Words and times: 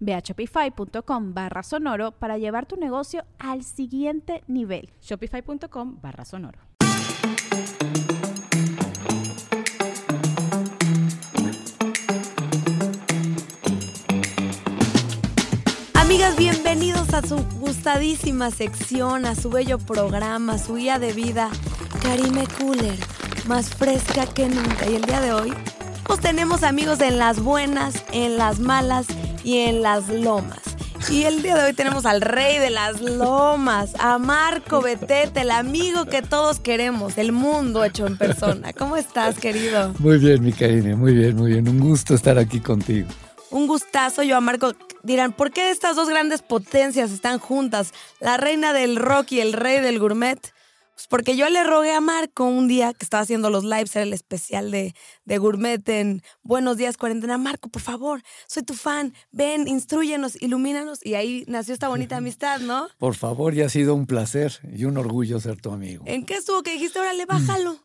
Ve 0.00 0.14
a 0.14 0.20
shopify.com 0.20 1.32
barra 1.32 1.62
sonoro 1.62 2.12
para 2.12 2.36
llevar 2.36 2.66
tu 2.66 2.76
negocio 2.76 3.24
al 3.38 3.62
siguiente 3.62 4.42
nivel. 4.46 4.90
Shopify.com 5.00 6.00
barra 6.02 6.24
sonoro. 6.24 6.58
Amigas, 15.94 16.36
bienvenidos 16.36 17.14
a 17.14 17.22
su 17.22 17.36
gustadísima 17.58 18.50
sección, 18.50 19.24
a 19.24 19.34
su 19.34 19.48
bello 19.48 19.78
programa, 19.78 20.54
a 20.54 20.58
su 20.58 20.74
guía 20.74 20.98
de 20.98 21.12
vida, 21.12 21.48
Karime 22.02 22.46
Cooler, 22.58 22.98
más 23.48 23.70
fresca 23.70 24.26
que 24.26 24.48
nunca. 24.48 24.88
Y 24.88 24.96
el 24.96 25.02
día 25.02 25.20
de 25.20 25.32
hoy, 25.32 25.54
pues 26.04 26.20
tenemos 26.20 26.62
amigos 26.62 27.00
en 27.00 27.18
las 27.18 27.40
buenas, 27.40 28.04
en 28.12 28.36
las 28.36 28.60
malas 28.60 29.06
y 29.44 29.58
en 29.58 29.82
las 29.82 30.08
lomas. 30.08 30.58
Y 31.10 31.24
el 31.24 31.42
día 31.42 31.54
de 31.56 31.64
hoy 31.64 31.72
tenemos 31.74 32.06
al 32.06 32.22
rey 32.22 32.58
de 32.58 32.70
las 32.70 33.00
lomas, 33.02 33.92
a 33.98 34.18
Marco 34.18 34.80
Betete, 34.80 35.42
el 35.42 35.50
amigo 35.50 36.06
que 36.06 36.22
todos 36.22 36.60
queremos, 36.60 37.18
el 37.18 37.32
mundo 37.32 37.84
hecho 37.84 38.06
en 38.06 38.16
persona. 38.16 38.72
¿Cómo 38.72 38.96
estás, 38.96 39.38
querido? 39.38 39.92
Muy 39.98 40.16
bien, 40.16 40.42
mi 40.42 40.52
Karine, 40.52 40.96
muy 40.96 41.12
bien, 41.12 41.36
muy 41.36 41.52
bien. 41.52 41.68
Un 41.68 41.78
gusto 41.78 42.14
estar 42.14 42.38
aquí 42.38 42.58
contigo. 42.60 43.08
Un 43.50 43.66
gustazo, 43.66 44.22
yo 44.22 44.36
a 44.36 44.40
Marco. 44.40 44.72
Dirán, 45.02 45.32
¿por 45.32 45.50
qué 45.50 45.70
estas 45.70 45.94
dos 45.94 46.08
grandes 46.08 46.40
potencias 46.40 47.10
están 47.10 47.38
juntas? 47.38 47.92
La 48.18 48.38
reina 48.38 48.72
del 48.72 48.96
rock 48.96 49.32
y 49.32 49.40
el 49.40 49.52
rey 49.52 49.80
del 49.80 49.98
gourmet. 49.98 50.53
Pues 50.94 51.08
porque 51.08 51.36
yo 51.36 51.48
le 51.48 51.64
rogué 51.64 51.92
a 51.92 52.00
Marco 52.00 52.44
un 52.44 52.68
día 52.68 52.92
que 52.92 53.04
estaba 53.04 53.22
haciendo 53.22 53.50
los 53.50 53.64
lives, 53.64 53.96
era 53.96 54.04
el 54.04 54.12
especial 54.12 54.70
de, 54.70 54.94
de 55.24 55.38
Gourmet 55.38 55.88
en 55.88 56.22
Buenos 56.42 56.76
Días 56.76 56.96
Cuarentena. 56.96 57.36
Marco, 57.36 57.68
por 57.68 57.82
favor, 57.82 58.22
soy 58.46 58.62
tu 58.62 58.74
fan, 58.74 59.12
ven, 59.32 59.66
instruyenos, 59.66 60.40
ilumínanos. 60.40 61.04
Y 61.04 61.14
ahí 61.14 61.44
nació 61.48 61.74
esta 61.74 61.88
bonita 61.88 62.18
amistad, 62.18 62.60
¿no? 62.60 62.88
Por 62.98 63.16
favor, 63.16 63.54
ya 63.54 63.66
ha 63.66 63.68
sido 63.68 63.94
un 63.94 64.06
placer 64.06 64.52
y 64.72 64.84
un 64.84 64.96
orgullo 64.96 65.40
ser 65.40 65.60
tu 65.60 65.72
amigo. 65.72 66.04
¿En 66.06 66.24
qué 66.24 66.34
estuvo 66.34 66.62
que 66.62 66.72
dijiste, 66.74 67.00
órale, 67.00 67.26
bájalo? 67.26 67.78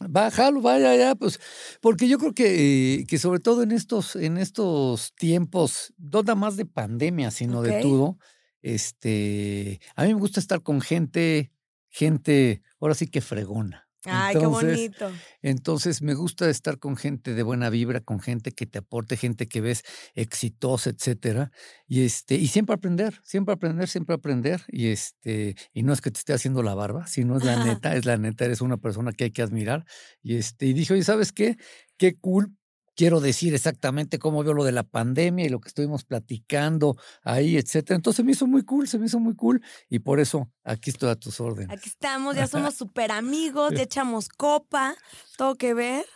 Bájalo, 0.00 0.60
vaya 0.60 0.94
ya, 0.96 1.14
pues, 1.16 1.40
porque 1.80 2.08
yo 2.08 2.18
creo 2.18 2.32
que, 2.32 3.04
que 3.08 3.18
sobre 3.18 3.40
todo 3.40 3.62
en 3.62 3.72
estos, 3.72 4.16
en 4.16 4.38
estos 4.38 5.12
tiempos, 5.14 5.92
no 5.98 6.22
nada 6.22 6.36
más 6.36 6.56
de 6.56 6.66
pandemia, 6.66 7.30
sino 7.30 7.62
de 7.62 7.82
todo, 7.82 8.16
este, 8.62 9.80
a 9.96 10.04
mí 10.04 10.14
me 10.14 10.20
gusta 10.20 10.40
estar 10.40 10.62
con 10.62 10.80
gente, 10.80 11.50
gente, 11.98 12.62
ahora 12.80 12.94
sí 12.94 13.08
que 13.08 13.20
fregona. 13.20 13.88
Ay, 14.04 14.36
Entonces, 14.36 14.74
qué 14.76 15.04
bonito. 15.04 15.12
Entonces 15.42 16.02
me 16.02 16.14
gusta 16.14 16.48
estar 16.48 16.78
con 16.78 16.96
gente 16.96 17.34
de 17.34 17.42
buena 17.42 17.68
vibra, 17.68 18.00
con 18.00 18.20
gente 18.20 18.52
que 18.52 18.64
te 18.64 18.78
aporte, 18.78 19.16
gente 19.16 19.48
que 19.48 19.60
ves 19.60 19.82
exitosa, 20.14 20.90
etcétera. 20.90 21.50
Y 21.88 22.02
este, 22.02 22.36
y 22.36 22.46
siempre 22.46 22.74
aprender, 22.74 23.20
siempre 23.24 23.54
aprender, 23.54 23.88
siempre 23.88 24.14
aprender. 24.14 24.62
Y 24.68 24.88
este, 24.88 25.56
y 25.72 25.82
no 25.82 25.92
es 25.92 26.00
que 26.00 26.12
te 26.12 26.20
esté 26.20 26.32
haciendo 26.32 26.62
la 26.62 26.74
barba, 26.74 27.08
sino 27.08 27.36
es 27.36 27.44
la 27.44 27.56
neta, 27.64 27.96
es 27.96 28.06
la 28.06 28.16
neta, 28.16 28.44
eres 28.44 28.60
una 28.60 28.76
persona 28.76 29.12
que 29.12 29.24
hay 29.24 29.30
que 29.32 29.42
admirar. 29.42 29.84
Y 30.22 30.36
este, 30.36 30.66
y 30.66 30.74
dije, 30.74 30.94
oye, 30.94 31.02
¿sabes 31.02 31.32
qué? 31.32 31.56
Qué 31.96 32.16
cool. 32.16 32.57
Quiero 32.98 33.20
decir 33.20 33.54
exactamente 33.54 34.18
cómo 34.18 34.42
veo 34.42 34.54
lo 34.54 34.64
de 34.64 34.72
la 34.72 34.82
pandemia 34.82 35.46
y 35.46 35.48
lo 35.50 35.60
que 35.60 35.68
estuvimos 35.68 36.02
platicando 36.02 36.96
ahí, 37.22 37.56
etcétera. 37.56 37.94
Entonces 37.94 38.24
me 38.24 38.32
hizo 38.32 38.48
muy 38.48 38.64
cool, 38.64 38.88
se 38.88 38.98
me 38.98 39.06
hizo 39.06 39.20
muy 39.20 39.36
cool. 39.36 39.62
Y 39.88 40.00
por 40.00 40.18
eso 40.18 40.50
aquí 40.64 40.90
estoy 40.90 41.10
a 41.10 41.14
tus 41.14 41.38
órdenes. 41.38 41.70
Aquí 41.70 41.88
estamos, 41.88 42.34
ya 42.34 42.46
somos 42.48 42.74
súper 42.74 43.12
amigos, 43.12 43.72
ya 43.72 43.82
echamos 43.82 44.28
copa, 44.28 44.96
todo 45.36 45.54
que 45.54 45.74
ver. 45.74 46.06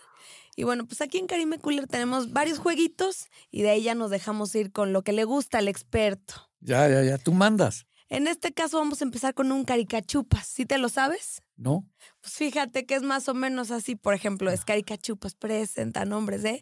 Y 0.57 0.63
bueno, 0.63 0.85
pues 0.85 0.99
aquí 0.99 1.19
en 1.19 1.27
Karime 1.27 1.57
Cooler 1.57 1.87
tenemos 1.87 2.33
varios 2.33 2.59
jueguitos 2.59 3.27
y 3.49 3.61
de 3.61 3.69
ahí 3.69 3.83
ya 3.83 3.95
nos 3.95 4.11
dejamos 4.11 4.53
ir 4.53 4.73
con 4.73 4.91
lo 4.91 5.03
que 5.03 5.13
le 5.13 5.23
gusta 5.23 5.59
al 5.59 5.69
experto. 5.69 6.49
Ya, 6.59 6.89
ya, 6.89 7.01
ya, 7.01 7.17
tú 7.17 7.31
mandas, 7.31 7.85
En 8.09 8.27
este 8.27 8.51
caso 8.51 8.77
vamos 8.77 9.01
a 9.01 9.05
empezar 9.05 9.33
con 9.33 9.53
un 9.53 9.63
caricachupas, 9.63 10.45
¿sí 10.47 10.65
te 10.65 10.77
lo 10.77 10.89
sabes? 10.89 11.41
¿No? 11.63 11.85
Pues 12.21 12.33
fíjate 12.35 12.85
que 12.85 12.95
es 12.95 13.01
más 13.01 13.27
o 13.29 13.33
menos 13.33 13.71
así, 13.71 13.95
por 13.95 14.13
ejemplo, 14.13 14.51
es 14.51 14.65
caricachupas 14.65 15.33
presenta 15.35 16.05
nombres 16.05 16.43
de 16.43 16.61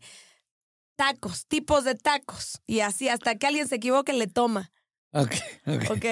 tacos, 0.96 1.48
tipos 1.48 1.84
de 1.84 1.96
tacos. 1.96 2.62
Y 2.68 2.82
así 2.82 3.10
hasta 3.10 3.36
que 3.36 3.48
alguien 3.48 3.68
se 3.68 3.76
equivoque 3.76 4.14
le 4.14 4.28
toma. 4.28 4.72
Ok, 5.12 5.34
ok. 5.66 5.92
Ok. 5.92 6.06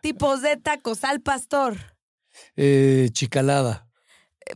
tipos 0.00 0.42
de 0.42 0.56
tacos, 0.56 1.04
al 1.04 1.20
pastor, 1.20 1.76
Eh, 2.56 3.10
chicalada, 3.12 3.88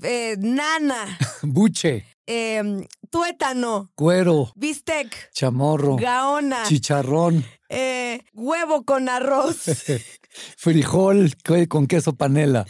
eh, 0.03 0.37
nana, 0.39 1.17
buche, 1.43 2.05
em, 2.27 2.85
tuétano, 3.09 3.91
cuero, 3.95 4.53
bistec, 4.57 5.31
chamorro, 5.33 5.97
gaona, 5.97 6.65
chicharrón, 6.65 7.45
eh, 7.69 8.25
huevo 8.33 8.85
con 8.85 9.09
arroz, 9.09 9.59
frijol 10.57 11.37
con 11.69 11.87
queso 11.87 12.17
panela, 12.17 12.67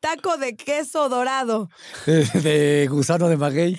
taco 0.00 0.36
de 0.36 0.56
queso 0.56 1.08
dorado, 1.08 1.68
de 2.06 2.86
gusano 2.90 3.28
de 3.28 3.36
maguey, 3.36 3.78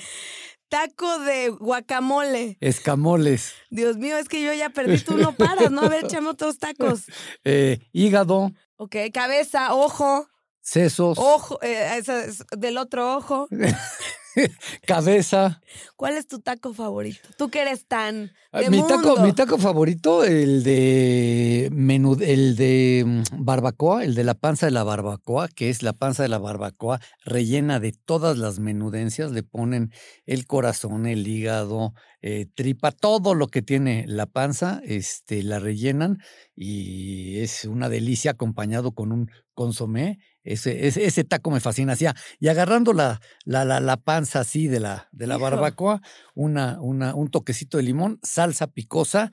taco 0.69 1.19
de 1.19 1.49
guacamole. 1.49 2.57
escamoles, 2.61 3.53
Dios 3.69 3.97
mío, 3.97 4.17
es 4.17 4.27
que 4.27 4.41
yo 4.41 4.53
ya 4.53 4.69
perdí, 4.69 4.99
tú 4.99 5.17
no 5.17 5.33
paras, 5.35 5.71
¿no? 5.71 5.81
A 5.81 5.89
ver, 5.89 6.05
echame 6.05 6.29
otros 6.29 6.57
tacos. 6.57 7.03
eh, 7.43 7.79
hígado, 7.91 8.51
Ok, 8.77 8.95
cabeza, 9.13 9.73
ojo, 9.75 10.27
sesos, 10.61 11.17
ojo, 11.19 11.59
eh, 11.61 11.97
es 11.97 12.43
del 12.57 12.77
otro 12.77 13.15
ojo. 13.17 13.47
cabeza. 14.87 15.61
¿Cuál 15.95 16.17
es 16.17 16.27
tu 16.27 16.39
taco 16.39 16.73
favorito? 16.73 17.19
Tú 17.37 17.49
que 17.49 17.61
eres 17.61 17.85
tan 17.87 18.31
Ah, 18.53 18.59
de 18.59 18.69
Mi 18.69 18.79
mundo. 18.79 18.95
taco, 18.95 19.21
mi 19.21 19.31
taco 19.33 19.57
favorito, 19.57 20.25
el 20.25 20.63
de 20.63 21.69
menú, 21.71 22.17
el 22.19 22.57
de 22.57 23.03
mm, 23.05 23.45
barbacoa, 23.45 24.03
el 24.03 24.13
de 24.13 24.25
la 24.25 24.33
panza 24.33 24.65
de 24.65 24.73
la 24.73 24.83
barbacoa, 24.83 25.47
que 25.47 25.69
es 25.69 25.83
la 25.83 25.93
panza 25.93 26.23
de 26.23 26.29
la 26.29 26.37
barbacoa 26.37 26.99
rellena 27.23 27.79
de 27.79 27.93
todas 27.93 28.37
las 28.37 28.59
menudencias, 28.59 29.31
le 29.31 29.43
ponen 29.43 29.91
el 30.25 30.47
corazón, 30.47 31.05
el 31.05 31.25
hígado, 31.27 31.93
eh, 32.21 32.45
tripa, 32.53 32.91
todo 32.91 33.35
lo 33.35 33.47
que 33.47 33.61
tiene 33.61 34.03
la 34.07 34.25
panza, 34.25 34.81
este, 34.83 35.43
la 35.43 35.59
rellenan 35.59 36.17
y 36.55 37.39
es 37.39 37.63
una 37.63 37.87
delicia 37.87 38.31
acompañado 38.31 38.91
con 38.93 39.13
un 39.13 39.29
consomé. 39.53 40.19
Ese, 40.43 40.87
ese, 40.87 41.05
ese 41.05 41.23
taco 41.23 41.51
me 41.51 41.59
fascina. 41.59 41.93
Así, 41.93 42.05
y 42.39 42.47
agarrando 42.47 42.93
la, 42.93 43.19
la, 43.45 43.63
la, 43.65 43.79
la 43.79 43.97
panza 43.97 44.39
así 44.39 44.67
de 44.67 44.79
la, 44.79 45.07
de 45.11 45.27
la 45.27 45.35
Hijo. 45.35 45.43
barbacoa, 45.43 46.01
una, 46.35 46.81
una, 46.81 47.13
un 47.15 47.29
toquecito 47.29 47.77
de 47.77 47.83
limón, 47.83 48.19
salsa 48.23 48.67
picosa, 48.67 49.31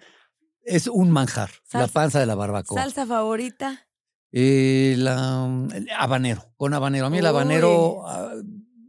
es 0.62 0.86
un 0.86 1.10
manjar, 1.10 1.50
la 1.72 1.88
panza 1.88 2.20
de 2.20 2.26
la 2.26 2.34
barbacoa. 2.34 2.82
Salsa 2.82 3.06
favorita. 3.06 3.86
Eh, 4.32 4.96
la, 4.98 5.48
el 5.74 5.88
habanero, 5.98 6.52
con 6.58 6.74
habanero. 6.74 7.06
A 7.06 7.10
mí 7.10 7.16
el 7.16 7.24
Uy. 7.24 7.28
habanero 7.30 8.06
ah, 8.06 8.34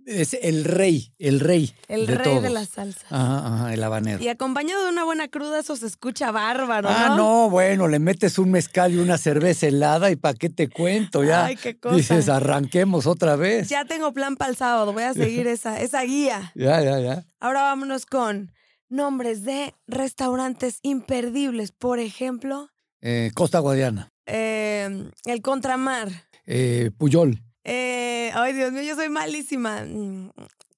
es 0.10 0.34
el 0.42 0.66
rey, 0.66 1.14
el 1.20 1.40
rey. 1.40 1.74
El 1.88 2.08
de 2.08 2.16
rey 2.16 2.40
de 2.40 2.50
la 2.50 2.66
salsa. 2.66 3.06
Ajá, 3.10 3.46
ajá, 3.48 3.74
el 3.74 3.84
habanero. 3.84 4.24
Y 4.24 4.28
acompañado 4.28 4.84
de 4.84 4.90
una 4.90 5.04
buena 5.04 5.28
cruda, 5.28 5.60
eso 5.60 5.76
se 5.76 5.86
escucha 5.88 6.32
bárbaro, 6.32 6.90
Ah, 6.90 7.10
¿no? 7.10 7.18
no, 7.18 7.50
bueno, 7.50 7.88
le 7.88 8.00
metes 8.00 8.38
un 8.40 8.52
mezcal 8.52 8.94
y 8.94 8.98
una 8.98 9.18
cerveza 9.18 9.68
helada 9.68 10.10
y 10.12 10.16
¿para 10.16 10.34
qué 10.34 10.50
te 10.50 10.68
cuento? 10.70 11.24
Ya 11.24 11.46
Ay, 11.46 11.56
qué 11.56 11.78
cosa. 11.78 11.96
dices, 11.96 12.28
arranquemos 12.30 13.06
otra 13.08 13.36
vez. 13.36 13.70
Ya 13.70 13.86
tengo 13.86 14.12
plan 14.14 14.36
para 14.36 14.50
el 14.52 14.58
sábado, 14.58 14.92
voy 14.94 15.04
a 15.04 15.14
seguir 15.14 15.48
esa, 15.48 15.80
esa 15.80 16.02
guía. 16.04 16.52
Ya, 16.56 16.82
ya, 16.82 17.00
ya. 17.00 17.26
Ahora 17.40 17.62
vámonos 17.62 18.06
con 18.06 18.52
nombres 18.90 19.44
de 19.44 19.74
restaurantes 19.88 20.80
imperdibles. 20.82 21.72
Por 21.72 22.00
ejemplo, 22.00 22.70
Eh, 23.02 23.32
Costa 23.36 23.60
Guadiana, 23.60 24.12
eh, 24.26 25.10
el 25.26 25.42
Contramar, 25.42 26.10
eh, 26.46 26.92
Puyol, 26.98 27.42
Eh, 27.64 28.32
ay, 28.34 28.54
Dios 28.54 28.72
mío, 28.72 28.82
yo 28.84 28.96
soy 28.96 29.10
malísima. 29.10 29.84
Mm, 29.86 30.32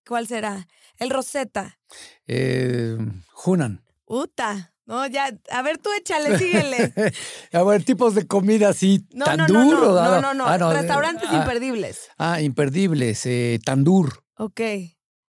¿Cuál 0.07 0.27
será? 0.27 0.67
El 0.97 1.09
Rosetta. 1.09 1.79
Eh, 2.27 2.97
Hunan. 3.45 3.83
Uta. 4.05 4.73
No, 4.85 5.05
ya. 5.07 5.31
A 5.51 5.61
ver, 5.61 5.77
tú 5.77 5.89
échale, 5.97 6.37
síguele. 6.37 6.93
a 7.53 7.63
ver, 7.63 7.83
tipos 7.83 8.13
de 8.15 8.27
comida 8.27 8.69
así, 8.69 9.05
No, 9.13 9.25
tan 9.25 9.37
no, 9.37 9.47
no, 9.47 9.63
duro. 9.63 9.93
no, 9.93 10.21
no, 10.21 10.33
no, 10.33 10.45
ah, 10.47 10.57
no. 10.57 10.71
eh, 10.71 10.81
Restaurantes 10.81 11.29
ah, 11.31 11.37
imperdibles. 11.37 12.09
Ah, 12.17 12.41
imperdibles. 12.41 13.25
Eh, 13.25 13.59
tandur. 13.63 14.23
Ok. 14.37 14.59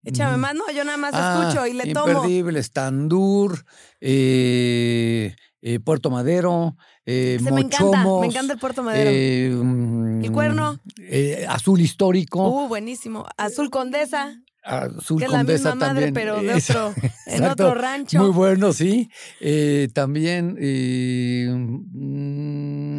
Échame 0.03 0.37
más. 0.37 0.55
No, 0.55 0.63
yo 0.73 0.83
nada 0.83 0.97
más 0.97 1.11
Ah, 1.13 1.43
escucho 1.43 1.67
y 1.67 1.73
le 1.73 1.93
tomo. 1.93 2.11
Imperdibles, 2.11 2.71
Tandur, 2.71 3.63
eh, 3.99 5.35
eh, 5.61 5.79
Puerto 5.79 6.09
Madero, 6.09 6.75
eh, 7.05 7.37
Se 7.43 7.51
me 7.51 7.61
encanta, 7.61 7.83
me 7.83 7.89
Mochomos, 8.03 8.25
encanta 8.25 8.53
el 8.53 8.59
Puerto 8.59 8.83
Madero. 8.83 9.09
eh, 9.11 9.47
¿El 10.25 10.31
Cuerno? 10.31 10.79
eh, 10.99 11.45
Azul 11.49 11.79
Histórico, 11.81 12.47
Uh, 12.47 12.67
buenísimo. 12.67 13.25
Azul 13.37 13.69
Condesa, 13.69 14.39
Azul 14.63 15.17
que 15.19 15.25
es 15.25 15.31
la 15.31 15.37
Condesa 15.39 15.73
misma 15.73 15.87
madre, 15.87 16.11
también. 16.11 16.13
pero 16.13 16.41
de 16.41 16.53
otro, 16.53 16.93
en 17.25 17.43
otro 17.45 17.73
rancho. 17.73 18.19
Muy 18.19 18.29
bueno, 18.29 18.71
sí. 18.73 19.09
Eh, 19.39 19.89
también 19.93 20.55
eh, 20.59 21.47
mm, 21.49 22.90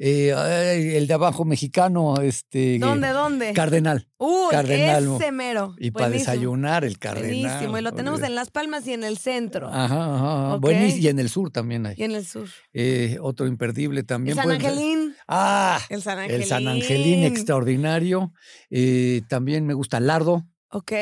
eh, 0.00 0.94
el 0.96 1.06
de 1.08 1.14
abajo 1.14 1.44
mexicano, 1.44 2.20
este 2.20 2.78
¿Dónde, 2.78 3.08
dónde? 3.08 3.52
Cardenal. 3.52 4.08
Uy, 4.16 4.48
Cardenal. 4.50 5.16
ese 5.16 5.32
mero. 5.32 5.74
Y 5.78 5.90
para 5.90 6.08
desayunar 6.10 6.84
el 6.84 6.98
cardenal. 6.98 7.30
Buenísimo. 7.42 7.78
Y 7.78 7.82
lo 7.82 7.92
tenemos 7.92 8.22
en 8.22 8.34
Las 8.36 8.50
Palmas 8.50 8.86
y 8.86 8.92
en 8.92 9.02
el 9.04 9.18
centro. 9.18 9.68
Ajá, 9.68 9.84
ajá. 9.84 10.14
ajá. 10.16 10.54
Ok. 10.54 10.60
Buenísimo. 10.60 11.02
Y 11.02 11.08
en 11.08 11.18
el 11.18 11.28
sur 11.28 11.50
también 11.50 11.86
hay. 11.86 11.94
Y 11.98 12.04
en 12.04 12.12
el 12.12 12.24
sur. 12.24 12.48
Eh, 12.72 13.18
otro 13.20 13.46
imperdible 13.48 14.00
El 14.00 14.06
también. 14.06 14.36
San 14.36 14.44
puede 14.44 14.60
ser- 14.60 14.70
Angelín. 14.70 15.14
Ah, 15.26 15.80
El 15.88 16.02
San 16.02 16.18
Angelín. 16.18 16.42
el 16.42 16.48
San 16.48 16.68
Angelín 16.68 17.24
extraordinario. 17.24 18.32
Eh, 18.70 19.22
también 19.28 19.66
me 19.66 19.74
gusta 19.74 19.98
Lardo, 20.00 20.46
Ok. 20.70 20.92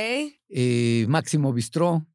Máximo 1.08 1.52
Bistró, 1.52 2.06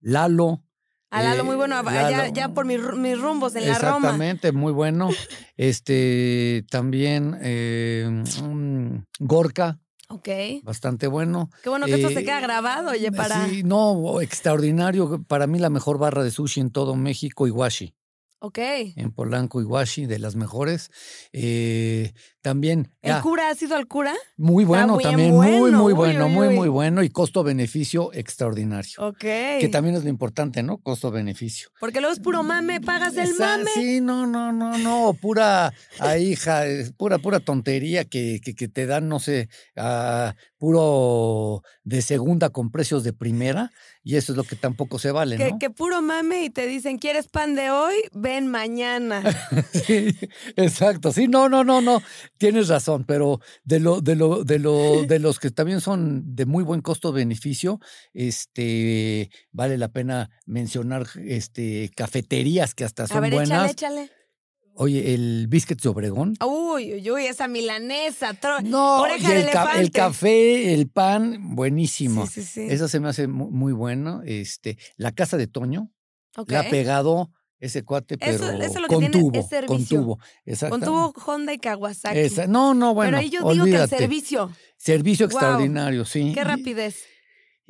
Lalo. 0.00 0.62
A 1.10 1.22
Lalo, 1.22 1.40
eh, 1.40 1.44
muy 1.44 1.56
bueno. 1.56 1.82
Lalo. 1.82 2.10
Ya, 2.10 2.28
ya 2.28 2.48
por 2.50 2.64
mis, 2.66 2.80
mis 2.94 3.18
rumbos 3.18 3.54
en 3.56 3.66
la 3.66 3.78
Roma. 3.78 3.96
Exactamente, 3.96 4.52
muy 4.52 4.72
bueno. 4.72 5.08
Este, 5.56 6.64
también 6.70 7.36
eh, 7.40 8.22
mm, 8.42 8.96
Gorka, 9.20 9.78
Ok. 10.10 10.28
bastante 10.62 11.06
bueno. 11.06 11.50
Qué 11.62 11.68
bueno 11.70 11.86
que 11.86 11.94
esto 11.94 12.08
se 12.10 12.20
Eh, 12.20 12.24
queda 12.24 12.40
grabado, 12.40 12.90
oye, 12.90 13.10
para. 13.10 13.46
Sí, 13.48 13.62
no, 13.62 14.20
extraordinario. 14.20 15.22
Para 15.24 15.46
mí 15.46 15.58
la 15.58 15.70
mejor 15.70 15.98
barra 15.98 16.22
de 16.22 16.30
sushi 16.30 16.60
en 16.60 16.70
todo 16.70 16.94
México, 16.94 17.46
Iwashi. 17.46 17.94
Ok. 18.40 18.58
En 18.58 19.10
Polanco, 19.12 19.60
Iwashi, 19.60 20.06
de 20.06 20.18
las 20.20 20.36
mejores. 20.36 20.90
También, 22.40 22.92
¿El 23.02 23.10
ya, 23.14 23.20
cura? 23.20 23.48
¿Has 23.50 23.60
ido 23.62 23.74
al 23.74 23.86
cura? 23.88 24.14
muy 24.36 24.64
bueno 24.64 24.96
también, 24.98 25.30
muy, 25.34 25.46
bueno, 25.58 25.78
muy 25.82 25.92
uy, 25.92 25.96
bueno, 25.96 26.26
uy, 26.26 26.32
muy, 26.32 26.46
uy. 26.48 26.54
muy 26.54 26.68
bueno. 26.68 27.02
Y 27.02 27.10
costo-beneficio 27.10 28.12
extraordinario. 28.12 28.92
Ok. 28.98 29.18
Que 29.18 29.68
también 29.72 29.96
es 29.96 30.04
lo 30.04 30.08
importante, 30.10 30.62
¿no? 30.62 30.78
Costo-beneficio. 30.78 31.70
Porque 31.80 32.00
luego 32.00 32.12
es 32.14 32.20
puro 32.20 32.42
mame, 32.44 32.80
pagas 32.80 33.16
el 33.16 33.30
Esa- 33.30 33.58
mame. 33.58 33.70
Sí, 33.74 34.00
no, 34.00 34.26
no, 34.26 34.52
no, 34.52 34.78
no, 34.78 35.14
pura 35.20 35.72
ahí, 35.98 36.28
hija, 36.32 36.64
es 36.66 36.92
pura, 36.92 37.18
pura 37.18 37.40
tontería 37.40 38.04
que, 38.04 38.40
que, 38.42 38.54
que 38.54 38.68
te 38.68 38.86
dan, 38.86 39.08
no 39.08 39.18
sé, 39.18 39.48
ah, 39.76 40.34
puro 40.58 41.62
de 41.84 42.02
segunda 42.02 42.50
con 42.50 42.70
precios 42.70 43.02
de 43.04 43.12
primera, 43.12 43.70
y 44.02 44.16
eso 44.16 44.32
es 44.32 44.36
lo 44.36 44.44
que 44.44 44.56
tampoco 44.56 44.98
se 44.98 45.10
vale, 45.12 45.36
Que, 45.36 45.50
¿no? 45.52 45.58
que 45.58 45.70
puro 45.70 46.02
mame 46.02 46.44
y 46.44 46.50
te 46.50 46.66
dicen, 46.66 46.98
¿quieres 46.98 47.28
pan 47.28 47.54
de 47.54 47.70
hoy? 47.70 47.94
Ven 48.12 48.46
mañana. 48.46 49.22
Sí, 49.72 50.14
exacto, 50.56 51.12
sí, 51.12 51.28
no, 51.28 51.48
no, 51.48 51.64
no, 51.64 51.80
no, 51.80 52.02
tienes 52.38 52.68
razón, 52.68 53.04
pero 53.04 53.40
de 53.64 53.80
lo, 53.80 54.00
de 54.00 54.16
lo, 54.16 54.44
de 54.44 54.58
lo, 54.58 55.02
de 55.04 55.18
los 55.18 55.38
que 55.38 55.50
también 55.50 55.80
son 55.80 56.34
de 56.36 56.46
muy 56.46 56.64
buen 56.64 56.80
costo-beneficio, 56.80 57.80
este, 58.42 59.30
vale 59.52 59.76
la 59.78 59.88
pena 59.88 60.30
mencionar, 60.46 61.06
este, 61.24 61.90
cafeterías 61.94 62.74
que 62.74 62.84
hasta 62.84 63.04
A 63.04 63.06
son 63.08 63.20
ver, 63.22 63.32
buenas. 63.34 63.70
échale, 63.70 64.02
échale. 64.04 64.18
Oye, 64.80 65.12
el 65.12 65.46
Biscuits 65.48 65.82
de 65.82 65.88
Obregón. 65.88 66.34
Uy, 66.46 66.94
uy, 66.94 67.10
uy, 67.10 67.26
esa 67.26 67.48
milanesa. 67.48 68.38
No, 68.62 69.00
oreja 69.00 69.30
y 69.32 69.34
de 69.34 69.40
el, 69.40 69.50
ca- 69.50 69.62
el 69.72 69.78
elefante. 69.80 69.90
café, 69.90 70.72
el 70.74 70.88
pan, 70.88 71.56
buenísimo. 71.56 72.28
Sí, 72.28 72.42
sí, 72.42 72.46
sí. 72.46 72.66
Eso 72.70 72.86
se 72.86 73.00
me 73.00 73.08
hace 73.08 73.26
mu- 73.26 73.50
muy 73.50 73.72
bueno. 73.72 74.22
Este, 74.24 74.78
la 74.96 75.10
casa 75.10 75.36
de 75.36 75.48
Toño, 75.48 75.90
Ok. 76.36 76.50
le 76.52 76.56
ha 76.58 76.70
pegado 76.70 77.32
ese 77.60 77.82
cuate, 77.84 78.16
pero 78.18 78.32
Eso- 78.32 78.52
eso 78.52 78.80
lo 78.80 78.88
que 78.88 78.94
con 78.94 79.00
tiene 79.10 79.18
es 79.18 79.22
con 79.32 79.48
servicio. 79.48 80.00
tubo. 80.00 80.16
Con 80.18 80.24
Exacto. 80.46 80.78
tuvo 80.80 81.12
Honda 81.26 81.52
y 81.52 81.58
Kawasaki. 81.58 82.18
Esa- 82.18 82.46
no, 82.46 82.74
no, 82.74 82.94
bueno, 82.94 83.08
Pero 83.10 83.18
ahí 83.18 83.30
yo 83.30 83.38
digo 83.40 83.48
que 83.48 83.54
el 83.54 83.60
olvídate. 83.62 83.98
servicio. 83.98 84.50
Servicio 84.76 85.26
extraordinario, 85.26 86.04
sí. 86.04 86.32
Qué 86.34 86.44
rapidez. 86.44 87.02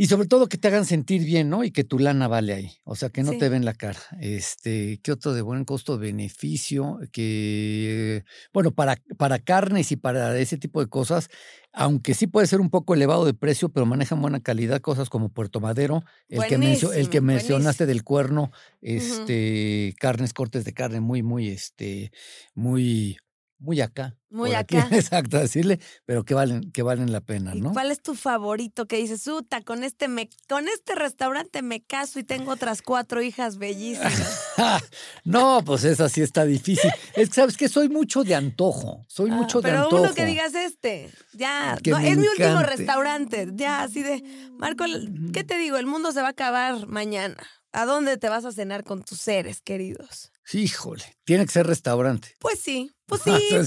Y 0.00 0.06
sobre 0.06 0.28
todo 0.28 0.48
que 0.48 0.58
te 0.58 0.68
hagan 0.68 0.84
sentir 0.86 1.24
bien, 1.24 1.50
¿no? 1.50 1.64
Y 1.64 1.72
que 1.72 1.82
tu 1.82 1.98
lana 1.98 2.28
vale 2.28 2.54
ahí. 2.54 2.70
O 2.84 2.94
sea, 2.94 3.10
que 3.10 3.24
no 3.24 3.32
Sí. 3.32 3.38
te 3.38 3.48
ven 3.48 3.64
la 3.64 3.74
cara. 3.74 3.98
Este, 4.20 5.00
¿qué 5.02 5.10
otro 5.10 5.34
de 5.34 5.42
buen 5.42 5.64
costo-beneficio? 5.64 7.00
Que, 7.12 8.22
bueno, 8.52 8.70
para, 8.70 8.96
para 9.16 9.40
carnes 9.40 9.90
y 9.90 9.96
para 9.96 10.38
ese 10.38 10.56
tipo 10.56 10.80
de 10.80 10.88
cosas, 10.88 11.28
aunque 11.72 12.14
sí 12.14 12.28
puede 12.28 12.46
ser 12.46 12.60
un 12.60 12.70
poco 12.70 12.94
elevado 12.94 13.24
de 13.24 13.34
precio, 13.34 13.70
pero 13.70 13.86
manejan 13.86 14.22
buena 14.22 14.40
calidad, 14.40 14.80
cosas 14.80 15.10
como 15.10 15.30
Puerto 15.30 15.58
Madero, 15.60 16.04
el 16.28 16.44
que, 16.46 16.58
mencio- 16.58 16.92
el 16.92 17.10
que 17.10 17.18
Buenísimo, 17.18 17.22
mencionaste 17.22 17.84
buenísimo. 17.84 17.86
del 17.88 18.04
cuerno, 18.04 18.52
este, 18.80 19.94
carnes, 19.98 20.32
cortes 20.32 20.64
de 20.64 20.74
carne 20.74 21.00
muy, 21.00 21.24
muy, 21.24 21.48
este, 21.48 22.12
muy, 22.54 23.16
muy 23.58 23.80
acá. 23.80 24.14
Muy 24.30 24.52
aquí, 24.54 24.76
acá. 24.76 24.88
Exacto, 24.96 25.38
decirle, 25.38 25.80
pero 26.04 26.24
que 26.24 26.34
valen, 26.34 26.70
que 26.70 26.82
valen 26.82 27.10
la 27.12 27.20
pena, 27.22 27.54
¿Y 27.54 27.60
¿no? 27.62 27.72
cuál 27.72 27.90
es 27.90 28.02
tu 28.02 28.14
favorito 28.14 28.86
que 28.86 28.96
dices, 28.98 29.26
Uta, 29.26 29.62
con 29.62 29.82
este 29.84 30.06
me, 30.06 30.28
con 30.48 30.68
este 30.68 30.94
restaurante 30.94 31.62
me 31.62 31.82
caso 31.82 32.18
y 32.18 32.24
tengo 32.24 32.52
otras 32.52 32.82
cuatro 32.82 33.22
hijas 33.22 33.56
bellísimas? 33.58 34.52
no, 35.24 35.62
pues 35.64 35.84
esa 35.84 36.08
sí 36.08 36.20
está 36.20 36.44
difícil. 36.44 36.90
Es 37.14 37.28
que 37.30 37.34
sabes 37.34 37.56
que 37.56 37.68
soy 37.68 37.88
mucho 37.88 38.22
de 38.24 38.34
antojo. 38.34 39.04
Soy 39.08 39.30
Ah, 39.30 39.34
mucho 39.34 39.60
de 39.60 39.68
pero 39.70 39.84
antojo. 39.84 40.02
uno 40.02 40.14
que 40.14 40.26
digas 40.26 40.54
este, 40.54 41.10
ya, 41.32 41.76
no, 41.86 41.98
es 41.98 42.16
mi 42.18 42.26
último 42.28 42.62
restaurante, 42.62 43.48
ya, 43.54 43.82
así 43.82 44.02
de, 44.02 44.22
Marco, 44.58 44.84
¿qué 45.32 45.42
te 45.44 45.56
digo? 45.58 45.76
El 45.78 45.86
mundo 45.86 46.12
se 46.12 46.20
va 46.20 46.28
a 46.28 46.30
acabar 46.30 46.86
mañana. 46.86 47.36
¿A 47.72 47.84
dónde 47.84 48.16
te 48.16 48.28
vas 48.30 48.44
a 48.46 48.52
cenar 48.52 48.82
con 48.82 49.02
tus 49.02 49.20
seres 49.20 49.60
queridos? 49.60 50.32
Híjole, 50.52 51.04
tiene 51.24 51.44
que 51.46 51.52
ser 51.52 51.66
restaurante. 51.66 52.34
Pues 52.38 52.60
sí, 52.60 52.90
pues 53.06 53.22
sí, 53.24 53.30
Ah, 53.30 53.38
pues 53.50 53.66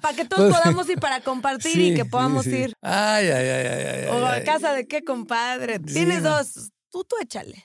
para 0.00 0.14
sí, 0.14 0.16
que 0.16 0.24
todos 0.26 0.50
Pues- 0.50 0.60
podamos 0.60 0.88
ir 0.88 0.98
para 1.00 1.20
compartir 1.20 1.72
Sí, 1.72 1.88
y 1.88 1.94
que 1.94 2.02
sí, 2.02 2.08
podamos 2.08 2.44
sí. 2.44 2.50
ir. 2.56 2.72
Ay, 2.82 3.28
ay, 3.28 3.48
ay, 3.48 3.66
ay, 3.66 3.84
ay. 3.86 4.04
O 4.10 4.16
ay, 4.18 4.22
a 4.24 4.32
ay. 4.34 4.44
casa 4.44 4.72
de 4.74 4.86
qué, 4.86 5.02
compadre. 5.02 5.78
Sí, 5.86 5.94
Tienes 5.94 6.22
no. 6.22 6.36
dos, 6.36 6.70
tú, 6.90 7.04
tú 7.04 7.16
échale. 7.20 7.64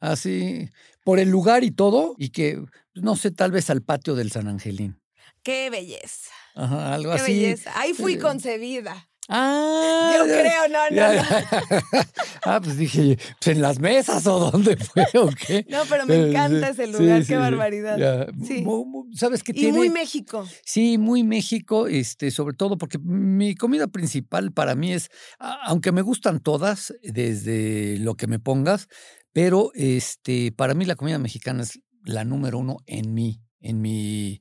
Así, 0.00 0.68
por 1.02 1.18
el 1.18 1.30
lugar 1.30 1.64
y 1.64 1.70
todo, 1.70 2.14
y 2.18 2.28
que, 2.30 2.62
no 2.94 3.16
sé, 3.16 3.30
tal 3.30 3.50
vez 3.52 3.70
al 3.70 3.82
patio 3.82 4.14
del 4.14 4.30
San 4.30 4.48
Angelín. 4.48 5.00
Qué 5.42 5.70
belleza, 5.70 6.30
Ajá, 6.54 6.94
algo 6.94 7.14
qué 7.14 7.20
así. 7.20 7.32
belleza. 7.32 7.72
Ahí 7.78 7.92
fui 7.94 8.18
concebida. 8.18 9.08
Ah, 9.28 10.12
Yo 10.18 10.26
ya- 10.26 10.40
creo, 10.40 10.68
no, 10.68 10.90
no, 10.90 10.96
ya- 10.96 11.08
no. 11.08 11.14
ya. 11.14 12.08
ah, 12.44 12.60
pues 12.62 12.76
dije, 12.76 13.18
pues 13.40 13.56
en 13.56 13.62
las 13.62 13.78
mesas 13.78 14.26
o 14.26 14.50
dónde 14.50 14.76
fue 14.76 15.04
o 15.14 15.28
qué. 15.30 15.64
No, 15.68 15.82
pero 15.88 16.06
me 16.06 16.14
Eh, 16.14 16.28
encanta 16.30 16.68
ese 16.68 16.86
lugar, 16.86 17.22
sí, 17.22 17.28
qué 17.28 17.34
sí. 17.34 17.40
barbaridad. 17.40 18.28
Sí. 18.46 18.64
¿Sabes 19.14 19.42
qué 19.42 19.52
Y 19.52 19.54
tiene? 19.54 19.78
muy 19.78 19.88
México. 19.90 20.46
Sí, 20.64 20.98
muy 20.98 21.22
México, 21.24 21.86
este, 21.86 22.30
sobre 22.30 22.54
todo 22.54 22.76
porque 22.76 22.98
mi 22.98 23.54
comida 23.54 23.86
principal 23.86 24.52
para 24.52 24.74
mí 24.74 24.92
es, 24.92 25.08
aunque 25.38 25.90
me 25.92 26.02
gustan 26.02 26.40
todas, 26.40 26.92
desde 27.02 27.98
lo 27.98 28.16
que 28.16 28.26
me 28.26 28.38
pongas, 28.38 28.88
pero 29.32 29.70
este, 29.74 30.52
para 30.52 30.74
mí 30.74 30.84
la 30.84 30.96
comida 30.96 31.18
mexicana 31.18 31.62
es 31.62 31.80
la 32.04 32.24
número 32.24 32.58
uno 32.58 32.76
en 32.86 33.14
mí, 33.14 33.40
en 33.64 33.80
mi, 33.80 34.40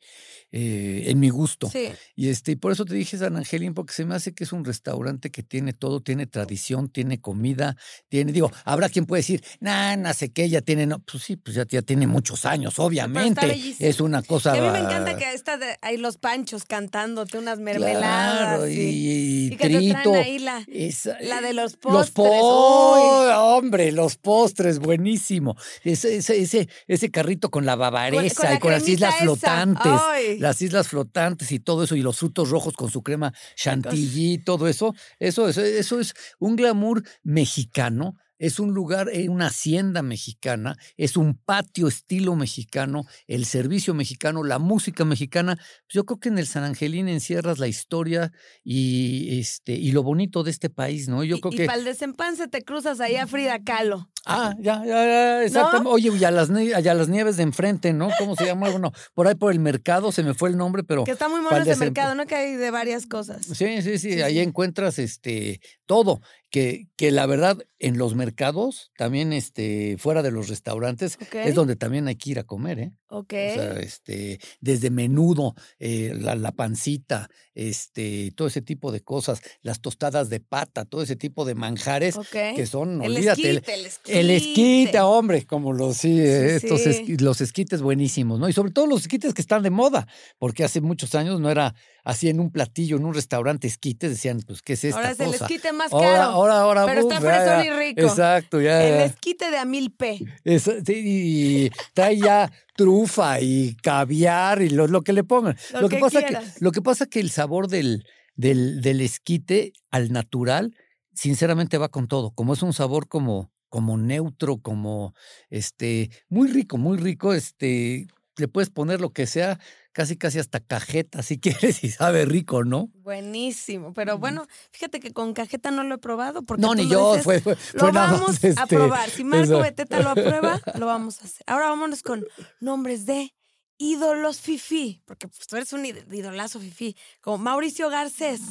eh, 0.52 1.06
en 1.08 1.20
mi 1.20 1.30
gusto. 1.30 1.70
Sí. 1.72 1.90
Y 2.16 2.28
este, 2.30 2.52
y 2.52 2.56
por 2.58 2.72
eso 2.74 2.84
te 2.86 2.94
dije 2.94 3.18
San 3.18 3.38
Angelín, 3.38 3.74
porque 3.74 3.94
se 3.94 4.04
me 4.06 4.16
hace 4.16 4.34
que 4.34 4.44
es 4.44 4.52
un 4.52 4.66
restaurante 4.66 5.32
que 5.32 5.42
tiene 5.44 5.72
todo, 5.74 6.02
tiene 6.02 6.28
tradición, 6.28 6.90
tiene 6.90 7.22
comida, 7.22 7.78
tiene, 8.10 8.34
digo, 8.34 8.52
habrá 8.66 8.90
quien 8.90 9.06
puede 9.06 9.22
decir, 9.22 9.44
nah, 9.62 9.96
no 9.96 10.14
sé 10.14 10.32
qué, 10.32 10.50
ya 10.50 10.62
tiene, 10.62 10.86
no, 10.86 11.00
pues 11.00 11.24
sí, 11.24 11.38
pues 11.38 11.56
ya, 11.56 11.66
ya 11.68 11.82
tiene 11.82 12.06
muchos 12.06 12.46
años, 12.46 12.78
obviamente. 12.80 13.58
Es 13.80 14.02
una 14.02 14.22
cosa. 14.22 14.56
Y 14.56 14.60
a 14.60 14.62
mí 14.64 14.70
me 14.72 14.80
encanta 14.80 15.16
que 15.18 15.32
está 15.34 15.58
de- 15.58 15.78
ahí 15.82 15.96
los 15.98 16.18
panchos 16.18 16.66
cantándote 16.66 17.38
unas 17.38 17.60
mermeladas. 17.60 18.58
Claro, 18.58 18.68
y, 18.68 18.74
y, 18.74 19.46
y 19.48 19.50
que 19.52 19.58
te 19.58 19.70
traen 19.70 19.94
trito. 19.94 20.14
ahí 20.14 20.40
la, 20.40 20.64
esa- 20.68 21.18
la 21.22 21.40
de 21.42 21.54
los 21.54 21.72
Los 21.84 22.12
postres. 22.12 22.12
postres, 22.12 23.36
hombre, 23.38 23.92
los 23.92 24.18
postres, 24.18 24.80
buenísimo. 24.80 25.56
Ese, 25.84 26.18
ese, 26.18 26.42
ese, 26.42 26.68
ese 26.88 27.10
carrito 27.12 27.50
con 27.50 27.66
la 27.66 27.76
bavaresa 27.76 28.36
con 28.42 28.50
la 28.50 28.56
y 28.56 28.60
con 28.60 28.72
las 28.72 28.84
cremita 28.84 29.08
islas 29.22 29.38
esa. 29.38 29.48
flotantes. 29.48 30.02
Ay. 30.02 30.40
Las 30.40 30.62
islas 30.62 30.88
flotantes 30.88 31.52
y 31.52 31.60
todo 31.60 31.84
eso, 31.84 31.96
y 31.96 32.02
los 32.02 32.18
frutos 32.20 32.50
rojos 32.50 32.76
con 32.76 32.90
su 32.90 33.04
crema 33.04 33.34
chantilly, 33.56 34.40
todo 34.40 34.68
eso, 34.68 34.94
eso, 35.20 35.48
eso, 35.48 35.62
eso 35.62 36.00
es 36.00 36.14
un 36.40 36.56
glamour 36.56 37.04
mexicano 37.24 38.18
es 38.44 38.60
un 38.60 38.74
lugar, 38.74 39.08
es 39.10 39.30
una 39.30 39.48
hacienda 39.48 40.02
mexicana, 40.02 40.76
es 40.98 41.16
un 41.16 41.36
patio 41.36 41.88
estilo 41.88 42.36
mexicano, 42.36 43.06
el 43.26 43.46
servicio 43.46 43.94
mexicano, 43.94 44.44
la 44.44 44.60
música 44.60 45.06
mexicana. 45.06 45.58
Yo 45.88 46.06
creo 46.06 46.20
que 46.20 46.28
en 46.28 46.38
el 46.38 46.46
San 46.46 46.66
Angelín 46.66 47.08
encierras 47.08 47.58
la 47.58 47.70
historia 47.70 48.34
y, 48.62 49.40
este, 49.40 49.72
y 49.72 49.94
lo 49.94 50.04
bonito 50.04 50.44
de 50.44 50.52
este 50.52 50.70
país, 50.70 51.08
¿no? 51.08 51.24
Yo 51.24 51.38
y, 51.38 51.40
creo 51.40 51.54
y 51.54 51.56
que... 51.56 51.66
para 51.68 51.80
el 51.80 51.86
desempance 51.86 52.50
te 52.50 52.64
cruzas 52.64 53.00
ahí 53.00 53.16
a 53.16 53.28
Frida 53.28 53.64
Kahlo. 53.64 54.10
Ah, 54.26 54.54
ya, 54.60 54.82
ya, 54.86 55.06
ya, 55.06 55.44
exactamente. 55.44 55.90
Oye, 55.90 56.10
y 56.18 56.24
a 56.24 56.32
las, 56.32 56.50
y 56.50 56.72
a 56.74 56.94
las 56.94 57.10
nieves 57.10 57.38
de 57.38 57.44
enfrente, 57.44 57.92
¿no? 57.94 58.10
¿Cómo 58.18 58.36
se 58.36 58.46
llama? 58.46 58.70
Bueno, 58.70 58.92
por 59.14 59.28
ahí 59.28 59.36
por 59.36 59.52
el 59.52 59.60
mercado, 59.60 60.14
se 60.14 60.24
me 60.24 60.34
fue 60.34 60.50
el 60.50 60.58
nombre, 60.58 60.84
pero... 60.84 61.04
Que 61.04 61.12
está 61.12 61.28
muy 61.28 61.42
mono 61.42 61.58
ese 61.58 61.76
mercado, 61.76 62.16
¿no? 62.16 62.26
Que 62.26 62.36
hay 62.36 62.56
de 62.56 62.72
varias 62.72 63.06
cosas. 63.06 63.46
Sí, 63.46 63.82
sí, 63.82 63.98
sí, 63.98 64.14
Sí, 64.14 64.22
ahí 64.22 64.36
sí. 64.36 64.40
encuentras 64.40 64.98
este 65.00 65.60
todo, 65.86 66.22
que, 66.54 66.88
que 66.98 67.10
la 67.10 67.26
verdad 67.26 67.58
en 67.80 67.98
los 67.98 68.14
mercados, 68.14 68.92
también 68.96 69.34
este, 69.34 69.98
fuera 69.98 70.22
de 70.22 70.30
los 70.30 70.50
restaurantes, 70.50 71.18
es 71.34 71.56
donde 71.56 71.76
también 71.76 72.08
hay 72.08 72.16
que 72.16 72.30
ir 72.30 72.38
a 72.40 72.44
comer, 72.44 72.78
¿eh? 72.80 72.92
Ok. 73.08 73.34
O 73.34 73.54
sea, 73.54 73.74
este, 73.80 74.40
desde 74.62 74.92
menudo, 74.92 75.56
eh, 75.80 76.14
la, 76.16 76.36
la 76.36 76.52
pancita, 76.52 77.28
este, 77.56 78.32
todo 78.36 78.48
ese 78.48 78.62
tipo 78.62 78.92
de 78.92 79.02
cosas, 79.02 79.42
las 79.64 79.82
tostadas 79.82 80.30
de 80.30 80.40
pata, 80.42 80.86
todo 80.86 81.02
ese 81.02 81.16
tipo 81.16 81.44
de 81.44 81.56
manjares 81.56 82.16
que 82.56 82.66
son, 82.68 83.02
el 83.04 83.12
olvídate, 83.12 83.50
el- 83.50 83.58
esquite, 83.58 83.74
el 83.74 83.86
esquite. 83.86 84.20
el 84.20 84.30
esquite, 84.30 85.00
hombre, 85.02 85.46
como 85.48 85.74
los, 85.74 85.98
sí, 85.98 86.20
eh, 86.20 86.60
Sí, 86.60 86.68
estos 86.68 86.82
sí. 86.82 87.18
los 87.18 87.42
esquites 87.42 87.82
buenísimos, 87.82 88.40
¿no? 88.40 88.48
Y 88.48 88.54
sobre 88.54 88.72
todo 88.72 88.86
los 88.88 89.02
esquites 89.02 89.34
que 89.34 89.42
están 89.42 89.64
de 89.64 89.72
moda, 89.72 90.08
porque 90.38 90.64
hace 90.64 90.82
muchos 90.82 91.16
años 91.16 91.40
no 91.40 91.50
era 91.50 91.74
así 92.04 92.30
en 92.30 92.40
un 92.40 92.52
platillo, 92.52 92.98
en 92.98 93.06
un 93.06 93.14
restaurante 93.14 93.68
esquites, 93.68 94.12
decían, 94.12 94.42
pues, 94.46 94.62
¿qué 94.62 94.74
es 94.74 94.84
esta 94.84 94.98
Ahora 94.98 95.12
es 95.12 95.20
el 95.20 95.26
cosa? 95.28 95.46
esquite 95.46 95.72
más 95.74 95.90
caro. 95.92 96.04
ahora, 96.04 96.24
ahora, 96.52 96.86
pero 96.86 97.02
está 97.02 97.18
uf, 97.18 97.24
ya, 97.24 97.30
fresón 97.30 97.66
y 97.66 97.70
rico. 97.70 98.02
Exacto, 98.02 98.62
ya. 98.62 98.84
El 98.84 99.02
esquite 99.02 99.52
de 99.52 99.58
a 99.58 99.66
mil 99.66 99.92
P. 99.92 100.20
Sí, 100.60 100.72
y 100.88 101.70
trae 101.94 102.18
ya 102.18 102.52
trufa 102.76 103.40
y 103.42 103.76
caviar 103.82 104.62
y 104.62 104.70
lo, 104.70 104.88
lo 104.88 105.02
que 105.02 105.14
le 105.14 105.24
pongan. 105.24 105.58
Lo 105.80 105.90
que, 105.90 105.96
que 105.96 106.02
pasa 106.02 106.22
quieras. 106.24 106.54
que 106.56 106.64
lo 106.64 106.72
que 106.72 106.82
pasa 106.82 107.06
que 107.06 107.20
el 107.20 107.30
sabor 107.30 107.68
del, 107.68 108.06
del, 108.36 108.82
del 108.82 109.02
esquite 109.02 109.74
al 109.92 110.12
natural, 110.12 110.76
sinceramente 111.14 111.78
va 111.78 111.90
con 111.90 112.08
todo. 112.08 112.32
Como 112.32 112.54
es 112.54 112.64
un 112.64 112.74
sabor 112.74 113.08
como, 113.08 113.52
como 113.70 113.98
neutro, 113.98 114.58
como 114.58 115.14
este, 115.50 116.10
muy 116.30 116.48
rico, 116.50 116.78
muy 116.78 116.98
rico, 116.98 117.34
este, 117.34 118.08
le 118.38 118.48
puedes 118.48 118.70
poner 118.70 119.00
lo 119.02 119.12
que 119.12 119.28
sea, 119.28 119.60
casi 119.92 120.18
casi 120.18 120.40
hasta 120.40 120.60
cajeta 120.60 121.22
si 121.24 121.40
quieres 121.40 121.84
y 121.84 121.92
sabe 121.92 122.26
rico, 122.26 122.64
¿no? 122.64 122.90
Buenísimo. 122.96 123.94
Pero 123.94 124.18
bueno, 124.18 124.48
fíjate 124.72 125.00
que 125.00 125.12
con 125.12 125.34
cajeta 125.34 125.72
no 125.72 125.84
lo 125.84 125.96
he 125.96 125.98
probado. 126.00 126.44
Porque 126.44 126.62
No, 126.62 126.74
ni 126.76 126.88
yo, 126.90 127.12
dices, 127.12 127.24
fue, 127.24 127.40
fue, 127.42 127.58
Lo 127.74 127.92
nada 127.92 128.12
vamos 128.14 128.30
más, 128.30 128.44
a 128.44 128.48
este, 128.64 128.76
probar. 128.76 129.10
Si 129.10 129.24
Marco. 129.24 129.60
Beteta 129.60 130.00
lo 130.02 130.10
aprueba, 130.10 130.60
lo 130.80 130.86
vamos 130.86 131.22
a 131.22 131.26
hacer. 131.26 131.44
Ahora 131.48 131.70
vámonos 131.70 132.02
con 132.02 132.26
nombres 132.60 133.06
de 133.06 133.34
ídolos 133.78 134.40
fifí. 134.40 135.02
Porque 135.06 135.28
pues, 135.28 135.46
tú 135.48 135.56
eres 135.56 135.74
un 135.74 135.84
id- 135.84 136.12
idolazo 136.14 136.60
fifí. 136.60 136.96
Como 137.22 137.38
Mauricio 137.38 137.90
Garcés, 137.90 138.42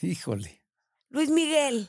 Híjole. 0.00 0.60
Luis 1.10 1.30
Miguel, 1.30 1.88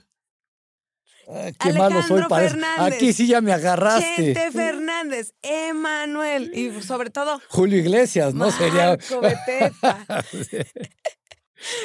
Ah, 1.27 1.51
qué 1.57 1.73
malo 1.73 2.01
soy 2.01 2.17
Alejandro 2.17 2.27
para. 2.29 2.49
Fernández. 2.49 2.93
Aquí 2.95 3.13
sí 3.13 3.27
ya 3.27 3.41
me 3.41 3.53
agarraste. 3.53 4.15
Chente 4.15 4.51
Fernández, 4.51 5.33
Emanuel 5.41 6.51
y 6.53 6.81
sobre 6.81 7.09
todo 7.09 7.41
Julio 7.49 7.77
Iglesias, 7.77 8.33
¿no? 8.33 8.51
Sería 8.51 8.97
Marco. 8.97 9.21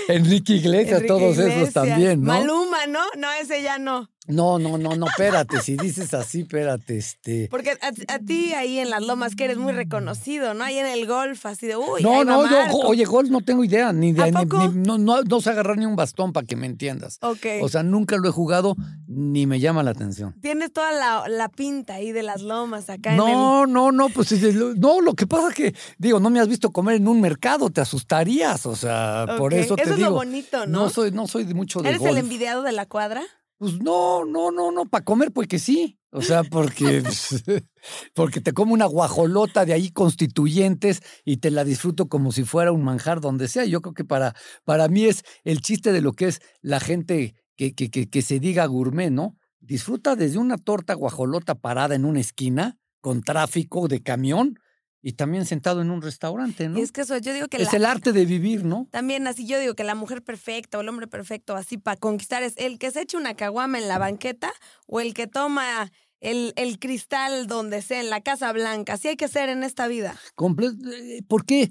Enrique 0.09 0.55
Iglesias, 0.55 1.03
Enrique 1.03 1.07
todos 1.07 1.39
esos 1.39 1.73
también, 1.73 2.23
¿no? 2.23 2.33
Maluma, 2.33 2.87
¿no? 2.87 3.05
No, 3.17 3.31
ese 3.33 3.63
ya 3.63 3.79
no. 3.79 4.11
No, 4.29 4.59
no, 4.59 4.77
no, 4.79 4.95
no, 4.95 5.07
espérate, 5.07 5.61
si 5.61 5.77
dices 5.77 6.13
así, 6.15 6.43
espérate, 6.43 6.99
este. 6.99 7.49
Porque 7.51 7.71
a, 7.71 8.15
a 8.15 8.19
ti 8.19 8.53
ahí 8.53 8.79
en 8.79 8.91
las 8.91 9.03
lomas 9.05 9.35
que 9.35 9.45
eres 9.45 9.57
muy 9.59 9.73
reconocido, 9.73 10.55
¿no? 10.55 10.65
Ahí 10.65 10.79
en 10.79 10.87
el 10.87 11.07
golf, 11.07 11.47
así 11.47 11.67
de, 11.67 11.77
uy, 11.77 12.03
no, 12.03 12.11
ahí 12.13 12.19
va 12.19 12.25
no, 12.25 12.51
yo, 12.51 12.79
oye, 12.87 13.05
gol 13.07 13.31
no 13.31 13.41
tengo 13.41 13.65
idea, 13.65 13.93
ni 13.93 14.13
de, 14.13 14.23
¿A 14.23 14.27
ni- 14.27 14.33
poco? 14.33 14.59
ni- 14.69 14.83
no, 14.87 14.99
no, 14.99 15.23
no 15.23 15.41
sé 15.41 15.51
agarrar 15.51 15.79
ni 15.79 15.87
un 15.87 15.97
bastón 15.97 16.33
para 16.33 16.47
que 16.47 16.57
me 16.57 16.67
entiendas. 16.67 17.19
Ok. 17.23 17.47
O 17.63 17.69
sea, 17.69 17.83
nunca 17.83 18.17
lo 18.19 18.29
he 18.29 18.33
jugado, 18.33 18.77
ni 19.07 19.47
me 19.47 19.61
llama 19.61 19.83
la 19.83 19.93
atención. 19.93 20.35
Tienes 20.43 20.73
toda 20.73 20.93
la, 20.93 21.27
la 21.29 21.49
pinta 21.49 21.95
ahí 21.95 22.13
de 22.13 22.23
las 22.23 22.43
lomas 22.43 22.91
acá 22.91 23.13
en 23.13 23.17
No, 23.17 23.67
no, 23.67 23.93
no, 23.93 24.09
pues 24.11 24.31
es- 24.33 24.55
no, 24.55 25.01
lo 25.01 25.15
que 25.15 25.27
pasa 25.27 25.49
es 25.49 25.55
que, 25.55 25.75
digo, 25.97 26.21
no 26.21 26.29
me 26.31 26.41
has 26.41 26.49
visto 26.49 26.71
comer 26.71 26.97
en 26.97 27.09
un 27.09 27.21
mercado, 27.21 27.71
te 27.71 27.81
asustarías, 27.81 28.67
o 28.67 28.77
sea, 28.77 29.25
el... 29.29 29.37
por 29.37 29.55
eso 29.55 29.75
te 29.77 29.85
es 29.85 29.97
digo. 29.97 30.11
lo 30.11 30.15
bonito, 30.17 30.67
¿no? 30.67 30.81
No 30.85 30.91
soy, 30.91 31.13
no 31.13 31.27
soy 31.27 31.45
de 31.45 31.55
mucho 31.55 31.81
de 31.81 31.89
¿Eres 31.89 32.01
golf. 32.01 32.13
el 32.13 32.19
envidiado 32.19 32.63
de 32.63 32.73
la 32.73 32.85
cuadra? 32.87 33.23
Pues 33.59 33.81
no, 33.81 34.25
no, 34.25 34.53
no, 34.53 34.71
no, 34.71 34.87
para 34.87 35.05
comer, 35.05 35.33
pues 35.33 35.49
que 35.49 35.59
sí. 35.59 35.99
O 36.11 36.23
sea, 36.23 36.45
porque, 36.45 37.03
pues, 37.03 37.45
porque 38.15 38.41
te 38.41 38.53
como 38.53 38.73
una 38.73 38.87
guajolota 38.87 39.65
de 39.65 39.73
ahí 39.73 39.91
constituyentes 39.91 41.03
y 41.25 41.39
te 41.39 41.51
la 41.51 41.65
disfruto 41.65 42.09
como 42.09 42.31
si 42.31 42.45
fuera 42.45 42.73
un 42.73 42.85
manjar 42.85 43.21
donde 43.21 43.49
sea. 43.49 43.65
Yo 43.65 43.83
creo 43.83 43.95
que 43.95 44.05
para, 44.05 44.35
para 44.65 44.89
mí 44.89 45.05
es 45.05 45.25
el 45.45 45.61
chiste 45.61 45.93
de 45.93 46.01
lo 46.01 46.13
que 46.13 46.29
es 46.29 46.41
la 46.63 46.79
gente 46.79 47.35
que, 47.57 47.75
que, 47.75 47.91
que, 47.91 48.09
que 48.09 48.23
se 48.23 48.39
diga 48.39 48.65
gourmet, 48.67 49.11
¿no? 49.11 49.37
Disfruta 49.61 50.15
desde 50.15 50.39
una 50.39 50.57
torta 50.57 50.95
guajolota 50.95 51.57
parada 51.57 51.97
en 51.97 52.05
una 52.05 52.21
esquina 52.21 52.79
con 53.01 53.23
tráfico 53.23 53.89
de 53.89 54.03
camión 54.03 54.59
y 55.03 55.13
también 55.13 55.47
sentado 55.47 55.81
en 55.81 55.91
un 55.91 56.03
restaurante, 56.03 56.69
¿no? 56.69 56.79
Y 56.79 56.83
es 56.83 56.93
que 56.93 57.03
eso, 57.03 57.17
yo 57.19 57.33
digo 57.33 57.49
que 57.49 57.57
Es 57.59 57.73
la- 57.73 57.79
el 57.79 57.85
arte 57.85 58.13
de 58.13 58.25
vivir, 58.27 58.65
¿no? 58.65 58.89
también 58.91 59.27
así 59.27 59.47
yo 59.47 59.59
digo 59.61 59.75
que 59.75 59.85
la 59.85 59.95
mujer 59.95 60.23
perfecta 60.23 60.79
o 60.79 60.81
el 60.81 60.89
hombre 60.89 61.07
perfecto 61.07 61.55
así 61.57 61.79
para 61.79 61.97
conquistar 61.97 62.43
es 62.43 62.55
el 62.57 62.79
que 62.79 62.91
se 62.91 63.03
echa 63.03 63.17
una 63.19 63.35
caguama 63.35 63.79
en 63.79 63.89
la 63.89 63.99
banqueta 63.99 64.53
o 64.87 65.01
el 65.01 65.15
que 65.15 65.27
toma 65.27 65.91
el, 66.21 66.53
el 66.57 66.81
cristal 66.81 67.47
donde 67.47 67.81
sea, 67.81 68.01
en 68.01 68.11
la 68.11 68.21
Casa 68.23 68.53
Blanca. 68.53 68.95
Así 68.95 69.07
hay 69.07 69.17
que 69.17 69.29
ser 69.29 69.49
en 69.51 69.63
esta 69.63 69.87
vida. 69.87 70.19
Eh, 70.37 71.23
Porque 71.29 71.71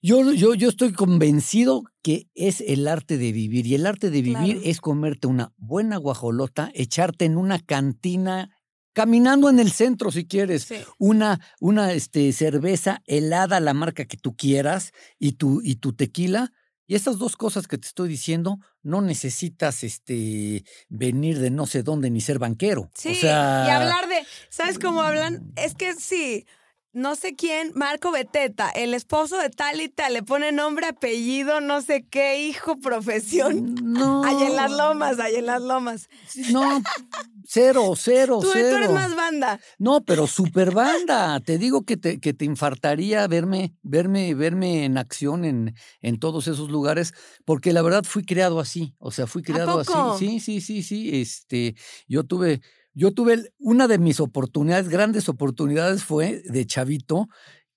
yo, 0.00 0.32
yo, 0.32 0.54
yo 0.54 0.68
estoy 0.70 0.92
convencido 0.92 1.82
que 2.02 2.28
es 2.34 2.62
el 2.62 2.88
arte 2.88 3.18
de 3.18 3.32
vivir. 3.32 3.66
Y 3.66 3.74
el 3.74 3.86
arte 3.86 4.08
de 4.10 4.22
vivir 4.22 4.54
Claro. 4.56 4.60
es 4.64 4.80
comerte 4.80 5.26
una 5.26 5.52
buena 5.58 5.98
guajolota, 5.98 6.70
echarte 6.74 7.26
en 7.26 7.36
una 7.36 7.58
cantina, 7.58 8.50
caminando 8.94 9.50
en 9.50 9.58
el 9.60 9.70
centro 9.70 10.10
si 10.10 10.24
quieres, 10.26 10.62
Sí. 10.64 10.76
una, 10.98 11.40
una 11.60 11.92
este, 11.92 12.32
cerveza 12.32 13.02
helada, 13.06 13.60
la 13.60 13.74
marca 13.74 14.06
que 14.06 14.16
tú 14.16 14.34
quieras, 14.34 14.92
y 15.18 15.32
tu, 15.32 15.60
y 15.62 15.74
tu 15.76 15.92
tequila. 15.92 16.50
Y 16.86 16.94
estas 16.96 17.18
dos 17.18 17.36
cosas 17.36 17.66
que 17.66 17.78
te 17.78 17.86
estoy 17.88 18.08
diciendo, 18.10 18.58
no 18.82 19.00
necesitas 19.00 19.84
este, 19.84 20.64
venir 20.88 21.38
de 21.38 21.50
no 21.50 21.66
sé 21.66 21.82
dónde 21.82 22.10
ni 22.10 22.20
ser 22.20 22.38
banquero. 22.38 22.90
Sí, 22.94 23.12
o 23.12 23.14
sea, 23.14 23.64
y 23.66 23.70
hablar 23.70 24.06
de, 24.08 24.16
¿sabes 24.50 24.78
cómo 24.78 25.00
hablan? 25.02 25.52
Es 25.56 25.74
que 25.74 25.94
sí, 25.94 26.46
no 26.94 27.16
sé 27.16 27.34
quién, 27.34 27.72
Marco 27.74 28.10
Beteta, 28.12 28.70
el 28.70 28.94
esposo 28.94 29.36
de 29.36 29.50
tal 29.50 29.80
y 29.80 29.88
tal, 29.88 30.14
le 30.14 30.22
pone 30.22 30.52
nombre, 30.52 30.86
apellido, 30.86 31.60
no 31.60 31.82
sé 31.82 32.06
qué, 32.08 32.40
hijo, 32.46 32.78
profesión. 32.78 33.74
No. 33.82 34.24
Allá 34.24 34.46
en 34.46 34.56
las 34.56 34.70
lomas, 34.70 35.18
allá 35.18 35.38
en 35.38 35.46
las 35.46 35.60
lomas. 35.60 36.08
No, 36.50 36.80
cero, 37.46 37.92
cero, 37.96 38.38
Tú, 38.40 38.46
tú 38.46 38.52
cero. 38.54 38.76
eres 38.78 38.90
más 38.92 39.14
banda. 39.14 39.60
No, 39.78 40.02
pero 40.04 40.26
super 40.26 40.72
banda. 40.72 41.40
Te 41.40 41.58
digo 41.58 41.84
que 41.84 41.96
te, 41.96 42.20
que 42.20 42.32
te 42.32 42.44
infartaría 42.44 43.26
verme, 43.26 43.74
verme, 43.82 44.34
verme 44.34 44.84
en 44.84 44.96
acción 44.96 45.44
en, 45.44 45.74
en 46.00 46.18
todos 46.18 46.46
esos 46.48 46.70
lugares, 46.70 47.12
porque 47.44 47.72
la 47.72 47.82
verdad 47.82 48.04
fui 48.04 48.24
creado 48.24 48.60
así. 48.60 48.94
O 48.98 49.10
sea, 49.10 49.26
fui 49.26 49.42
creado 49.42 49.82
poco? 49.82 50.12
así. 50.12 50.38
Sí, 50.38 50.40
sí, 50.40 50.60
sí, 50.60 50.82
sí. 50.82 51.20
Este, 51.20 51.74
yo 52.06 52.24
tuve, 52.24 52.60
yo 52.94 53.12
tuve 53.12 53.52
una 53.58 53.88
de 53.88 53.98
mis 53.98 54.20
oportunidades, 54.20 54.88
grandes 54.88 55.28
oportunidades, 55.28 56.04
fue 56.04 56.42
de 56.44 56.64
chavito, 56.66 57.28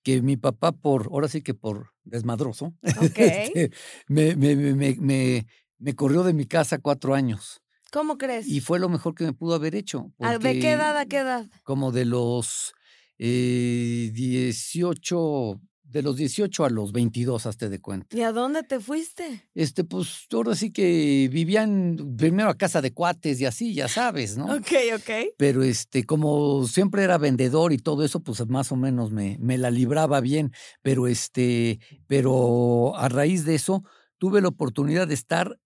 que 0.02 0.22
mi 0.22 0.36
papá, 0.36 0.72
por, 0.72 1.06
ahora 1.12 1.28
sí 1.28 1.42
que 1.42 1.54
por 1.54 1.90
desmadroso, 2.04 2.72
Ok. 3.02 3.18
este, 3.18 3.70
me, 4.08 4.36
me, 4.36 4.56
me, 4.56 4.74
me, 4.74 4.96
me- 4.98 5.46
me 5.80 5.94
corrió 5.94 6.22
de 6.24 6.32
mi 6.32 6.46
casa 6.46 6.78
cuatro 6.78 7.14
años. 7.14 7.60
¿Cómo 7.92 8.18
crees? 8.18 8.46
Y 8.48 8.60
fue 8.60 8.78
lo 8.78 8.88
mejor 8.88 9.14
que 9.14 9.24
me 9.24 9.32
pudo 9.32 9.54
haber 9.54 9.74
hecho. 9.74 10.12
¿A- 10.20 10.38
¿De 10.38 10.58
qué 10.58 10.72
edad 10.72 10.96
a 10.96 11.06
qué 11.06 11.18
edad? 11.18 11.46
Como 11.62 11.92
de 11.92 12.04
los 12.04 12.72
eh, 13.18 14.10
18, 14.12 15.60
de 15.88 16.02
los 16.02 16.16
18 16.16 16.64
a 16.64 16.70
los 16.70 16.92
22, 16.92 17.46
hazte 17.46 17.68
de 17.68 17.80
cuenta. 17.80 18.16
¿Y 18.16 18.22
a 18.22 18.32
dónde 18.32 18.62
te 18.62 18.78
fuiste? 18.78 19.48
Este, 19.54 19.84
pues 19.84 20.26
ahora 20.32 20.54
sí 20.54 20.70
que 20.70 21.28
vivían 21.32 22.14
primero 22.16 22.50
a 22.50 22.56
casa 22.56 22.82
de 22.82 22.92
cuates 22.92 23.40
y 23.40 23.46
así, 23.46 23.74
ya 23.74 23.88
sabes, 23.88 24.36
¿no? 24.36 24.44
Ok, 24.56 24.72
ok. 24.94 25.10
Pero 25.36 25.62
este, 25.62 26.04
como 26.04 26.66
siempre 26.66 27.04
era 27.04 27.16
vendedor 27.16 27.72
y 27.72 27.78
todo 27.78 28.04
eso, 28.04 28.20
pues 28.20 28.46
más 28.48 28.70
o 28.70 28.76
menos 28.76 29.10
me, 29.10 29.38
me 29.40 29.56
la 29.56 29.70
libraba 29.70 30.20
bien. 30.20 30.52
Pero 30.82 31.06
este, 31.06 31.80
pero 32.06 32.94
a 32.96 33.08
raíz 33.08 33.44
de 33.44 33.54
eso, 33.54 33.82
tuve 34.18 34.42
la 34.42 34.48
oportunidad 34.48 35.08
de 35.08 35.14
estar, 35.14 35.58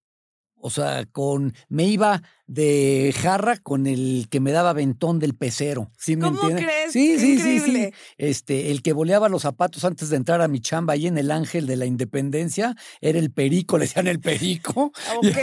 o 0.55 0.69
sea, 0.69 1.05
con, 1.05 1.53
me 1.67 1.85
iba 1.85 2.21
de 2.47 3.13
jarra 3.17 3.57
con 3.57 3.87
el 3.87 4.27
que 4.29 4.39
me 4.39 4.51
daba 4.51 4.73
ventón 4.73 5.19
del 5.19 5.33
pecero. 5.33 5.89
¿Sí 5.97 6.15
me 6.17 6.23
¿Cómo 6.27 6.41
entiende? 6.41 6.63
crees? 6.63 6.91
Sí, 6.91 7.17
sí, 7.19 7.39
sí, 7.39 7.59
sí. 7.59 7.89
Este, 8.17 8.71
el 8.71 8.81
que 8.81 8.91
boleaba 8.93 9.29
los 9.29 9.43
zapatos 9.43 9.85
antes 9.85 10.09
de 10.09 10.17
entrar 10.17 10.41
a 10.41 10.47
mi 10.47 10.59
chamba 10.59 10.93
ahí 10.93 11.07
en 11.07 11.17
el 11.17 11.31
Ángel 11.31 11.65
de 11.67 11.77
la 11.77 11.85
Independencia 11.85 12.75
era 13.01 13.17
el 13.19 13.31
perico, 13.31 13.77
le 13.77 13.85
decían 13.85 14.07
el 14.07 14.19
perico. 14.19 14.91
Y 15.23 15.27
Ok. 15.29 15.37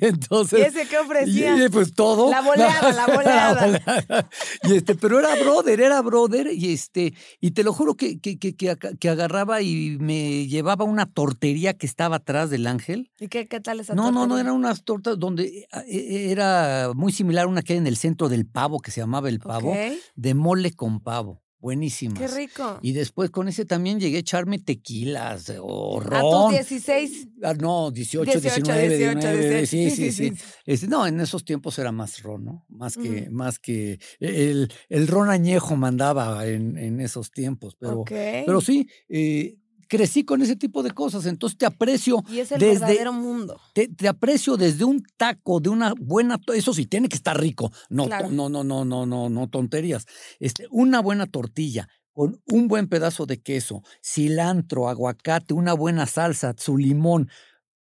entonces. 0.00 0.58
¿Y 0.60 0.62
ese 0.62 0.88
qué 0.88 0.98
ofrecía? 0.98 1.64
y, 1.64 1.68
pues 1.68 1.94
todo. 1.94 2.30
La 2.30 2.40
boleada, 2.40 2.92
la 2.92 3.06
boleada. 3.06 3.66
boleada. 3.66 4.28
Y 4.62 4.76
este, 4.76 4.94
pero 4.94 5.18
era 5.20 5.34
brother, 5.36 5.80
era 5.80 6.00
brother, 6.02 6.48
y 6.52 6.72
este, 6.72 7.12
y 7.40 7.50
te 7.52 7.62
lo 7.64 7.72
juro 7.72 7.94
que, 7.96 8.18
que, 8.18 8.38
que, 8.38 8.54
que 8.56 9.08
agarraba 9.08 9.60
y 9.62 9.98
me 10.00 10.46
llevaba 10.46 10.84
una 10.84 11.06
tortería 11.06 11.74
que 11.74 11.86
estaba 11.86 12.16
atrás 12.16 12.50
del 12.50 12.66
ángel. 12.66 13.10
¿Y 13.20 13.28
qué, 13.28 13.46
qué 13.46 13.60
tal 13.60 13.80
esa 13.80 13.94
No, 13.94 14.04
no, 14.04 14.10
no, 14.12 14.18
tortería? 14.20 14.40
eran 14.42 14.54
unas 14.54 14.82
tortas 14.84 15.18
donde 15.18 15.44
eh, 15.44 15.66
eh, 15.88 16.30
era 16.56 16.92
muy 16.94 17.12
similar 17.12 17.44
a 17.44 17.48
una 17.48 17.62
que 17.62 17.74
hay 17.74 17.78
en 17.78 17.86
el 17.86 17.96
centro 17.96 18.28
del 18.28 18.46
pavo, 18.46 18.80
que 18.80 18.90
se 18.90 19.00
llamaba 19.00 19.28
el 19.28 19.38
pavo, 19.40 19.70
Ok. 19.70 19.76
de 20.14 20.34
mole 20.34 20.72
con 20.72 21.00
pavo. 21.00 21.42
Buenísimas. 21.58 22.18
Qué 22.20 22.28
rico. 22.28 22.78
Y 22.82 22.92
después 22.92 23.30
con 23.30 23.48
ese 23.48 23.64
también 23.64 23.98
llegué 23.98 24.18
a 24.18 24.20
echarme 24.20 24.58
tequilas 24.58 25.48
eh, 25.48 25.56
o 25.60 25.98
A 26.00 26.02
tus 26.04 26.10
ron. 26.10 26.52
16. 26.52 27.28
Ah, 27.42 27.54
no, 27.54 27.90
18, 27.90 28.30
18, 28.40 28.72
19, 28.72 28.88
18, 28.98 29.18
19, 29.18 29.66
sí, 29.66 29.76
18. 29.78 29.96
sí, 29.96 30.12
sí. 30.12 30.44
Este, 30.64 30.86
no, 30.86 31.06
en 31.06 31.18
esos 31.18 31.44
tiempos 31.44 31.76
era 31.78 31.90
más 31.92 32.22
ron, 32.22 32.44
¿no? 32.44 32.66
Más 32.68 32.96
que, 32.96 33.30
más 33.30 33.58
que 33.58 33.98
el, 34.20 34.70
el 34.88 35.08
ron 35.08 35.28
añejo 35.30 35.74
mandaba 35.76 36.46
en, 36.46 36.76
en 36.76 37.00
esos 37.00 37.30
tiempos, 37.32 37.74
pero, 37.80 38.00
Ok. 38.00 38.10
pero 38.10 38.60
sí, 38.60 38.86
eh, 39.08 39.56
crecí 39.88 40.24
con 40.24 40.42
ese 40.42 40.56
tipo 40.56 40.82
de 40.82 40.90
cosas, 40.90 41.26
entonces 41.26 41.58
te 41.58 41.66
aprecio 41.66 42.22
Y 42.28 42.40
es 42.40 42.52
el 42.52 42.60
desde, 42.60 42.80
verdadero 42.80 43.12
mundo. 43.12 43.60
te, 43.74 43.88
te 43.88 44.08
aprecio 44.08 44.56
desde 44.56 44.84
un 44.84 45.02
taco, 45.16 45.60
de 45.60 45.68
una 45.68 45.94
buena, 45.98 46.38
eso 46.54 46.72
sí, 46.74 46.86
tiene 46.86 47.08
que 47.08 47.16
estar 47.16 47.38
rico, 47.40 47.70
no, 47.88 48.06
Claro. 48.06 48.30
no, 48.30 48.48
no, 48.48 48.64
no, 48.64 48.84
no, 48.84 49.06
no, 49.06 49.28
no 49.28 49.48
tonterías. 49.48 50.06
Este, 50.40 50.66
una 50.70 51.00
buena 51.00 51.26
tortilla 51.26 51.88
con 52.12 52.40
un 52.46 52.66
buen 52.68 52.88
pedazo 52.88 53.26
de 53.26 53.42
queso, 53.42 53.82
cilantro, 54.02 54.88
aguacate, 54.88 55.52
una 55.52 55.74
buena 55.74 56.06
salsa, 56.06 56.54
su 56.56 56.78
limón 56.78 57.28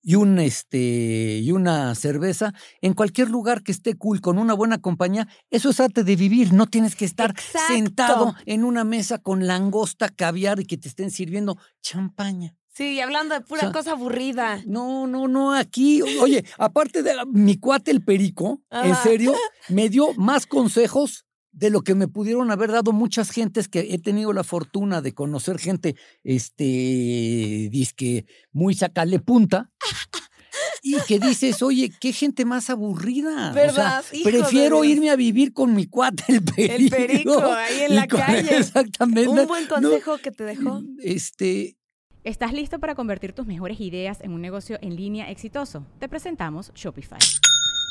y 0.05 0.15
un 0.17 0.39
este 0.39 1.39
y 1.43 1.51
una 1.51 1.95
cerveza 1.95 2.53
en 2.83 2.93
cualquier 2.93 3.31
lugar 3.31 3.63
que 3.63 3.73
esté 3.73 3.97
cool 3.97 4.21
con 4.21 4.39
una 4.39 4.55
buena 4.55 4.79
compañía, 4.79 5.27
eso 5.51 5.71
es 5.71 5.81
arte 5.81 6.05
de 6.05 6.15
vivir, 6.15 6.53
no 6.53 6.67
tienes 6.67 6.95
que 6.95 7.07
estar 7.07 7.31
Exacto. 7.31 7.75
sentado 7.75 8.35
en 8.45 8.65
una 8.65 8.85
mesa 8.85 9.19
con 9.19 9.47
langosta, 9.47 10.11
caviar 10.11 10.61
y 10.61 10.67
que 10.67 10.77
te 10.77 10.89
estén 10.89 11.11
sirviendo 11.11 11.57
champaña. 11.81 12.55
Sí, 12.69 13.01
hablando 13.01 13.35
de 13.35 13.41
pura 13.41 13.61
sea, 13.63 13.73
cosa 13.73 13.93
aburrida. 13.93 14.61
No, 14.67 15.07
no, 15.07 15.29
no, 15.29 15.55
aquí, 15.55 16.03
oye, 16.03 16.45
aparte 16.59 17.05
de 17.05 17.15
mi 17.33 17.57
cuate 17.57 17.93
el 17.93 18.05
perico, 18.05 18.63
en 18.71 18.97
serio, 18.97 19.33
me 19.69 19.89
dio 19.89 20.13
más 20.15 20.45
consejos 20.47 21.25
de 21.55 21.71
lo 21.71 21.83
que 21.83 21.95
me 21.95 22.09
pudieron 22.09 22.51
haber 22.51 22.73
dado 22.73 22.93
muchas 22.93 23.31
gentes 23.31 23.69
que 23.69 23.95
he 23.95 23.99
tenido 23.99 24.33
la 24.33 24.45
fortuna 24.45 25.01
de 25.01 25.15
conocer 25.15 25.59
gente, 25.59 25.97
este, 26.23 26.65
disque 27.71 28.27
muy 28.53 28.75
sacale 28.75 29.21
punta. 29.21 29.71
Y 30.83 30.97
que 31.09 31.19
dices, 31.19 31.63
oye, 31.63 31.91
qué 31.99 32.13
gente 32.13 32.45
más 32.45 32.69
aburrida. 32.69 33.51
O 33.51 33.55
sea, 33.55 33.67
¿Verdad? 33.67 34.05
Hijo 34.13 34.29
prefiero 34.29 34.85
irme 34.85 35.11
a 35.11 35.17
vivir 35.17 35.53
con 35.53 35.75
mi 35.75 35.87
cuate, 35.87 36.25
el 36.29 36.45
perico. 36.45 36.97
perico, 36.97 37.43
ahí 37.53 37.81
en 37.89 37.95
la 37.97 38.07
calle. 38.07 38.59
Exactamente. 38.59 39.29
Un 39.29 39.47
buen 39.47 39.65
No, 39.65 39.69
consejo 39.71 40.19
que 40.19 40.31
te 40.31 40.45
dejó. 40.45 40.83
Este, 40.99 41.79
¿Estás 42.23 42.53
listo 42.53 42.79
para 42.79 42.95
convertir 42.95 43.33
tus 43.33 43.47
mejores 43.47 43.81
ideas 43.81 44.21
en 44.21 44.33
un 44.33 44.43
negocio 44.43 44.79
en 44.83 44.95
línea 44.95 45.31
exitoso? 45.31 45.87
Te 45.99 46.09
presentamos 46.09 46.71
Shopify. 46.75 47.19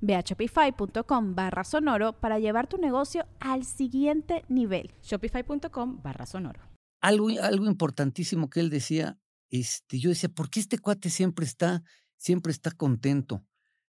Ve 0.00 0.14
a 0.14 0.20
shopify.com 0.20 1.34
barra 1.34 1.64
sonoro 1.64 2.12
para 2.14 2.38
llevar 2.38 2.66
tu 2.66 2.78
negocio 2.78 3.26
al 3.40 3.64
siguiente 3.64 4.44
nivel. 4.48 4.90
Shopify.com 5.02 6.02
barra 6.02 6.26
sonoro. 6.26 6.60
algo, 7.02 7.28
algo 7.40 7.66
importantísimo 7.66 8.48
que 8.48 8.60
él 8.60 8.70
decía, 8.70 9.18
este, 9.50 9.98
yo 9.98 10.10
decía, 10.10 10.30
¿por 10.30 10.48
qué 10.48 10.60
este 10.60 10.78
cuate 10.78 11.10
siempre 11.10 11.44
está, 11.44 11.82
siempre 12.16 12.52
está 12.52 12.70
contento? 12.70 13.44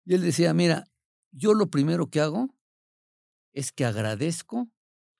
Y 0.06 0.14
él 0.14 0.22
decía, 0.22 0.54
mira, 0.54 0.87
yo 1.33 1.52
lo 1.52 1.70
primero 1.70 2.09
que 2.09 2.20
hago 2.20 2.48
es 3.52 3.72
que 3.72 3.85
agradezco 3.85 4.70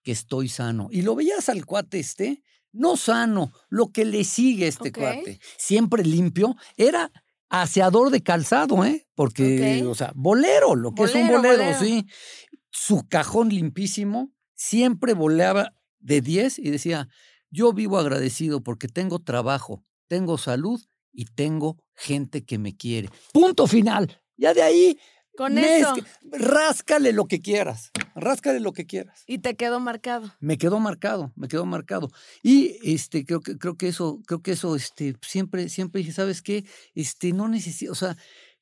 que 0.03 0.13
estoy 0.13 0.49
sano. 0.49 0.89
Y 0.91 1.03
lo 1.03 1.15
veías 1.15 1.49
al 1.49 1.67
cuate 1.67 1.99
este, 1.99 2.43
no 2.73 2.97
sano, 2.97 3.53
lo 3.69 3.91
que 3.91 4.05
le 4.05 4.25
sigue 4.25 4.65
a 4.65 4.69
este 4.69 4.93
cuate, 4.93 5.41
siempre 5.59 6.05
limpio, 6.05 6.57
era 6.77 7.11
aseador 7.51 8.11
de 8.11 8.23
calzado, 8.23 8.85
¿eh? 8.85 9.07
Porque, 9.15 9.85
o 9.87 9.95
sea, 9.95 10.13
bolero, 10.15 10.77
lo 10.77 10.95
que 10.95 11.03
es 11.03 11.15
un 11.15 11.29
Bolero, 11.29 11.65
sí. 11.79 12.07
Su 12.71 13.07
cajón 13.09 13.51
limpísimo, 13.51 14.33
siempre 14.55 15.13
voleaba 15.13 15.75
de 15.99 16.21
10 16.21 16.61
y 16.61 16.71
decía, 16.71 17.09
yo 17.51 17.73
vivo 17.73 17.99
agradecido 17.99 18.63
porque 18.63 18.87
tengo 18.87 19.19
trabajo, 19.19 19.85
tengo 20.07 20.39
salud 20.39 20.81
y 21.13 21.25
tengo 21.25 21.83
gente 21.95 22.45
que 22.45 22.59
me 22.59 22.77
quiere. 22.77 23.11
Punto 23.33 23.67
final. 23.67 24.23
Ya 24.37 24.55
de 24.55 24.63
ahí, 24.63 24.99
Con 25.41 25.57
eso. 25.57 25.95
ráscale 26.33 27.15
lo 27.15 27.25
que 27.25 27.41
quieras, 27.41 27.93
ráscale 28.15 28.61
lo 28.61 28.75
que 28.75 28.85
quieras. 28.85 29.25
Y 29.27 29.39
te 29.39 29.57
quedó 29.57 29.81
marcado. 29.81 30.35
Me 30.39 30.59
quedó 30.59 30.81
marcado, 30.81 31.33
me 31.35 31.49
quedó 31.49 31.65
marcado. 31.65 32.11
Y 32.43 32.77
este, 32.85 33.25
creo 33.25 33.41
que, 33.41 33.57
creo 33.57 33.79
que 33.79 33.89
eso, 33.89 34.21
creo 34.27 34.43
que 34.43 34.51
eso, 34.51 34.77
este, 34.77 35.17
siempre, 35.23 35.71
siempre 35.71 36.01
dije, 36.01 36.13
¿sabes 36.13 36.43
qué? 36.43 36.67
Este, 36.95 37.33
no 37.33 37.49
necesito, 37.49 37.91
o 37.91 37.95
sea, 37.95 38.19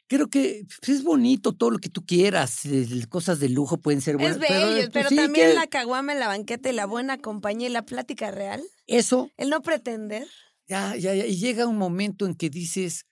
creo 0.06 0.28
que 0.28 0.66
pues, 0.80 0.98
es 0.98 1.02
bonito 1.02 1.52
todo 1.52 1.72
lo 1.72 1.78
que 1.78 1.88
tú 1.88 2.06
quieras, 2.06 2.60
cosas 3.08 3.40
de 3.40 3.48
lujo 3.48 3.78
pueden 3.78 4.00
ser 4.00 4.16
buenas. 4.16 4.36
es 4.36 4.40
bello, 4.40 4.76
pues, 4.76 4.90
pero, 4.92 5.08
sí 5.08 5.16
también 5.16 5.48
que 5.48 5.54
la 5.54 5.66
caguama 5.66 6.12
en 6.12 6.20
la 6.20 6.28
banqueta 6.28 6.70
y 6.70 6.74
la 6.74 6.86
buena 6.86 7.18
compañía 7.18 7.66
y 7.66 7.72
la 7.72 7.82
plática 7.82 8.30
real. 8.30 8.62
Eso, 8.86 9.32
El 9.36 9.50
no 9.50 9.62
pretender. 9.62 10.28
ya, 10.68 10.94
ya, 10.94 11.12
ya, 11.12 11.26
y 11.26 11.38
llega 11.38 11.66
un 11.66 11.76
momento 11.76 12.24
en 12.24 12.36
que 12.36 12.50
dices, 12.50 13.04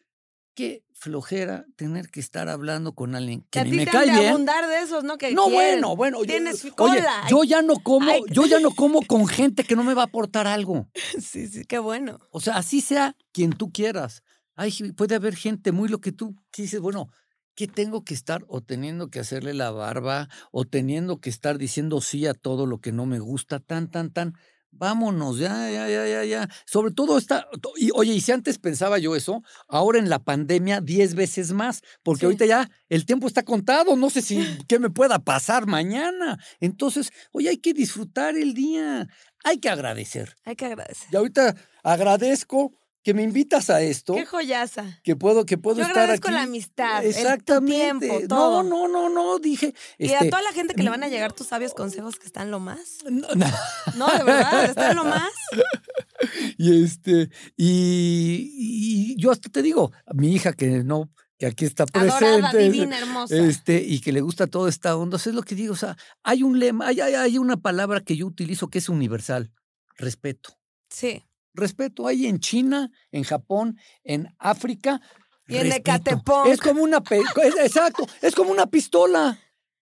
qué 0.56 0.82
flojera 0.92 1.66
tener 1.76 2.08
que 2.08 2.18
estar 2.18 2.48
hablando 2.48 2.94
con 2.94 3.14
alguien 3.14 3.46
Que 3.50 3.60
a 3.60 3.64
ni 3.64 3.70
ti 3.70 3.76
me 3.76 3.86
cae 3.86 4.10
bien. 4.10 4.30
abundar 4.30 4.66
de 4.66 4.80
esos, 4.80 5.04
¿no? 5.04 5.18
Que 5.18 5.32
No, 5.32 5.44
quieren. 5.48 5.80
bueno, 5.82 5.94
bueno. 5.96 6.18
yo- 6.22 6.26
Tienes 6.26 6.64
oye, 6.64 6.72
cola. 6.74 7.22
yo 7.28 7.44
ya 7.44 7.62
no 7.62 7.74
como, 7.80 8.10
Ay. 8.10 8.22
yo 8.32 8.46
ya 8.46 8.58
no 8.58 8.70
como 8.72 9.02
con 9.02 9.28
gente 9.28 9.62
que 9.62 9.76
no 9.76 9.84
me 9.84 9.94
va 9.94 10.02
a 10.02 10.06
aportar 10.06 10.46
algo. 10.48 10.88
Sí, 11.22 11.46
sí, 11.46 11.64
qué 11.66 11.78
bueno. 11.78 12.18
O 12.30 12.40
sea, 12.40 12.56
así 12.56 12.80
sea 12.80 13.14
quien 13.32 13.52
tú 13.52 13.70
quieras. 13.70 14.22
Ay, 14.56 14.72
puede 14.96 15.14
haber 15.14 15.36
gente 15.36 15.70
muy 15.70 15.88
lo 15.88 16.00
que 16.00 16.10
tú 16.12 16.34
que 16.50 16.62
dices, 16.62 16.80
bueno, 16.80 17.10
¿qué 17.54 17.66
tengo 17.68 18.02
que 18.02 18.14
estar 18.14 18.44
o 18.48 18.62
teniendo 18.62 19.10
que 19.10 19.20
hacerle 19.20 19.52
la 19.52 19.70
barba 19.70 20.28
o 20.50 20.64
teniendo 20.64 21.20
que 21.20 21.28
estar 21.28 21.58
diciendo 21.58 22.00
sí 22.00 22.26
a 22.26 22.32
todo 22.34 22.64
lo 22.66 22.80
que 22.80 22.90
no 22.92 23.04
me 23.04 23.18
gusta, 23.18 23.60
tan, 23.60 23.90
tan, 23.90 24.10
tan? 24.10 24.32
Vámonos, 24.78 25.38
ya, 25.38 25.70
ya, 25.70 25.88
ya, 25.88 26.06
ya, 26.06 26.24
ya. 26.24 26.48
Sobre 26.66 26.90
todo 26.92 27.18
esta, 27.18 27.46
y 27.76 27.90
oye, 27.94 28.12
y 28.14 28.20
si 28.20 28.32
antes 28.32 28.58
pensaba 28.58 28.98
yo 28.98 29.16
eso, 29.16 29.42
ahora 29.68 29.98
en 29.98 30.08
la 30.08 30.18
pandemia 30.18 30.80
diez 30.80 31.14
veces 31.14 31.52
más, 31.52 31.82
porque 32.02 32.20
Sí. 32.20 32.26
ahorita 32.26 32.46
ya 32.46 32.70
el 32.88 33.06
tiempo 33.06 33.26
está 33.26 33.42
contado, 33.44 33.96
no 33.96 34.10
sé 34.10 34.22
si 34.22 34.36
qué 34.68 34.78
me 34.78 34.90
pueda 34.90 35.18
pasar 35.18 35.66
mañana. 35.66 36.38
Entonces, 36.60 37.10
oye, 37.32 37.48
hay 37.48 37.58
que 37.58 37.72
disfrutar 37.74 38.36
el 38.36 38.54
día, 38.54 39.08
hay 39.44 39.58
que 39.58 39.68
agradecer. 39.68 40.34
Hay 40.44 40.56
que 40.56 40.66
agradecer. 40.66 41.08
Y 41.12 41.16
ahorita 41.16 41.54
agradezco 41.82 42.72
que 43.06 43.14
me 43.14 43.22
invitas 43.22 43.70
a 43.70 43.82
esto, 43.82 44.14
Qué 44.16 44.26
joyaza. 44.26 44.98
que 45.04 45.14
puedo, 45.14 45.46
que 45.46 45.56
puedo 45.56 45.76
Yo 45.76 45.82
estar 45.84 45.96
agradezco 45.96 46.26
aquí. 46.26 46.34
la 46.34 46.42
amistad, 46.42 47.04
el- 47.04 47.10
Exactamente. 47.10 48.08
tiempo, 48.08 48.26
todo. 48.28 48.64
No, 48.64 48.88
no, 48.88 49.08
no, 49.08 49.08
no, 49.08 49.38
dije. 49.38 49.74
Y 49.96 50.06
este, 50.06 50.16
a 50.26 50.28
toda 50.28 50.42
la 50.42 50.50
gente 50.50 50.74
que 50.74 50.82
le 50.82 50.90
van 50.90 51.04
a 51.04 51.08
llegar 51.08 51.32
tus 51.32 51.46
sabios 51.46 51.72
consejos 51.72 52.18
que 52.18 52.26
están 52.26 52.50
lo 52.50 52.58
más. 52.58 53.04
no, 53.08 53.28
no. 53.36 53.46
No, 53.94 54.08
de 54.18 54.24
verdad, 54.24 54.64
están 54.64 54.96
lo 54.96 55.04
más. 55.04 55.30
Y 56.58 56.82
este, 56.82 57.30
y, 57.56 59.14
y 59.14 59.16
yo 59.20 59.30
hasta 59.30 59.50
te 59.50 59.62
digo, 59.62 59.92
mi 60.14 60.34
hija 60.34 60.52
que 60.52 60.82
no, 60.82 61.10
que 61.38 61.46
aquí 61.46 61.64
está 61.66 61.84
Adorada, 61.84 62.18
presente. 62.50 62.58
divina, 62.58 62.98
hermosa. 62.98 63.36
Este, 63.36 63.82
y 63.82 64.00
que 64.00 64.10
le 64.12 64.20
gusta 64.22 64.46
toda 64.46 64.68
esta 64.68 64.96
onda. 64.96 65.16
Eso 65.18 65.30
es 65.30 65.36
lo 65.36 65.42
que 65.42 65.54
digo. 65.54 65.74
O 65.74 65.76
sea, 65.76 65.96
hay 66.24 66.42
un 66.42 66.58
lema, 66.58 66.88
hay, 66.88 67.00
hay, 67.02 67.14
hay 67.14 67.38
una 67.38 67.56
palabra 67.58 68.00
que 68.00 68.16
yo 68.16 68.26
utilizo 68.26 68.68
que 68.68 68.78
es 68.78 68.88
universal: 68.88 69.52
respeto. 69.96 70.58
Sí. 70.88 71.22
Respeto. 71.56 72.06
Hay 72.06 72.26
en 72.26 72.38
China, 72.38 72.90
en 73.10 73.24
Japón, 73.24 73.78
en 74.04 74.28
África. 74.38 75.00
Y 75.48 75.56
en. 75.56 75.72
Ecatepec. 75.72 76.46
Es 76.48 76.60
como 76.60 76.82
una. 76.82 77.02
es- 77.10 77.56
exacto, 77.64 78.06
es 78.22 78.34
como 78.34 78.50
una 78.50 78.66
pistola. 78.66 79.38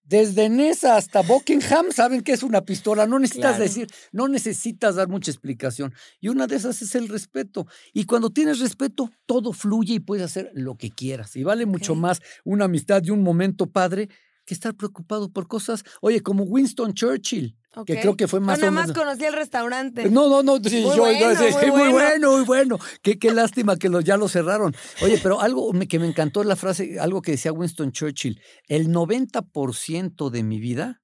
Desde 0.07 0.51
Nesa 0.51 0.97
hasta 0.99 1.23
Buckingham 1.23 1.87
saben 1.91 2.21
que 2.21 2.33
es 2.33 2.43
una 2.43 2.61
pistola. 2.61 3.07
No 3.07 3.19
necesitas 3.19 3.53
Claro. 3.57 3.65
decir, 3.65 3.87
no 4.13 4.29
necesitas 4.29 4.97
dar 4.97 5.09
mucha 5.09 5.31
explicación. 5.31 5.95
Y 6.21 6.29
una 6.29 6.47
de 6.47 6.57
esas 6.57 6.83
es 6.83 6.95
el 6.95 7.09
respeto. 7.09 7.67
Y 7.95 8.05
cuando 8.05 8.29
tienes 8.29 8.59
respeto, 8.59 9.11
todo 9.25 9.55
fluye 9.55 9.95
y 9.95 10.01
puedes 10.01 10.27
hacer 10.27 10.51
lo 10.53 10.77
que 10.77 10.91
quieras. 10.91 11.35
Y 11.37 11.43
vale 11.43 11.65
mucho 11.65 11.95
más 11.95 12.21
una 12.45 12.67
amistad 12.67 13.03
y 13.03 13.11
un 13.13 13.23
momento 13.23 13.67
padre 13.71 14.11
que 14.45 14.55
estar 14.55 14.75
preocupado 14.75 15.31
por 15.31 15.47
cosas. 15.49 15.85
Oye, 16.01 16.21
como 16.23 16.45
Winston 16.45 16.95
Churchill, 16.95 17.57
que 17.87 17.95
ok. 17.95 18.01
creo 18.01 18.17
que 18.17 18.29
fue 18.29 18.41
más 18.41 18.59
Yo 18.59 18.69
o 18.69 18.71
nada 18.71 18.73
más 18.73 18.89
menos. 18.89 19.03
conocí 19.03 19.25
el 19.25 19.33
restaurante. 19.33 20.09
No, 20.11 20.29
no, 20.29 20.43
no, 20.43 20.57
sí, 20.63 20.83
Muy 20.83 20.97
yo, 20.97 21.03
bueno, 21.03 21.33
no, 21.33 21.37
sí, 21.37 21.45
muy 21.53 21.71
muy 21.71 21.79
bueno. 21.79 21.93
bueno, 21.93 22.33
muy 22.37 22.45
bueno. 22.45 22.79
Qué, 23.03 23.19
qué 23.19 23.33
lástima 23.33 23.77
que 23.77 23.89
lo, 23.89 24.01
ya 24.01 24.17
lo 24.17 24.29
cerraron. 24.29 24.75
Oye, 25.03 25.19
pero 25.23 25.41
algo 25.41 25.73
que 25.89 25.99
me 25.99 26.07
encantó 26.07 26.45
la 26.45 26.57
frase, 26.57 26.99
algo 27.01 27.23
que 27.23 27.33
decía 27.33 27.53
Winston 27.53 27.93
Churchill, 27.93 28.41
el 28.69 28.89
90% 28.89 30.31
de 30.31 30.43
mi 30.43 30.61
vida 30.61 31.03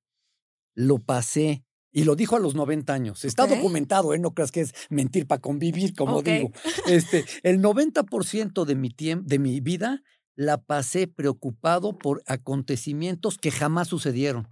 lo 0.74 0.98
pasé, 0.98 1.64
y 1.92 2.04
lo 2.04 2.14
dijo 2.14 2.36
a 2.36 2.40
los 2.40 2.54
90 2.54 2.92
años, 2.92 3.24
está 3.24 3.46
documentado, 3.48 4.14
¿eh? 4.14 4.18
no 4.18 4.32
creas 4.32 4.52
que 4.52 4.60
es 4.60 4.72
mentir 4.90 5.26
para 5.26 5.40
convivir, 5.40 5.94
como 5.94 6.22
digo. 6.22 6.52
Este, 6.86 7.24
el 7.42 7.60
90% 7.60 8.64
de 8.64 8.74
mi, 8.76 8.94
de 8.96 9.38
mi 9.40 9.60
vida 9.60 10.02
la 10.40 10.56
pasé 10.56 11.06
preocupado 11.06 11.98
por 11.98 12.22
acontecimientos 12.26 13.36
que 13.36 13.50
jamás 13.50 13.88
sucedieron. 13.88 14.48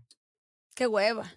Qué 0.75 0.87
hueva. 0.87 1.33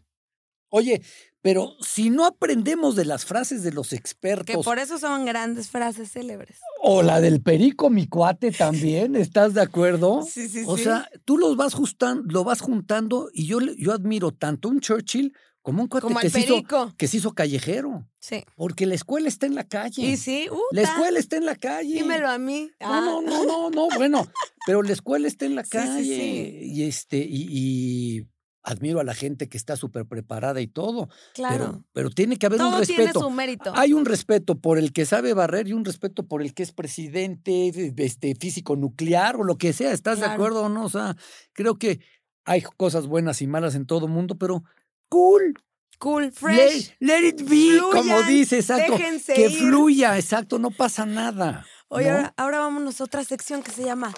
Oye, 0.74 1.02
pero 1.42 1.74
si 1.82 2.10
no 2.10 2.26
aprendemos 2.26 2.96
de 2.96 3.06
las 3.06 3.26
frases 3.26 3.64
de 3.64 3.72
los 3.72 3.90
Que 3.90 3.96
expertos, 3.96 4.64
por 4.66 4.78
eso 4.78 4.98
son 4.98 5.26
grandes 5.26 5.70
frases 5.70 6.12
célebres. 6.12 6.60
o 6.82 7.02
la 7.02 7.22
del 7.22 7.42
perico, 7.42 7.90
mi 7.90 8.08
cuate 8.08 8.52
también, 8.52 9.16
¿estás 9.16 9.54
de 9.54 9.62
acuerdo? 9.62 10.22
Sí, 10.22 10.48
sí, 10.50 10.64
o 10.66 10.78
sí. 10.78 10.84
sea, 10.84 11.10
tú 11.26 11.38
los 11.38 11.56
vas 11.56 11.74
justan- 11.74 12.24
lo 12.28 12.44
vas 12.44 12.60
juntando 12.62 13.30
y 13.34 13.46
yo, 13.48 13.60
yo 13.78 13.94
admiro 13.94 14.32
tanto 14.32 14.68
un 14.70 14.80
Churchill 14.82 15.34
como 15.62 15.84
un 15.84 15.88
cuate 15.88 16.08
Como 16.08 16.20
que, 16.20 16.28
al 16.28 16.32
se 16.32 16.40
hizo, 16.42 16.64
que 16.98 17.08
se 17.08 17.18
hizo 17.18 17.34
callejero, 17.34 18.08
Sí. 18.20 18.44
porque 18.56 18.86
la 18.86 18.96
escuela 18.96 19.28
está 19.28 19.46
en 19.46 19.56
la 19.56 19.64
calle. 19.64 20.02
Y 20.02 20.18
sí, 20.18 20.48
uh, 20.52 20.58
La 20.72 20.82
escuela 20.82 21.20
está 21.20 21.38
en 21.38 21.46
la 21.46 21.56
calle. 21.56 21.94
Dímelo 21.94 22.30
a 22.30 22.38
mí. 22.38 22.70
No, 22.80 22.88
Ah. 22.94 23.02
no, 23.02 23.22
no, 23.22 23.46
no, 23.46 23.70
no, 23.70 23.88
bueno, 23.96 24.28
pero 24.66 24.82
la 24.84 24.92
escuela 24.94 25.28
está 25.28 25.46
en 25.46 25.56
la 25.56 25.64
Sí, 25.66 25.70
calle. 25.70 26.04
sí. 26.04 26.60
Y 26.74 26.84
este, 26.84 27.18
y, 27.18 27.48
y 27.50 28.28
admiro 28.64 29.00
a 29.00 29.04
la 29.04 29.14
gente 29.16 29.50
que 29.50 29.58
está 29.58 29.76
súper 29.76 30.06
preparada 30.06 30.62
y 30.62 30.68
todo. 30.68 31.10
Claro. 31.34 31.58
Pero, 31.72 31.84
pero 31.94 32.10
tiene 32.12 32.38
que 32.38 32.46
haber 32.46 32.60
Todo 32.60 32.78
un 32.80 32.84
tiene 32.86 33.04
respeto. 33.06 33.20
su 33.22 33.30
mérito. 33.32 33.72
Hay 33.76 33.94
un 33.94 34.06
respeto 34.06 34.60
por 34.60 34.78
el 34.78 34.94
que 34.94 35.06
sabe 35.06 35.34
barrer 35.34 35.68
y 35.68 35.74
un 35.74 35.84
respeto 35.86 36.28
por 36.28 36.42
el 36.44 36.54
que 36.54 36.62
es 36.64 36.72
presidente, 36.72 37.94
este, 37.98 38.36
físico 38.36 38.76
nuclear 38.76 39.36
o 39.38 39.44
lo 39.44 39.58
que 39.58 39.74
sea. 39.74 39.92
¿Estás 39.94 40.20
de 40.20 40.26
acuerdo 40.28 40.64
o 40.64 40.70
no? 40.70 40.86
O 40.86 40.90
sea, 40.90 41.16
creo 41.54 41.78
que 41.78 42.00
hay 42.46 42.62
cosas 42.62 43.08
buenas 43.08 43.42
y 43.42 43.48
malas 43.48 43.76
en 43.76 43.86
todo 43.86 44.08
mundo, 44.08 44.38
pero 44.38 44.64
cool. 45.12 45.54
Cool, 46.00 46.32
fresh. 46.32 46.96
let 47.00 47.20
it 47.24 47.48
be, 47.48 47.78
como 47.92 48.02
Fluyan, 48.02 48.28
dice, 48.28 48.58
exacto. 48.58 48.94
déjense 48.94 49.34
Que 49.36 49.46
ir. 49.50 49.60
fluya, 49.60 50.18
exacto, 50.18 50.58
no 50.58 50.72
pasa 50.72 51.06
nada. 51.06 51.64
Oye, 51.90 52.10
¿no? 52.10 52.16
ahora, 52.16 52.34
ahora 52.38 52.60
vámonos 52.62 53.00
a 53.00 53.04
otra 53.04 53.24
sección 53.24 53.62
que 53.62 53.70
se 53.72 53.84
llama 53.84 54.12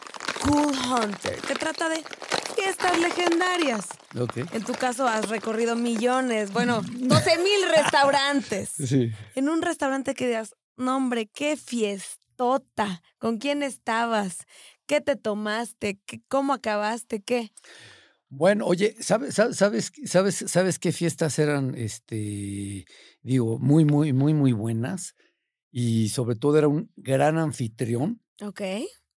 Cool 0.45 0.71
Hunter, 0.73 1.41
que 1.41 1.55
trata 1.55 1.89
de 1.89 2.01
fiestas 2.55 2.97
legendarias. 2.99 3.87
Ok. 4.17 4.37
En 4.53 4.63
tu 4.63 4.71
caso 4.75 5.05
has 5.09 5.27
recorrido 5.27 5.75
millones, 5.75 6.53
bueno, 6.53 6.81
12 6.85 7.37
mil 7.39 7.69
restaurantes. 7.75 8.69
Sí. 8.69 9.11
En 9.35 9.49
un 9.49 9.61
restaurante 9.61 10.13
que 10.13 10.27
digas, 10.27 10.55
no 10.77 10.95
hombre, 10.95 11.27
qué 11.33 11.57
fiestota, 11.57 13.01
¿con 13.17 13.39
quién 13.39 13.61
estabas? 13.61 14.45
¿Qué 14.85 15.01
te 15.01 15.17
tomaste? 15.17 15.99
¿Qué- 16.05 16.21
¿Cómo 16.29 16.53
acabaste? 16.53 17.21
¿Qué? 17.21 17.51
Bueno, 18.35 18.65
oye, 18.65 18.95
¿sabes, 18.99 19.35
sabes, 19.35 19.91
sabes, 20.05 20.43
sabes, 20.47 20.79
qué 20.79 20.91
fiestas 20.91 21.37
eran, 21.37 21.75
este, 21.75 22.85
digo, 23.21 23.59
muy, 23.59 23.85
muy, 23.85 24.11
muy, 24.11 24.33
muy 24.33 24.53
buenas? 24.53 25.13
Y 25.71 26.09
sobre 26.09 26.35
todo 26.35 26.57
era 26.57 26.67
un 26.67 26.91
gran 26.95 27.37
anfitrión 27.37 28.21
Ok. 28.41 28.61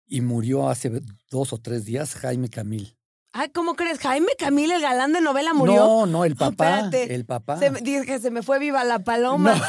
y 0.06 0.21
murió 0.21 0.67
hace 0.69 1.01
dos 1.30 1.54
o 1.54 1.60
tres 1.60 1.86
días 1.86 2.13
Jaime 2.15 2.49
Camil. 2.49 2.97
Ay, 3.32 3.49
¿cómo 3.49 3.75
crees? 3.75 3.99
Jaime 3.99 4.32
Camil, 4.38 4.71
el 4.71 4.82
galán 4.82 5.13
de 5.13 5.21
novela, 5.21 5.54
murió. 5.54 5.75
No, 5.75 6.06
no, 6.06 6.25
el 6.25 6.36
papá, 6.56 6.82
espérate. 6.82 7.15
el 7.15 7.25
papá. 7.25 7.58
Se 7.58 7.69
dije 7.69 8.06
que 8.06 8.19
se 8.19 8.32
me 8.32 8.43
fue 8.43 8.60
viva 8.60 8.84
la 8.84 8.99
paloma. 8.99 9.56
No, 9.56 9.62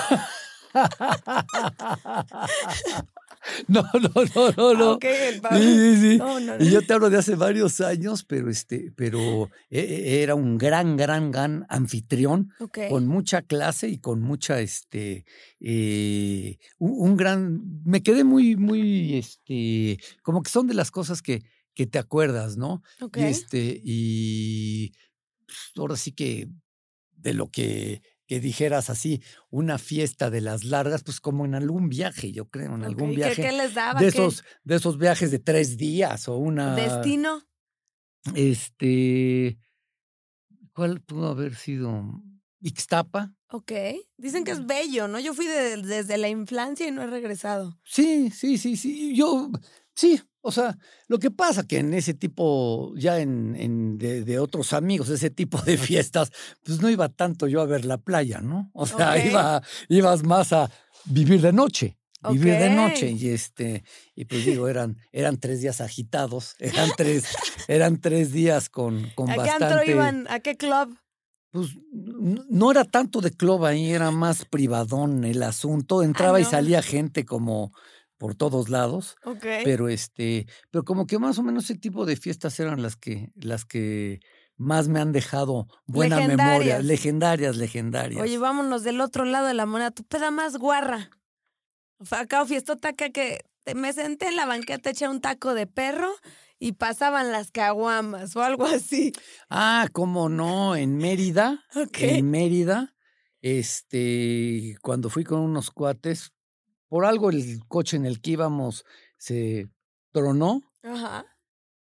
no, 3.69 3.83
no, 3.83 4.11
no, 4.57 4.75
no. 4.75 4.91
Ah, 4.91 4.93
ok, 4.93 5.05
el 5.05 5.41
papá. 5.41 5.57
Sí, 5.59 5.63
sí, 5.97 6.01
sí. 6.13 6.19
No, 6.19 6.41
no, 6.41 6.59
Y 6.59 6.65
no. 6.65 6.71
yo 6.71 6.83
te 6.83 6.95
hablo 6.95 7.11
de 7.11 7.19
hace 7.19 7.35
varios 7.37 7.81
años, 7.81 8.25
pero 8.25 8.51
este, 8.51 8.93
pero 8.97 9.51
e- 9.71 9.81
e- 9.81 10.23
era 10.23 10.35
un 10.35 10.59
gran, 10.59 10.97
gran, 10.97 11.31
gran 11.31 11.67
anfitrión 11.69 12.53
Ok. 12.61 12.79
con 12.89 13.07
mucha 13.07 13.43
clase 13.43 13.89
y 13.89 13.99
con 13.99 14.23
mucha, 14.23 14.61
este, 14.61 15.25
eh, 15.61 16.59
un, 16.79 17.11
un 17.11 17.17
gran, 17.17 17.61
me 17.85 18.03
quedé 18.03 18.25
muy, 18.25 18.57
muy, 18.57 19.17
este, 19.19 19.99
como 20.23 20.43
que 20.43 20.51
son 20.51 20.67
de 20.67 20.75
las 20.75 20.91
cosas 20.91 21.23
que, 21.23 21.43
que 21.75 21.87
te 21.87 21.99
acuerdas, 21.99 22.57
¿no? 22.57 22.83
ok. 23.01 23.19
Y 23.19 23.29
este, 23.29 23.81
y 23.85 24.93
pues, 25.47 25.59
ahora 25.77 25.97
sí 25.97 26.13
que 26.13 26.49
de 27.17 27.35
lo 27.35 27.51
que, 27.51 28.03
que 28.27 28.41
dijeras 28.41 28.91
así, 28.91 29.23
una 29.51 29.79
fiesta 29.79 30.31
de 30.31 30.41
las 30.41 30.65
largas, 30.65 31.03
pues 31.05 31.21
como 31.21 31.45
en 31.45 31.55
algún 31.55 31.89
viaje, 31.89 32.33
yo 32.33 32.49
creo, 32.49 32.75
en 32.75 32.83
algún 32.85 33.11
Ok, 33.11 33.11
¿qué- 33.11 33.17
viaje 33.17 33.43
¿Qué, 33.43 33.53
les 33.53 33.75
daba? 33.75 34.01
de 34.01 34.11
¿Qué? 34.11 34.19
esos, 34.19 34.45
de 34.65 34.75
esos 34.77 34.99
viajes 34.99 35.31
de 35.31 35.39
tres 35.39 35.77
días 35.77 36.29
o 36.29 36.37
una. 36.37 36.75
¿Destino? 36.75 37.43
Este. 38.35 39.59
¿Cuál 40.73 41.01
pudo 41.01 41.29
haber 41.29 41.55
sido? 41.55 42.23
Ixtapa. 42.61 43.35
Ok. 43.51 43.73
Dicen 44.17 44.45
que 44.45 44.51
es 44.51 44.67
bello, 44.67 45.09
¿no? 45.09 45.21
Yo 45.21 45.33
fui 45.35 45.47
de- 45.47 45.77
desde 45.77 46.19
la 46.19 46.29
infancia 46.29 46.87
y 46.89 46.91
no 46.91 47.03
he 47.03 47.07
regresado. 47.07 47.79
Sí, 47.85 48.31
sí, 48.31 48.59
sí, 48.59 48.77
sí. 48.77 49.15
Yo, 49.17 49.51
sí. 49.95 50.21
O 50.47 50.53
sea, 50.53 50.79
lo 51.09 51.19
que 51.19 51.33
pasa 51.33 51.67
que 51.67 51.79
en 51.79 51.93
ese 51.93 52.15
tipo, 52.15 52.95
ya 52.97 53.19
en, 53.19 53.57
en 53.57 53.99
de, 53.99 54.23
de 54.23 54.39
otros 54.39 54.73
amigos, 54.73 55.09
ese 55.09 55.29
tipo 55.29 55.61
de 55.61 55.77
fiestas, 55.77 56.31
pues 56.63 56.81
no 56.81 56.89
iba 56.89 57.09
tanto 57.09 57.49
yo 57.49 57.61
a 57.61 57.67
ver 57.67 57.85
la 57.85 57.99
playa, 57.99 58.41
¿no? 58.41 58.71
O 58.73 58.87
sea, 58.87 59.19
iba, 59.27 59.61
ibas 59.89 60.23
más 60.23 60.53
a 60.53 60.71
vivir 61.05 61.41
de 61.41 61.53
noche. 61.53 61.99
Vivir 62.31 62.59
de 62.59 62.71
noche. 62.71 63.11
Y 63.11 63.31
este, 63.31 63.83
y 64.15 64.27
pues 64.27 64.45
digo, 64.45 64.69
eran, 64.69 64.99
eran 65.11 65.39
tres 65.39 65.63
días 65.63 65.81
agitados, 65.81 66.55
eran 66.61 66.91
tres, 66.97 67.25
eran 67.67 68.01
tres 68.01 68.31
días 68.31 68.69
con, 68.69 69.11
con 69.17 69.29
¿A 69.29 69.33
qué 69.35 69.41
bastante. 69.41 69.65
antro 69.65 69.91
iban? 69.91 70.27
¿A 70.31 70.39
qué 70.39 70.57
club? 70.57 70.97
Pues 71.51 71.71
no 71.93 72.71
era 72.71 72.85
tanto 72.85 73.21
de 73.21 73.33
club 73.33 73.65
ahí, 73.65 73.91
era 73.91 74.13
más 74.13 74.45
privadón 74.45 75.25
el 75.25 75.43
asunto. 75.43 76.05
Entraba 76.05 76.39
y 76.39 76.45
no. 76.45 76.51
salía 76.51 76.83
gente 76.83 77.25
como 77.25 77.73
por 78.19 78.35
todos 78.35 78.69
lados, 78.69 79.17
Ok. 79.25 79.45
pero 79.65 79.89
este, 79.89 80.47
pero 80.71 80.85
como 80.85 81.07
que 81.07 81.19
más 81.19 81.39
o 81.39 81.43
menos 81.43 81.65
ese 81.65 81.79
tipo 81.79 82.07
de 82.07 82.17
fiestas 82.17 82.59
eran 82.61 82.81
las 82.83 82.97
que, 82.97 83.31
las 83.35 83.65
que 83.65 84.21
más 84.57 84.89
me 84.89 85.01
han 85.01 85.13
dejado 85.13 85.67
buena 85.87 86.17
memoria, 86.27 86.79
Legendarias. 86.81 87.57
legendarias. 87.57 88.23
Oye, 88.23 88.39
vámonos 88.39 88.83
del 88.85 89.01
otro 89.03 89.25
lado 89.27 89.47
de 89.49 89.55
la 89.55 89.67
moneda. 89.67 89.91
Tu 89.91 90.03
peda 90.05 90.31
más 90.31 90.57
guarra. 90.57 91.11
Acá 92.11 92.43
o 92.43 92.47
fiestota 92.47 92.89
acá 92.91 93.11
que 93.11 93.41
me 93.75 93.93
senté 93.93 94.29
en 94.29 94.37
la 94.37 94.47
banqueta, 94.47 94.91
eché 94.91 95.09
un 95.09 95.21
taco 95.21 95.53
de 95.53 95.67
perro 95.67 96.11
y 96.59 96.73
pasaban 96.73 97.33
las 97.33 97.51
caguamas 97.51 98.35
o 98.37 98.43
algo 98.43 98.65
así. 98.65 99.13
Ah, 99.51 99.89
cómo 99.93 100.31
no, 100.31 100.75
en 100.75 100.97
Mérida, 100.97 101.65
Ok. 101.75 101.99
en 102.01 102.31
Mérida, 102.31 102.95
este, 103.43 104.77
cuando 104.83 105.11
fui 105.11 105.25
con 105.25 105.41
unos 105.41 105.71
cuates, 105.71 106.33
por 106.88 107.05
algo 107.05 107.31
el 107.31 107.61
coche 107.68 107.96
en 107.96 108.07
el 108.07 108.20
que 108.20 108.33
íbamos 108.33 108.85
se 109.18 109.68
tronó. 110.12 110.62
Ajá. 110.83 111.27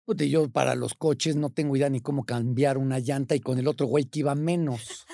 Puta, 0.06 0.24
y 0.24 0.30
yo 0.30 0.50
para 0.50 0.76
los 0.76 0.94
coches 0.94 1.36
no 1.36 1.50
tengo 1.50 1.76
idea 1.76 1.90
ni 1.90 2.00
cómo 2.00 2.26
cambiar 2.26 2.78
una 2.78 3.00
llanta 3.00 3.36
y 3.36 3.40
con 3.40 3.58
el 3.58 3.68
otro 3.68 3.88
güey 3.88 4.06
que 4.06 4.20
iba 4.20 4.36
menos. 4.36 5.06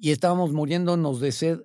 Y 0.00 0.10
estábamos 0.10 0.52
muriéndonos 0.52 1.20
de 1.20 1.32
sed. 1.32 1.60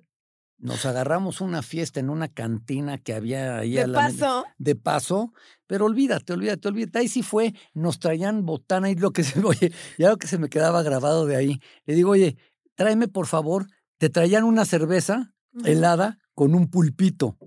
Nos 0.58 0.86
agarramos 0.86 1.40
una 1.40 1.62
fiesta 1.62 2.00
en 2.00 2.10
una 2.10 2.28
cantina 2.28 2.98
que 2.98 3.12
había 3.12 3.58
ahí 3.58 3.72
De 3.72 3.82
a 3.82 3.86
la 3.86 3.98
paso. 3.98 4.44
de 4.56 4.76
paso, 4.76 5.32
pero 5.66 5.84
olvídate, 5.84 6.32
olvídate, 6.32 6.68
olvídate. 6.68 6.98
Ahí 7.00 7.08
sí 7.08 7.22
fue, 7.22 7.54
nos 7.74 7.98
traían 7.98 8.46
botana 8.46 8.88
y 8.88 8.94
lo 8.94 9.10
que 9.10 9.24
se, 9.24 9.40
oye, 9.44 9.72
ya 9.98 10.10
lo 10.10 10.16
que 10.16 10.28
se 10.28 10.38
me 10.38 10.48
quedaba 10.48 10.82
grabado 10.82 11.26
de 11.26 11.36
ahí. 11.36 11.60
Le 11.86 11.94
digo, 11.94 12.10
oye, 12.10 12.36
tráeme 12.76 13.08
por 13.08 13.26
favor, 13.26 13.66
te 13.98 14.10
traían 14.10 14.44
una 14.44 14.64
cerveza 14.64 15.34
helada 15.64 16.18
con 16.34 16.54
un 16.54 16.68
pulpito. 16.68 17.38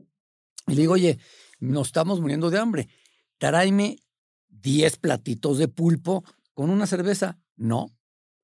Y 0.67 0.76
le 0.76 0.82
digo, 0.82 0.93
oye, 0.93 1.19
nos 1.60 1.88
estamos 1.88 2.21
muriendo 2.21 2.50
de 2.50 2.60
hambre. 2.60 2.88
Tráeme 3.38 3.97
10 4.50 4.97
platitos 4.97 5.58
de 5.58 5.67
pulpo 5.67 6.23
con 6.54 6.69
una 6.69 6.88
cerveza. 6.88 7.39
No, 7.56 7.97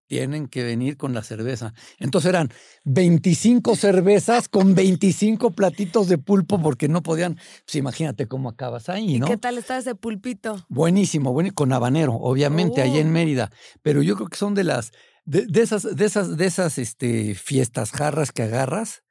tienen 0.07 0.47
que 0.47 0.63
venir 0.63 0.97
con 0.97 1.13
la 1.13 1.23
cerveza. 1.23 1.73
Entonces 1.97 2.29
eran 2.29 2.51
25 2.83 3.75
cervezas 3.75 4.49
con 4.49 4.75
25 4.75 5.51
platitos 5.51 6.07
de 6.07 6.17
pulpo 6.17 6.61
porque 6.61 6.87
no 6.87 7.01
podían, 7.01 7.35
pues 7.65 7.75
imagínate 7.75 8.27
cómo 8.27 8.49
acabas 8.49 8.89
ahí, 8.89 9.19
¿no? 9.19 9.27
¿Qué 9.27 9.37
tal 9.37 9.57
está 9.57 9.77
ese 9.77 9.95
pulpito? 9.95 10.65
Buenísimo, 10.69 11.33
bueno, 11.33 11.51
con 11.53 11.73
habanero, 11.73 12.13
obviamente, 12.13 12.81
allá 12.81 12.99
en 12.99 13.07
Oh. 13.07 13.11
Mérida. 13.11 13.51
Pero 13.81 14.01
yo 14.01 14.15
creo 14.15 14.27
que 14.27 14.37
son 14.37 14.53
de 14.55 14.63
las, 14.63 14.91
de, 15.25 15.45
de 15.45 15.61
esas, 15.61 15.95
de 15.95 16.05
esas, 16.05 16.37
de 16.37 16.45
esas 16.45 16.77
este, 16.77 17.35
fiestas 17.35 17.91
jarras 17.91 18.31
que 18.31 18.43
agarras, 18.43 19.02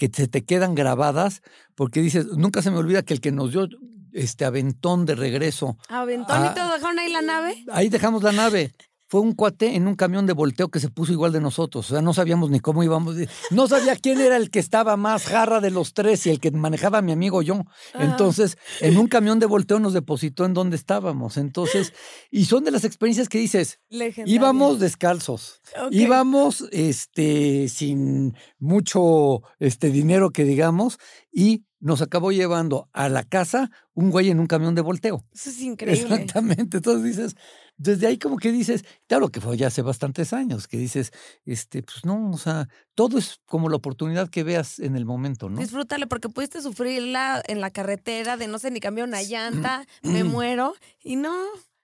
que 0.00 0.10
se 0.10 0.28
te 0.28 0.44
quedan 0.46 0.74
grabadas, 0.74 1.42
porque 1.74 2.00
dices, 2.00 2.24
nunca 2.28 2.62
se 2.62 2.70
me 2.70 2.78
olvida 2.78 3.02
que 3.02 3.12
el 3.12 3.20
que 3.20 3.32
nos 3.32 3.52
dio 3.52 3.68
este 4.14 4.46
aventón 4.46 5.04
de 5.04 5.14
regreso, 5.14 5.76
Aventón 5.90 6.42
y 6.42 6.48
Ah. 6.48 6.54
todo, 6.54 6.72
dejaron 6.72 6.98
ahí 6.98 7.12
la 7.12 7.20
nave. 7.20 7.62
ahí 7.70 7.90
dejamos 7.90 8.22
la 8.22 8.32
nave. 8.32 8.72
Fue 9.10 9.20
un 9.20 9.32
cuate 9.32 9.74
en 9.74 9.88
un 9.88 9.96
camión 9.96 10.24
de 10.24 10.34
volteo 10.34 10.68
que 10.68 10.78
se 10.78 10.88
puso 10.88 11.10
igual 11.10 11.32
de 11.32 11.40
nosotros. 11.40 11.90
O 11.90 11.94
sea, 11.94 12.00
no 12.00 12.14
sabíamos 12.14 12.48
ni 12.48 12.60
cómo 12.60 12.84
íbamos. 12.84 13.16
No 13.50 13.66
sabía 13.66 13.96
quién 13.96 14.20
era 14.20 14.36
el 14.36 14.52
que 14.52 14.60
estaba 14.60 14.96
más 14.96 15.24
jarra 15.24 15.60
de 15.60 15.72
los 15.72 15.94
tres 15.94 16.24
y 16.26 16.30
el 16.30 16.38
que 16.38 16.52
manejaba 16.52 17.02
mi 17.02 17.10
amigo 17.10 17.42
yo. 17.42 17.64
Ajá. 17.92 18.04
Entonces, 18.04 18.56
en 18.80 18.96
un 18.96 19.08
camión 19.08 19.40
de 19.40 19.46
volteo 19.46 19.80
nos 19.80 19.94
depositó 19.94 20.44
en 20.44 20.54
donde 20.54 20.76
estábamos. 20.76 21.38
Entonces, 21.38 21.92
y 22.30 22.44
son 22.44 22.62
de 22.62 22.70
las 22.70 22.84
experiencias 22.84 23.28
que 23.28 23.38
dices, 23.38 23.80
Legendario. 23.88 24.32
íbamos 24.32 24.78
descalzos, 24.78 25.60
íbamos 25.90 26.68
este, 26.70 27.68
sin 27.68 28.36
mucho 28.60 29.42
este, 29.58 29.90
dinero 29.90 30.30
que 30.30 30.44
digamos, 30.44 30.98
y 31.32 31.64
nos 31.80 32.02
acabó 32.02 32.30
llevando 32.30 32.88
a 32.92 33.08
la 33.08 33.24
casa 33.24 33.70
un 33.94 34.10
güey 34.10 34.30
en 34.30 34.38
un 34.38 34.46
camión 34.46 34.74
de 34.74 34.82
volteo. 34.82 35.24
Eso 35.32 35.50
es 35.50 35.60
increíble. 35.60 36.02
Exactamente. 36.02 36.76
Entonces 36.76 37.02
dices, 37.02 37.36
desde 37.80 38.06
ahí 38.06 38.18
como 38.18 38.36
que 38.36 38.52
dices, 38.52 38.84
claro 39.06 39.30
que 39.30 39.40
fue 39.40 39.56
ya 39.56 39.68
hace 39.68 39.80
bastantes 39.80 40.34
años, 40.34 40.68
que 40.68 40.76
dices, 40.76 41.12
este, 41.46 41.82
pues 41.82 42.04
no, 42.04 42.30
o 42.30 42.36
sea, 42.36 42.68
todo 42.94 43.16
es 43.16 43.40
como 43.46 43.70
la 43.70 43.76
oportunidad 43.76 44.28
que 44.28 44.42
veas 44.42 44.78
en 44.80 44.96
el 44.96 45.06
momento, 45.06 45.48
¿no? 45.48 45.58
Disfrútale 45.58 46.06
porque 46.06 46.28
pudiste 46.28 46.60
sufrirla 46.60 47.42
en 47.46 47.62
la 47.62 47.70
carretera 47.70 48.36
de 48.36 48.48
no 48.48 48.58
sé 48.58 48.70
ni 48.70 48.80
cambió 48.80 49.04
una 49.04 49.22
llanta, 49.22 49.86
me 50.02 50.24
muero 50.24 50.74
y 51.02 51.16
no. 51.16 51.34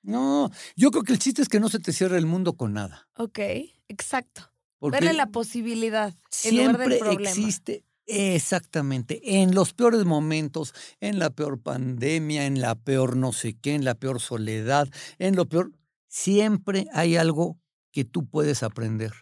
No, 0.02 0.50
yo 0.76 0.90
creo 0.90 1.02
que 1.02 1.14
el 1.14 1.18
chiste 1.18 1.40
es 1.40 1.48
que 1.48 1.60
no 1.60 1.70
se 1.70 1.78
te 1.78 1.94
cierre 1.94 2.18
el 2.18 2.26
mundo 2.26 2.52
con 2.52 2.74
nada. 2.74 3.08
Ok, 3.16 3.38
exacto. 3.88 4.52
Porque 4.78 4.98
Verle 4.98 5.14
la 5.14 5.28
posibilidad 5.28 6.14
en 6.44 6.56
lugar 6.58 6.76
del 6.76 6.88
siempre 6.88 6.98
problema. 6.98 7.30
existe, 7.30 7.84
exactamente, 8.04 9.40
en 9.40 9.54
los 9.54 9.72
peores 9.72 10.04
momentos, 10.04 10.74
en 11.00 11.18
la 11.18 11.30
peor 11.30 11.58
pandemia, 11.58 12.44
en 12.44 12.60
la 12.60 12.74
peor 12.74 13.16
no 13.16 13.32
sé 13.32 13.54
qué, 13.54 13.74
en 13.74 13.84
la 13.84 13.94
peor 13.94 14.20
soledad, 14.20 14.88
en 15.18 15.34
lo 15.36 15.46
peor, 15.46 15.72
siempre 16.20 16.86
hay 16.92 17.16
algo 17.16 17.58
que 17.92 18.04
tú 18.04 18.26
puedes 18.26 18.62
aprender. 18.62 19.12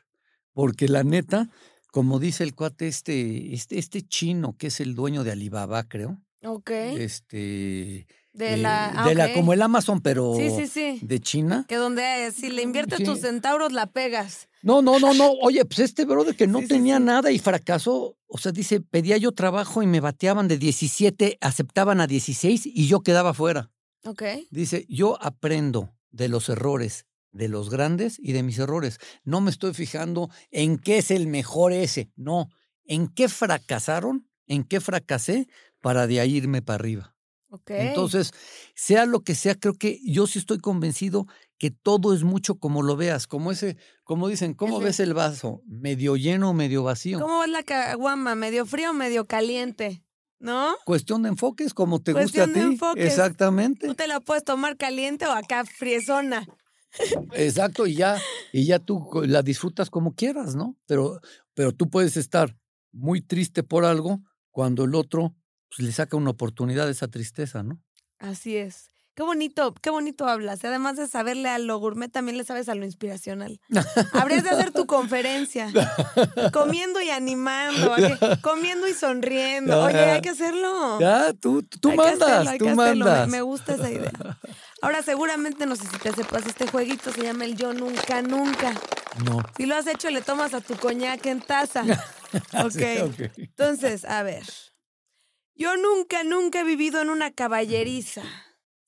Porque 0.52 0.86
la 0.88 1.02
neta, 1.02 1.50
como 1.90 2.20
dice 2.20 2.44
el 2.44 2.54
cuate 2.54 2.86
este, 2.86 3.52
este, 3.54 3.78
este 3.78 4.02
chino 4.02 4.56
que 4.56 4.68
es 4.68 4.78
el 4.80 4.94
dueño 4.94 5.24
de 5.24 5.32
Alibaba, 5.32 5.82
creo, 5.88 6.20
Ok. 6.44 6.70
este, 6.70 8.06
De 8.32 8.54
eh, 8.54 8.56
la. 8.58 8.92
ah, 8.94 9.08
de 9.08 9.14
la- 9.16 9.32
como 9.32 9.52
el 9.52 9.62
Amazon, 9.62 10.00
pero 10.00 10.34
Sí, 10.36 10.50
sí, 10.50 10.66
sí. 10.68 10.98
de 11.02 11.18
China. 11.20 11.64
Que 11.68 11.76
donde 11.76 12.26
eh, 12.26 12.30
si 12.32 12.50
le 12.50 12.62
inviertes 12.62 12.98
Sí. 12.98 13.04
tus 13.04 13.20
centauros 13.20 13.72
la 13.72 13.86
pegas. 13.86 14.48
No, 14.62 14.80
no, 14.80 14.98
no, 15.00 15.14
no. 15.14 15.32
Oye, 15.42 15.64
pues 15.64 15.80
este 15.80 16.04
brother 16.04 16.34
que 16.36 16.46
no 16.46 16.60
tenía 16.66 16.98
nada 17.00 17.30
y 17.32 17.38
fracasó. 17.40 18.16
O 18.28 18.38
sea, 18.38 18.52
dice, 18.52 18.80
pedía 18.80 19.16
yo 19.16 19.32
trabajo 19.32 19.82
y 19.82 19.86
me 19.86 20.00
bateaban 20.00 20.46
de 20.48 20.58
17, 20.58 21.38
aceptaban 21.40 22.00
a 22.00 22.06
16 22.06 22.66
y 22.66 22.86
yo 22.86 23.00
quedaba 23.00 23.34
fuera. 23.34 23.70
Ok. 24.04 24.22
Dice, 24.50 24.84
yo 24.88 25.18
aprendo 25.22 25.93
de 26.14 26.28
los 26.28 26.48
errores 26.48 27.06
de 27.32 27.48
los 27.48 27.68
grandes 27.68 28.18
y 28.22 28.30
de 28.32 28.44
mis 28.44 28.60
errores. 28.60 28.98
No 29.24 29.40
me 29.40 29.50
estoy 29.50 29.74
fijando 29.74 30.30
en 30.52 30.78
qué 30.78 30.98
es 30.98 31.10
el 31.10 31.26
mejor 31.26 31.72
ese. 31.72 32.12
No, 32.14 32.48
en 32.84 33.08
qué 33.08 33.28
fracasaron, 33.28 34.28
en 34.46 34.62
qué 34.62 34.80
fracasé 34.80 35.48
para 35.80 36.06
de 36.06 36.20
ahí 36.20 36.36
irme 36.36 36.62
para 36.62 36.76
arriba. 36.76 37.16
Ok. 37.48 37.70
Entonces, 37.70 38.30
sea 38.76 39.04
lo 39.04 39.20
que 39.24 39.34
sea, 39.34 39.56
creo 39.56 39.74
que 39.74 39.98
yo 40.04 40.28
sí 40.28 40.38
estoy 40.38 40.58
convencido 40.58 41.26
que 41.58 41.72
todo 41.72 42.14
es 42.14 42.22
mucho 42.22 42.54
como 42.60 42.82
lo 42.82 42.96
veas, 42.96 43.26
como 43.26 43.50
ese, 43.50 43.76
como 44.04 44.28
dicen, 44.28 44.54
¿cómo 44.54 44.76
Ese- 44.76 44.84
ves 44.84 45.00
el 45.00 45.14
vaso? 45.14 45.60
¿Medio 45.66 46.14
lleno 46.16 46.50
o 46.50 46.54
medio 46.54 46.84
vacío? 46.84 47.18
¿Cómo 47.18 47.42
es 47.42 47.50
la 47.50 47.64
caguama? 47.64 48.36
¿Medio 48.36 48.64
frío 48.64 48.90
o 48.90 48.94
medio 48.94 49.26
caliente? 49.26 50.03
¿No? 50.44 50.76
Cuestión 50.84 51.22
de 51.22 51.30
enfoques, 51.30 51.72
como 51.72 52.02
te 52.02 52.12
guste 52.12 52.20
a 52.42 52.44
Cuestión 52.44 52.52
ti. 52.52 52.60
de 52.60 52.66
enfoques. 52.66 53.04
Exactamente. 53.06 53.86
Tú 53.86 53.94
te 53.94 54.06
la 54.06 54.20
puedes 54.20 54.44
tomar 54.44 54.76
caliente 54.76 55.26
o 55.26 55.32
acá 55.32 55.64
friezona. 55.64 56.46
Exacto, 57.32 57.86
y 57.86 57.94
ya, 57.94 58.20
y 58.52 58.66
ya 58.66 58.78
tú 58.78 59.08
la 59.26 59.42
disfrutas 59.42 59.88
como 59.88 60.14
quieras, 60.14 60.54
¿no? 60.54 60.76
Pero, 60.86 61.20
pero 61.54 61.72
tú 61.72 61.88
puedes 61.88 62.16
estar 62.18 62.56
muy 62.92 63.22
triste 63.22 63.62
por 63.62 63.84
algo 63.86 64.20
cuando 64.50 64.84
el 64.84 64.94
otro 64.94 65.34
pues, 65.74 65.86
le 65.86 65.92
saca 65.92 66.16
una 66.16 66.30
oportunidad 66.30 66.84
de 66.86 66.92
esa 66.92 67.08
tristeza, 67.08 67.62
¿no? 67.62 67.82
Así 68.18 68.56
es. 68.56 68.90
Qué 69.14 69.22
bonito, 69.22 69.74
qué 69.80 69.90
bonito 69.90 70.26
hablas. 70.26 70.64
Y 70.64 70.66
además 70.66 70.96
de 70.96 71.06
saberle 71.06 71.48
a 71.48 71.58
lo 71.58 71.78
gourmet, 71.78 72.10
también 72.10 72.36
le 72.36 72.42
sabes 72.42 72.68
a 72.68 72.74
lo 72.74 72.84
inspiracional. 72.84 73.60
Habrías 74.12 74.42
de 74.42 74.50
hacer 74.50 74.72
tu 74.72 74.86
conferencia. 74.86 75.72
Comiendo 76.52 77.00
y 77.00 77.10
animando. 77.10 77.94
Comiendo 78.42 78.88
y 78.88 78.92
sonriendo. 78.92 79.84
Oye, 79.84 79.98
hay 79.98 80.20
que 80.20 80.30
hacerlo. 80.30 80.98
Ya, 80.98 81.32
tú, 81.32 81.62
tú 81.62 81.90
Hay 81.90 81.96
mandas, 81.96 82.28
hacerlo, 82.28 82.50
hay 82.50 82.58
tú 82.58 82.64
que 82.64 82.70
hacerlo. 82.72 83.04
Me- 83.04 83.10
mandas. 83.10 83.28
Me, 83.28 83.42
gusta 83.42 83.74
esa 83.74 83.90
idea. 83.90 84.10
Ahora, 84.82 85.02
seguramente 85.02 85.64
no 85.66 85.76
sé 85.76 85.86
si 85.86 85.96
te 85.98 86.12
sepas, 86.12 86.44
este 86.46 86.66
jueguito 86.66 87.12
se 87.12 87.22
llama 87.22 87.44
el 87.44 87.56
Yo 87.56 87.72
Nunca 87.72 88.20
Nunca. 88.20 88.74
No. 89.24 89.38
Si 89.56 89.66
lo 89.66 89.76
has 89.76 89.86
hecho, 89.86 90.10
le 90.10 90.22
tomas 90.22 90.54
a 90.54 90.60
tu 90.60 90.74
coñac 90.74 91.24
en 91.26 91.40
taza. 91.40 91.82
ok. 92.64 92.72
Sí, 92.72 92.98
ok. 93.00 93.32
Entonces, 93.36 94.04
a 94.06 94.24
ver. 94.24 94.44
Yo 95.54 95.76
nunca, 95.76 96.24
nunca 96.24 96.60
he 96.60 96.64
vivido 96.64 97.00
en 97.00 97.10
una 97.10 97.30
caballeriza. 97.30 98.22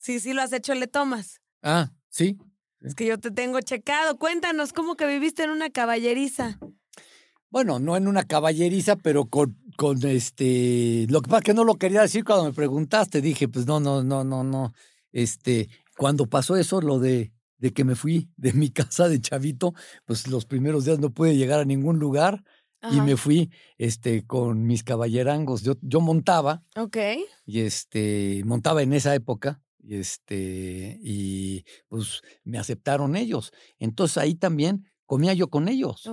Sí, 0.07 0.21
sí 0.21 0.31
lo 0.31 0.41
has 0.41 0.53
hecho, 0.53 0.73
le 0.73 0.87
tomas. 0.87 1.41
Ah, 1.61 1.91
sí. 2.07 2.37
Es 2.79 2.95
que 2.95 3.05
yo 3.05 3.17
te 3.17 3.29
tengo 3.29 3.59
checado. 3.59 4.17
Cuéntanos 4.17 4.71
cómo 4.71 4.95
que 4.95 5.05
viviste 5.05 5.43
en 5.43 5.49
una 5.49 5.69
caballeriza. 5.69 6.59
Bueno, 7.49 7.79
no 7.79 7.97
en 7.97 8.07
una 8.07 8.23
caballeriza, 8.23 8.95
pero 8.95 9.25
con, 9.25 9.57
con 9.75 10.01
este. 10.05 11.07
Lo 11.09 11.21
que 11.21 11.27
pasa 11.27 11.39
es 11.39 11.43
que 11.43 11.53
no 11.53 11.65
lo 11.65 11.75
quería 11.75 12.03
decir 12.03 12.23
cuando 12.23 12.45
me 12.45 12.53
preguntaste. 12.53 13.19
Dije, 13.19 13.49
pues 13.49 13.65
no, 13.65 13.81
no, 13.81 14.01
no, 14.01 14.23
no, 14.23 14.45
no. 14.45 14.71
Este, 15.11 15.67
cuando 15.97 16.27
pasó 16.27 16.55
eso, 16.55 16.79
lo 16.79 16.99
de, 16.99 17.33
de 17.57 17.73
que 17.73 17.83
me 17.83 17.95
fui 17.95 18.29
de 18.37 18.53
mi 18.53 18.69
casa 18.71 19.09
de 19.09 19.19
chavito, 19.19 19.73
pues 20.05 20.29
los 20.29 20.45
primeros 20.45 20.85
días 20.85 20.99
no 20.99 21.09
pude 21.09 21.35
llegar 21.35 21.59
a 21.59 21.65
ningún 21.65 21.99
lugar 21.99 22.45
y 22.93 23.01
me 23.01 23.17
fui 23.17 23.51
este, 23.77 24.25
con 24.25 24.63
mis 24.67 24.85
caballerangos. 24.85 25.63
Yo, 25.63 25.73
yo 25.81 25.99
montaba 25.99 26.63
Ok. 26.77 26.95
y 27.45 27.59
este, 27.59 28.41
montaba 28.45 28.83
en 28.83 28.93
esa 28.93 29.13
época. 29.13 29.61
Y 29.89 29.95
este, 29.95 30.99
y 31.01 31.63
pues 31.87 32.21
me 32.43 32.59
aceptaron 32.59 33.15
ellos. 33.15 33.51
Entonces 33.79 34.17
ahí 34.17 34.35
también 34.35 34.85
comía 35.05 35.33
yo 35.33 35.47
con 35.49 35.69
ellos. 35.69 36.05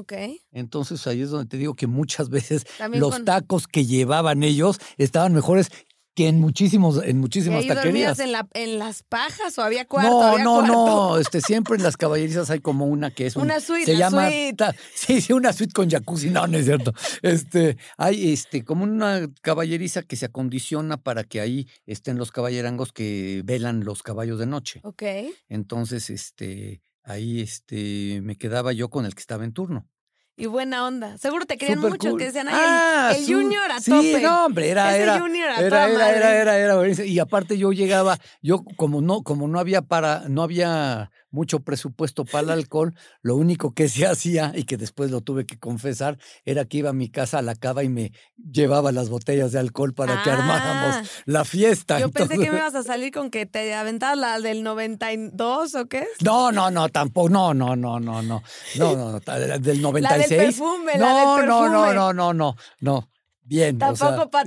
Entonces 0.52 1.04
ahí 1.08 1.22
es 1.22 1.30
donde 1.30 1.48
te 1.48 1.56
digo 1.58 1.74
que 1.74 1.88
muchas 1.88 2.28
veces 2.30 2.64
También 2.78 3.00
los 3.00 3.16
con- 3.16 3.24
tacos 3.24 3.66
que 3.66 3.84
llevaban 3.84 4.44
ellos 4.44 4.78
estaban 4.96 5.32
mejores 5.34 5.70
que 6.14 6.28
en 6.28 6.40
muchísimos, 6.40 7.02
en 7.02 7.10
¿Y 7.10 7.20
muchísimas 7.20 7.62
ahí 7.62 7.68
dormías 7.68 8.16
taquerías. 8.16 8.18
en, 8.20 8.32
la, 8.32 8.48
en 8.54 8.78
las 8.78 9.02
pajas 9.02 9.58
o 9.58 9.62
había 9.62 9.84
cuarto? 9.86 10.10
No, 10.10 10.22
había 10.22 10.44
no, 10.44 10.54
cuarto? 10.58 10.72
no, 10.74 11.18
este, 11.18 11.40
siempre 11.40 11.76
en 11.76 11.82
las 11.82 11.96
caballerizas 11.96 12.50
hay 12.50 12.60
como 12.60 12.86
una 12.86 13.10
que 13.10 13.26
es 13.26 13.36
un- 13.36 13.42
Una 13.42 13.60
suite, 13.60 13.86
se 13.86 13.92
la 13.94 13.98
llama, 13.98 14.28
suite. 14.28 14.54
ta- 14.54 14.74
sí, 14.94 15.20
sí, 15.20 15.32
una 15.32 15.52
suite 15.52 15.72
con 15.72 15.90
jacuzzi, 15.90 16.30
no, 16.30 16.46
no 16.46 16.56
es 16.58 16.66
cierto. 16.66 16.92
Este, 17.22 17.76
hay 17.96 18.32
este, 18.32 18.64
como 18.64 18.84
una 18.84 19.28
caballeriza 19.42 20.02
que 20.02 20.16
se 20.16 20.26
acondiciona 20.26 20.96
para 20.96 21.24
que 21.24 21.40
ahí 21.40 21.68
estén 21.86 22.16
los 22.16 22.30
caballerangos 22.30 22.92
que 22.92 23.42
velan 23.44 23.84
los 23.84 24.02
caballos 24.02 24.38
de 24.38 24.46
noche. 24.46 24.80
Ok. 24.84 25.02
Entonces, 25.48 26.10
este, 26.10 26.80
ahí, 27.02 27.40
este, 27.40 28.20
me 28.22 28.36
quedaba 28.36 28.72
yo 28.72 28.88
con 28.88 29.04
el 29.04 29.14
que 29.14 29.20
estaba 29.20 29.44
en 29.44 29.52
turno. 29.52 29.88
Y 30.36 30.46
buena 30.46 30.84
onda. 30.84 31.16
Seguro 31.16 31.46
te 31.46 31.56
querían 31.56 31.78
mucho, 31.80 32.10
cool. 32.10 32.18
que 32.18 32.24
decían, 32.24 32.48
ay, 32.48 32.54
Ah, 32.56 33.08
el, 33.12 33.18
el 33.18 33.24
su- 33.26 33.34
junior 33.34 33.70
a 33.70 33.80
sí, 33.80 33.90
tope. 33.90 34.20
no, 34.20 34.46
hombre, 34.46 34.68
era, 34.68 34.90
Ese 34.90 35.02
era, 35.04 35.20
junior 35.20 35.48
a 35.48 35.60
era, 35.60 35.88
era, 35.88 36.10
era, 36.10 36.56
era, 36.58 36.76
era. 36.80 37.04
Y 37.04 37.18
aparte 37.20 37.56
yo 37.56 37.70
llegaba, 37.72 38.18
yo 38.42 38.64
como 38.76 39.00
no, 39.00 39.22
como 39.22 39.46
no 39.46 39.60
había 39.60 39.82
para, 39.82 40.24
no 40.28 40.42
había 40.42 41.12
mucho 41.34 41.60
presupuesto 41.60 42.24
para 42.24 42.44
el 42.44 42.50
alcohol, 42.50 42.94
lo 43.22 43.34
único 43.36 43.74
que 43.74 43.88
se 43.88 44.06
hacía, 44.06 44.52
y 44.54 44.64
que 44.64 44.76
después 44.76 45.10
lo 45.10 45.20
tuve 45.20 45.44
que 45.46 45.58
confesar, 45.58 46.16
era 46.44 46.64
que 46.64 46.78
iba 46.78 46.90
a 46.90 46.92
mi 46.94 47.10
casa 47.10 47.38
a 47.38 47.42
la 47.42 47.56
cava 47.56 47.82
y 47.82 47.88
me 47.88 48.12
llevaba 48.36 48.92
las 48.92 49.08
botellas 49.10 49.50
de 49.52 49.58
alcohol 49.58 49.92
para 49.94 50.22
que 50.22 50.30
Ah. 50.30 50.34
armáramos 50.34 51.10
la 51.26 51.44
fiesta. 51.44 51.98
Yo 51.98 52.10
pensé 52.10 52.38
que 52.38 52.50
me 52.50 52.56
ibas 52.58 52.74
a 52.76 52.82
salir 52.84 53.12
con 53.12 53.30
que 53.30 53.46
te 53.46 53.74
aventabas 53.74 54.16
la 54.16 54.40
del 54.40 54.62
92 54.62 55.74
o 55.74 55.86
qué. 55.86 56.06
No, 56.24 56.52
no, 56.52 56.70
no, 56.70 56.88
tampoco, 56.88 57.28
no, 57.28 57.52
no, 57.52 57.74
no, 57.76 57.98
no, 57.98 58.22
no, 58.22 58.42
no, 58.76 58.96
no, 58.96 59.20
del 59.58 59.82
96. 59.82 60.40
perfume, 60.40 60.92
la 60.96 60.98
no, 60.98 61.36
del 61.36 61.46
no, 61.46 61.68
no, 61.68 61.70
perfume. 61.82 61.94
no, 61.94 62.12
no, 62.12 62.32
no, 62.32 62.56
no, 62.80 63.08
bien. 63.42 63.82
o 63.82 63.96
sea, 63.96 64.08
Tampoco 64.08 64.30
pa' 64.30 64.44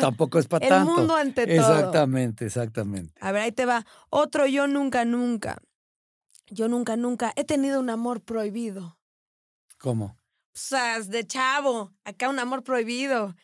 tampoco, 0.00 0.38
es 0.38 0.46
para 0.48 0.66
El 0.66 0.84
mundo 0.84 1.14
ante 1.14 1.46
todo. 1.46 1.54
Exactamente, 1.56 2.46
exactamente. 2.46 3.12
A 3.20 3.32
ver, 3.32 3.42
ahí 3.42 3.52
te 3.52 3.66
va. 3.66 3.84
Otro 4.10 4.46
yo 4.46 4.66
nunca, 4.66 5.04
nunca. 5.04 5.58
Yo 6.52 6.68
nunca, 6.68 6.96
nunca 6.96 7.32
he 7.36 7.44
tenido 7.44 7.80
un 7.80 7.88
amor 7.88 8.20
prohibido. 8.20 8.98
¿Cómo? 9.78 10.18
O 10.54 10.58
sea, 10.58 11.00
de 11.00 11.26
chavo, 11.26 11.94
acá 12.04 12.28
un 12.28 12.38
amor 12.38 12.62
prohibido. 12.62 13.34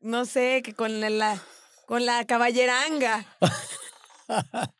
No 0.00 0.24
sé, 0.24 0.62
que 0.62 0.72
con 0.72 1.00
la, 1.00 1.42
con 1.86 2.06
la 2.06 2.24
caballeranga. 2.26 3.26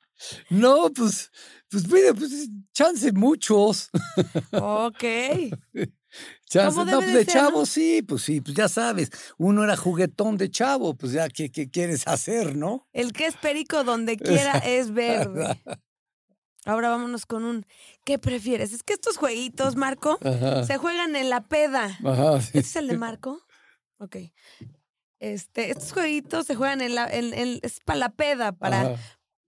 No, 0.50 0.90
pues, 0.92 1.30
pues 1.70 1.84
pues 1.86 2.48
chance 2.72 3.12
muchos. 3.12 3.88
Ok. 4.50 5.04
Chance, 6.46 6.78
¿Cómo 6.78 6.90
no, 6.90 6.96
pues 6.98 7.12
de 7.12 7.18
de 7.18 7.24
ser, 7.26 7.34
chavo 7.34 7.60
no? 7.60 7.66
sí, 7.66 8.02
pues 8.02 8.22
sí, 8.22 8.40
pues 8.40 8.56
ya 8.56 8.68
sabes, 8.68 9.10
uno 9.36 9.62
era 9.62 9.76
juguetón 9.76 10.38
de 10.38 10.50
chavo, 10.50 10.94
pues 10.94 11.12
ya, 11.12 11.28
¿qué, 11.28 11.50
qué 11.50 11.68
quieres 11.68 12.08
hacer, 12.08 12.56
no? 12.56 12.88
El 12.92 13.12
que 13.12 13.26
es 13.26 13.36
perico 13.36 13.84
donde 13.84 14.16
quiera 14.16 14.56
es 14.58 14.90
verde. 14.92 15.62
Ahora 16.68 16.90
vámonos 16.90 17.24
con 17.24 17.44
un 17.44 17.64
¿qué 18.04 18.18
prefieres? 18.18 18.74
Es 18.74 18.82
que 18.82 18.92
estos 18.92 19.16
jueguitos, 19.16 19.74
Marco, 19.74 20.18
Ajá, 20.22 20.64
se 20.64 20.76
juegan 20.76 21.16
en 21.16 21.30
la 21.30 21.40
peda. 21.48 21.98
ajá, 22.04 22.42
sí. 22.42 22.58
¿Este 22.58 22.60
es 22.60 22.76
el 22.76 22.88
de 22.88 22.98
Marco? 22.98 23.40
Ok. 23.98 24.16
Este, 25.18 25.70
estos 25.70 25.92
jueguitos 25.94 26.46
se 26.46 26.54
juegan 26.54 26.82
en 26.82 26.94
la, 26.94 27.06
en, 27.06 27.32
en- 27.32 27.58
es 27.62 27.80
para 27.80 27.98
la 27.98 28.08
peda, 28.10 28.52
para 28.52 28.82
Ajá, 28.82 28.96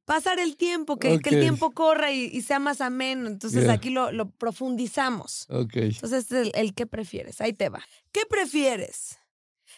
pasar 0.07 0.39
el 0.41 0.57
tiempo, 0.57 0.99
que, 0.99 1.21
que 1.21 1.29
el 1.29 1.41
tiempo 1.41 1.73
corra 1.73 2.11
y, 2.11 2.25
y 2.25 2.41
sea 2.41 2.59
más 2.59 2.81
ameno. 2.81 3.27
Entonces 3.29 3.69
aquí 3.69 3.91
lo, 3.91 4.11
lo 4.13 4.31
profundizamos. 4.31 5.47
ok. 5.51 5.77
Entonces 5.77 6.21
este 6.23 6.41
es 6.41 6.47
el, 6.47 6.53
el 6.55 6.75
qué 6.75 6.87
prefieres. 6.87 7.43
Ahí 7.43 7.53
te 7.53 7.69
va. 7.69 7.85
¿Qué 8.13 8.23
prefieres? 8.31 9.19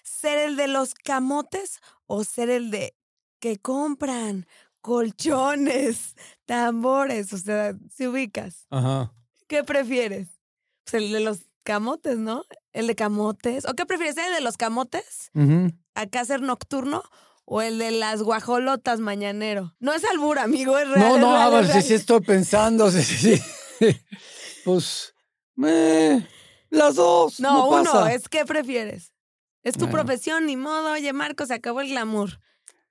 ¿Ser 0.05 0.39
el 0.39 0.55
de 0.55 0.69
los 0.69 0.95
camotes 0.95 1.81
o 2.07 2.23
ser 2.23 2.51
el 2.51 2.71
de 2.71 2.95
que 3.41 3.59
compran 3.59 4.47
colchones, 4.83 6.15
tambores? 6.47 7.33
O 7.33 7.39
sea, 7.39 7.75
si 7.95 8.07
ubicas. 8.07 8.67
Ajá. 8.71 9.13
¿Qué 9.49 9.65
prefieres? 9.65 10.29
Pues 10.85 11.03
el 11.03 11.13
de 11.13 11.21
los 11.21 11.39
camotes, 11.63 12.19
¿no? 12.19 12.45
El 12.73 12.87
de 12.87 12.95
camotes. 12.95 13.65
¿O 13.65 13.75
qué 13.75 13.87
prefieres? 13.87 14.17
¿El 14.19 14.35
de 14.35 14.41
los 14.41 14.57
camotes? 14.57 15.31
Ujú. 15.35 15.71
¿Acá 15.95 16.25
ser 16.25 16.43
nocturno? 16.43 17.03
¿O 17.45 17.61
el 17.63 17.79
de 17.79 17.91
las 17.91 18.23
guajolotas 18.23 19.01
mañanero? 19.01 19.75
No 19.81 19.93
es 19.95 20.05
albur, 20.05 20.39
amigo, 20.39 20.79
es 20.79 20.89
real. 20.89 21.01
No, 21.01 21.19
no, 21.19 21.33
real, 21.33 21.43
a 21.43 21.51
ver, 21.51 21.65
es 21.65 21.73
sí, 21.73 21.83
sí 21.83 21.95
estoy 21.95 22.21
pensando, 22.21 22.91
sí, 22.91 23.03
sí, 23.03 23.37
sí. 23.37 23.43
Pues, 24.65 25.15
eh, 25.65 26.27
las 26.71 26.95
dos. 26.95 27.41
No, 27.41 27.55
No, 27.55 27.69
uno, 27.69 27.85
pasa. 27.93 28.13
es 28.15 28.29
¿qué 28.29 28.45
prefieres? 28.45 29.13
Es 29.65 29.77
tu 29.77 29.89
profesión, 29.89 30.47
ni 30.47 30.57
modo. 30.57 30.93
Oye, 30.93 31.13
Marco, 31.13 31.47
se 31.47 31.55
acabó 31.55 31.81
el 31.81 31.89
glamour. 31.89 32.41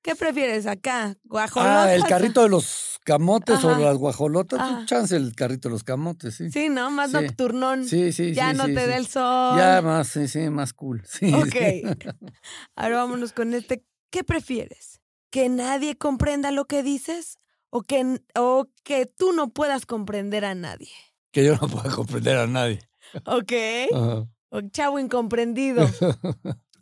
¿Qué 0.02 0.16
prefieres 0.16 0.66
acá? 0.66 1.16
¿Guajolotas? 1.24 1.86
Ah, 1.88 1.94
el 1.94 2.04
carrito 2.06 2.42
de 2.44 2.50
los 2.50 3.00
camotes 3.04 3.64
o 3.64 3.78
las 3.78 3.98
guajolotas, 3.98 4.60
Ajá. 4.60 4.86
chance 4.86 5.16
el 5.16 5.36
carrito 5.36 5.70
de 5.70 5.74
los 5.74 5.84
camotes, 5.84 6.36
sí. 6.36 6.50
Sí, 6.50 6.70
¿no? 6.70 6.90
Más 6.90 7.12
Sí. 7.12 7.18
nocturnón. 7.18 7.86
Sí, 7.88 8.12
sí, 8.12 8.34
ya 8.34 8.52
sí, 8.52 8.58
no 8.58 8.66
sí, 8.66 8.74
te 8.74 8.88
da 8.88 8.98
el 8.98 9.08
sol. 9.08 9.58
Ya 9.58 9.82
más, 9.82 10.08
sí, 10.08 10.28
sí, 10.28 10.50
más 10.50 10.74
cool. 10.74 11.04
Sí, 11.08 11.34
Ok. 11.34 11.56
Ahora 12.76 12.98
vámonos 12.98 13.34
con 13.34 13.54
este. 13.54 13.84
¿Qué 14.10 14.24
prefieres? 14.24 15.02
¿Que 15.30 15.48
nadie 15.50 15.98
comprenda 15.98 16.52
lo 16.52 16.66
que 16.66 16.84
dices? 16.84 17.38
¿O 17.70 17.84
que, 17.84 18.20
o 18.36 18.68
que 18.84 19.06
tú 19.06 19.32
no 19.34 19.50
puedas 19.50 19.86
comprender 19.86 20.44
a 20.46 20.56
nadie? 20.56 20.90
Que 21.32 21.46
yo 21.46 21.56
no 21.56 21.68
puedo 21.70 21.96
comprender 21.96 22.38
a 22.38 22.48
nadie. 22.48 22.80
¿Ok? 23.26 23.54
Ajá. 23.94 24.28
O 24.50 24.62
chavo 24.70 25.00
incomprendido. 25.00 25.88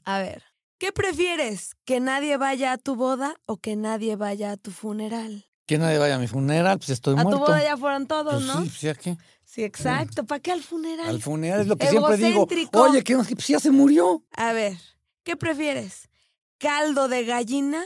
A 0.05 0.19
ver. 0.19 0.43
¿Qué 0.79 0.91
prefieres? 0.93 1.75
¿Que 1.85 1.99
nadie 1.99 2.37
vaya 2.37 2.71
a 2.71 2.77
tu 2.77 2.95
boda 2.95 3.35
o 3.45 3.57
que 3.57 3.75
nadie 3.75 4.15
vaya 4.15 4.53
a 4.53 4.57
tu 4.57 4.71
funeral? 4.71 5.45
Que 5.65 5.77
nadie 5.77 5.97
vaya 5.99 6.15
a 6.15 6.19
mi 6.19 6.27
funeral, 6.27 6.77
pues 6.79 6.89
estoy 6.91 7.13
A 7.13 7.23
muerto. 7.23 7.31
tu 7.31 7.45
boda 7.45 7.61
ya 7.61 7.77
fueron 7.77 8.07
todos, 8.07 8.33
Pues 8.35 8.45
¿no? 8.47 8.53
sí, 8.63 8.69
pues 8.69 8.81
ya 8.81 8.93
qué. 8.95 9.17
Sí, 9.43 9.63
exacto. 9.63 10.25
¿Para 10.25 10.39
qué 10.39 10.51
al 10.53 10.63
funeral? 10.63 11.07
Al 11.09 11.21
funeral 11.21 11.61
es 11.61 11.67
lo 11.67 11.75
que 11.75 11.87
siempre 11.87 12.15
digo. 12.17 12.47
Oye, 12.73 13.03
que 13.03 13.15
pues 13.17 13.47
ya 13.47 13.59
se 13.59 13.71
murió. 13.71 14.23
A 14.31 14.53
ver, 14.53 14.77
¿qué 15.23 15.35
prefieres? 15.35 16.09
¿Caldo 16.59 17.07
de 17.09 17.25
gallina 17.25 17.83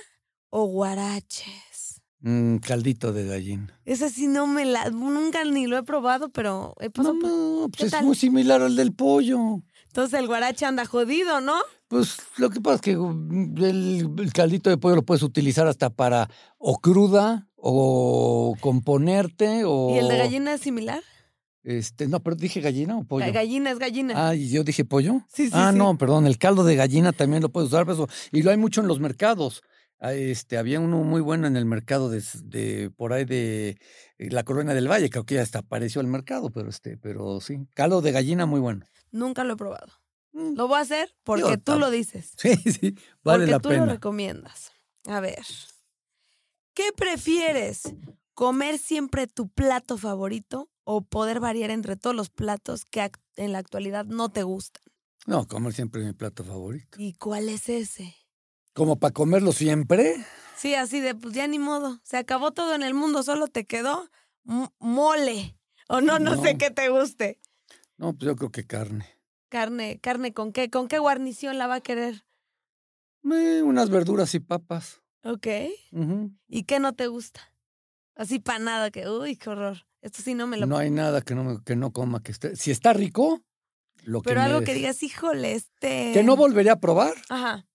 o 0.50 0.66
guaraches? 0.66 2.02
Mm, 2.20 2.58
caldito 2.58 3.12
de 3.12 3.26
gallina. 3.28 3.80
Ese 3.86 4.10
sí 4.10 4.28
no 4.28 4.46
me 4.48 4.66
la... 4.66 4.90
Nunca 4.92 5.44
ni 5.44 5.68
lo 5.68 5.78
he 5.78 5.84
probado, 5.84 6.30
pero 6.30 6.74
he 6.80 6.86
No, 6.86 6.92
pasado 6.92 7.14
no, 7.16 7.66
¿Qué 7.66 7.78
pues 7.80 7.84
es 7.86 7.92
tal? 7.92 8.06
muy 8.06 8.16
similar 8.16 8.62
al 8.62 8.76
del 8.76 8.94
pollo. 8.94 9.62
Entonces 9.94 10.20
el 10.20 10.26
guarache 10.26 10.66
anda 10.66 10.88
jodido, 10.88 11.40
¿no? 11.40 11.54
Pues 11.88 12.18
lo 12.38 12.50
que 12.50 12.60
pasa 12.60 12.78
es 12.78 12.82
que 12.82 12.98
mm, 12.98 13.64
el, 13.64 14.10
el 14.18 14.34
caldito 14.34 14.72
de 14.72 14.78
pollo 14.80 14.96
lo 14.96 15.04
puedes 15.06 15.22
utilizar 15.22 15.68
hasta 15.68 15.92
para 15.92 16.32
o 16.58 16.80
cruda 16.80 17.48
o 17.56 18.56
componerte 18.60 19.62
o... 19.66 19.92
¿Y 19.94 20.00
el 20.00 20.08
de 20.08 20.18
gallina 20.18 20.56
es 20.56 20.62
similar? 20.62 21.04
Este, 21.64 22.08
no, 22.08 22.22
pero 22.22 22.36
dije 22.36 22.60
gallina 22.60 22.98
o 22.98 23.04
pollo. 23.04 23.28
Ga- 23.28 23.34
Gallina 23.34 23.70
es 23.70 23.78
gallina. 23.78 24.30
Ah, 24.30 24.34
y 24.34 24.50
yo 24.50 24.64
dije 24.64 24.84
pollo. 24.84 25.22
Sí, 25.32 25.46
sí, 25.46 25.52
ah, 25.54 25.70
sí. 25.72 25.78
no, 25.78 25.96
perdón, 25.96 26.26
el 26.26 26.40
caldo 26.40 26.64
de 26.64 26.76
gallina 26.76 27.12
también 27.14 27.44
lo 27.44 27.50
puedes 27.50 27.68
usar, 27.70 27.86
pero 27.86 28.06
eso- 28.06 28.14
y 28.32 28.42
lo 28.42 28.50
hay 28.50 28.58
mucho 28.58 28.82
en 28.82 28.88
los 28.88 29.00
mercados. 29.00 29.62
Ah, 30.00 30.16
Este, 30.16 30.58
había 30.58 30.80
uno 30.80 31.04
muy 31.04 31.22
bueno 31.22 31.46
en 31.46 31.56
el 31.56 31.66
mercado 31.66 32.10
de, 32.10 32.90
por 32.98 33.14
ahí 33.14 33.26
de 33.26 33.78
eh, 34.18 34.30
la 34.32 34.42
Colonia 34.44 34.74
del 34.74 34.90
Valle, 34.90 35.12
creo 35.12 35.24
que 35.24 35.36
ya 35.36 35.44
hasta 35.44 35.60
apareció 35.60 36.02
al 36.02 36.08
mercado, 36.08 36.50
pero 36.50 36.68
este, 36.68 36.98
pero 36.98 37.40
sí, 37.42 37.60
caldo 37.76 38.02
de 38.02 38.12
gallina 38.12 38.48
muy 38.48 38.60
bueno. 38.60 38.86
Nunca 39.14 39.44
lo 39.44 39.54
he 39.54 39.56
probado. 39.56 39.94
Mm, 40.34 40.56
Lo 40.56 40.68
voy 40.68 40.80
a 40.80 40.82
hacer 40.82 41.16
porque 41.24 41.42
Yo 41.44 41.60
tú 41.60 41.80
lo 41.80 41.90
dices. 41.90 42.34
Sí, 42.38 42.56
sí, 42.56 42.98
vale 43.24 43.46
porque 43.46 43.52
la 43.52 43.60
tú 43.60 43.70
lo 43.70 43.86
recomiendas. 43.86 44.74
A 45.06 45.20
ver. 45.22 45.46
¿Qué 46.74 46.92
prefieres? 46.96 47.94
¿Comer 48.34 48.80
siempre 48.80 49.28
tu 49.28 49.48
plato 49.48 49.98
favorito 49.98 50.72
o 50.84 51.02
poder 51.02 51.40
variar 51.40 51.70
entre 51.70 51.96
todos 51.96 52.16
los 52.16 52.32
platos 52.32 52.84
que 52.86 53.12
en 53.36 53.52
la 53.52 53.60
actualidad 53.60 54.06
no 54.06 54.30
te 54.30 54.42
gustan? 54.42 54.84
No, 55.28 55.48
comer 55.48 55.74
siempre 55.74 56.04
mi 56.04 56.14
plato 56.14 56.44
favorito. 56.44 56.98
¿Y 57.00 57.14
cuál 57.14 57.48
es 57.48 57.70
ese? 57.70 58.16
Como 58.74 58.98
para 59.00 59.14
comerlo 59.14 59.52
siempre. 59.52 60.26
Sí, 60.58 60.74
así 60.74 61.00
de, 61.00 61.14
pues 61.14 61.36
ya 61.36 61.48
ni 61.48 61.60
modo. 61.60 62.02
Se 62.04 62.18
acabó 62.18 62.52
todo 62.52 62.74
en 62.74 62.82
el 62.82 62.96
mundo, 62.96 63.22
solo 63.22 63.48
te 63.48 63.66
quedó 63.66 64.10
mole. 64.80 65.56
O 65.88 66.02
no, 66.02 66.18
no, 66.18 66.42
sé 66.42 66.58
qué 66.58 66.72
te 66.72 66.90
guste. 66.90 67.40
No, 67.98 68.14
pues 68.14 68.26
yo 68.28 68.36
creo 68.36 68.52
que 68.52 68.66
carne. 68.66 69.08
Carne, 69.50 70.00
carne 70.00 70.34
con 70.34 70.52
qué, 70.52 70.70
con 70.70 70.88
qué 70.88 71.00
guarnición 71.00 71.58
la 71.58 71.68
va 71.68 71.76
a 71.76 71.82
querer. 71.82 72.26
Eh, 73.32 73.62
unas 73.64 73.90
verduras 73.90 74.34
y 74.36 74.40
papas. 74.40 75.02
Ok. 75.24 75.48
¿Y 76.48 76.64
qué 76.64 76.80
no 76.80 76.94
te 76.94 77.08
gusta? 77.08 77.42
Así 78.16 78.40
para 78.40 78.60
nada, 78.60 78.92
que, 78.92 79.08
uy, 79.10 79.36
qué 79.38 79.50
horror. 79.50 79.78
Esto 80.02 80.22
sí 80.22 80.34
no 80.34 80.48
me 80.48 80.58
lo 80.58 80.66
No 80.66 80.78
hay 80.78 80.90
nada 80.92 81.22
que 81.22 81.34
no, 81.34 81.44
me- 81.44 81.64
que 81.64 81.76
no 81.76 81.92
coma 81.94 82.22
que 82.22 82.32
esté. 82.34 82.56
Si 82.56 82.72
está 82.72 82.92
rico, 82.94 83.42
lo 84.04 84.22
que 84.22 84.30
Pero 84.30 84.42
algo 84.42 84.62
que 84.62 84.74
digas, 84.74 85.02
híjole, 85.02 85.54
este. 85.54 86.12
Que 86.14 86.24
no 86.24 86.36
volvería 86.36 86.74
a 86.74 86.80
probar. 86.80 87.14
Ajá. 87.30 87.66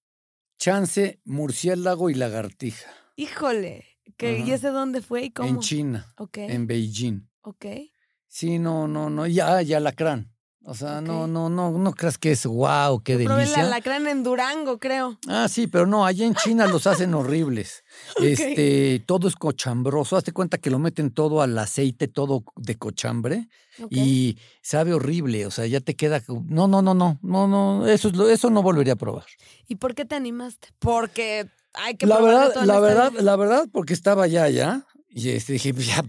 Chance, 0.58 1.20
murciélago 1.24 2.10
y 2.10 2.14
lagartija. 2.14 2.90
Híjole. 3.16 3.86
Que, 4.16 4.40
¿Y 4.40 4.50
ese 4.50 4.68
dónde 4.68 5.00
fue 5.00 5.24
y 5.24 5.30
cómo? 5.30 5.48
En 5.48 5.58
China, 5.60 6.12
Ok. 6.18 6.38
en 6.38 6.66
Beijing. 6.66 7.28
Ok. 7.42 7.66
Sí, 8.28 8.58
no, 8.58 8.86
no, 8.86 9.10
no. 9.10 9.26
Ya, 9.26 9.62
ya 9.62 9.78
alacrán. 9.78 10.32
O 10.70 10.74
sea, 10.74 11.00
no, 11.00 11.26
no, 11.26 11.48
no, 11.48 11.70
no 11.70 11.92
creas 11.94 12.18
que 12.18 12.32
es 12.32 12.44
wow, 12.44 13.02
qué 13.02 13.14
Probé 13.14 13.24
el 13.24 13.38
delicia. 13.38 13.62
alacrán 13.62 14.06
en 14.06 14.22
Durango, 14.22 14.78
creo. 14.78 15.18
Ah, 15.26 15.48
sí, 15.48 15.66
pero 15.66 15.86
no, 15.86 16.04
allá 16.04 16.26
en 16.26 16.34
China 16.34 16.66
los 16.66 16.86
hacen 16.86 17.14
horribles. 17.14 17.84
Este, 18.22 19.02
todo 19.06 19.28
es 19.28 19.34
cochambroso. 19.34 20.14
Hazte 20.18 20.32
cuenta 20.32 20.58
que 20.58 20.68
lo 20.68 20.78
meten 20.78 21.10
todo 21.10 21.40
al 21.40 21.56
aceite, 21.58 22.06
todo 22.06 22.44
de 22.56 22.76
cochambre, 22.76 23.48
y 23.88 24.36
sabe 24.60 24.92
horrible. 24.92 25.46
O 25.46 25.50
sea, 25.50 25.66
ya 25.66 25.80
te 25.80 25.96
queda. 25.96 26.20
No, 26.28 26.68
no, 26.68 26.82
no, 26.82 26.92
no, 26.92 27.18
no, 27.22 27.48
no. 27.48 27.86
Eso 27.86 28.08
es 28.08 28.16
lo, 28.16 28.28
eso 28.28 28.50
no 28.50 28.62
volvería 28.62 28.92
a 28.92 28.96
probar. 28.96 29.24
¿Y 29.68 29.76
por 29.76 29.94
qué 29.94 30.04
te 30.04 30.16
animaste? 30.16 30.68
Porque 30.80 31.48
hay 31.72 31.94
que 31.96 32.06
La 32.06 32.20
verdad, 32.20 32.54
la 32.66 32.78
verdad, 32.78 33.12
la 33.12 33.36
verdad, 33.36 33.68
porque 33.72 33.94
estaba 33.94 34.26
ya 34.26 34.42
allá 34.42 34.86
y 35.08 35.30
este, 35.30 35.54
dije, 35.54 35.72
ya 35.78 36.04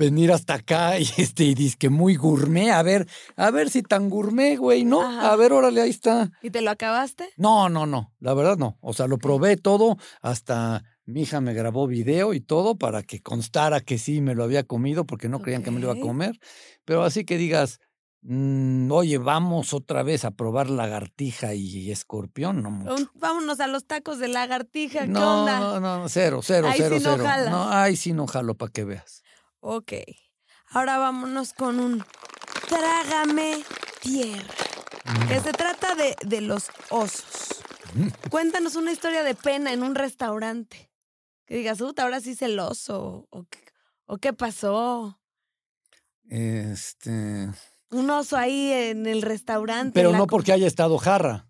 venir 0.00 0.32
hasta 0.32 0.54
acá 0.54 0.98
y 0.98 1.02
este 1.18 1.44
y 1.44 1.72
que 1.78 1.90
muy 1.90 2.16
gourmet, 2.16 2.70
a 2.70 2.82
ver, 2.82 3.06
a 3.36 3.50
ver 3.50 3.68
si 3.70 3.82
tan 3.82 4.08
gourmet, 4.08 4.56
güey, 4.58 4.84
¿no? 4.84 5.02
Ajá. 5.02 5.30
A 5.30 5.36
ver, 5.36 5.52
órale, 5.52 5.82
ahí 5.82 5.90
está. 5.90 6.30
¿Y 6.42 6.50
te 6.50 6.62
lo 6.62 6.70
acabaste? 6.70 7.28
No, 7.36 7.68
no, 7.68 7.84
no, 7.86 8.12
la 8.18 8.32
verdad 8.34 8.56
no. 8.56 8.78
O 8.80 8.94
sea, 8.94 9.06
lo 9.06 9.18
probé 9.18 9.56
todo, 9.58 9.98
hasta 10.22 10.82
mi 11.04 11.22
hija 11.22 11.40
me 11.42 11.52
grabó 11.52 11.86
video 11.86 12.32
y 12.34 12.40
todo 12.40 12.76
para 12.76 13.02
que 13.02 13.20
constara 13.20 13.80
que 13.80 13.98
sí 13.98 14.20
me 14.22 14.34
lo 14.34 14.42
había 14.44 14.62
comido 14.64 15.04
porque 15.04 15.28
no 15.28 15.40
creían 15.40 15.62
que 15.62 15.70
me 15.70 15.80
lo 15.80 15.92
iba 15.92 16.00
a 16.02 16.06
comer. 16.06 16.38
Pero 16.86 17.02
así 17.04 17.24
que 17.24 17.36
digas, 17.36 17.78
mm, 18.22 18.90
oye, 18.92 19.18
vamos 19.18 19.74
otra 19.74 20.02
vez 20.02 20.24
a 20.24 20.30
probar 20.30 20.70
lagartija 20.70 21.52
y 21.54 21.90
escorpión, 21.90 22.62
no 22.62 22.70
mucho. 22.70 23.10
Vámonos 23.14 23.60
a 23.60 23.66
los 23.66 23.86
tacos 23.86 24.18
de 24.18 24.28
lagartija. 24.28 25.00
¿Qué 25.02 25.08
No, 25.08 25.42
onda? 25.42 25.60
no, 25.60 25.80
no, 25.80 26.08
cero, 26.08 26.40
cero, 26.42 26.68
Ahí 26.70 26.78
cero, 26.78 26.96
sí 26.98 27.04
no 27.04 27.10
cero. 27.12 27.24
jalas. 27.24 27.50
No, 27.50 27.68
ay, 27.70 27.96
sí 27.96 28.12
no 28.14 28.26
jalo 28.26 28.54
para 28.54 28.72
que 28.72 28.84
veas. 28.84 29.22
Ok. 29.60 29.92
Ahora 30.68 30.98
vámonos 30.98 31.52
con 31.52 31.80
un 31.80 32.04
Trágame 32.68 33.62
tierra. 34.00 34.44
Que 35.28 35.40
se 35.40 35.52
trata 35.52 35.94
de, 35.94 36.14
de 36.24 36.40
los 36.40 36.68
osos. 36.90 37.62
Cuéntanos 38.30 38.76
una 38.76 38.92
historia 38.92 39.22
de 39.24 39.34
pena 39.34 39.72
en 39.72 39.82
un 39.82 39.94
restaurante. 39.96 40.90
Que 41.46 41.56
digas, 41.56 41.80
"Uta, 41.80 42.04
ahora 42.04 42.20
sí 42.20 42.36
celoso. 42.36 43.26
O, 43.30 43.44
qué- 43.44 43.64
o 44.06 44.18
qué 44.18 44.32
pasó. 44.32 45.18
Este. 46.28 47.48
Un 47.90 48.08
oso 48.10 48.36
ahí 48.36 48.70
en 48.72 49.06
el 49.06 49.22
restaurante. 49.22 49.92
Pero 49.94 50.10
en 50.10 50.12
la 50.12 50.18
no 50.18 50.26
porque 50.28 50.52
haya 50.52 50.66
estado 50.68 50.96
jarra. 50.98 51.48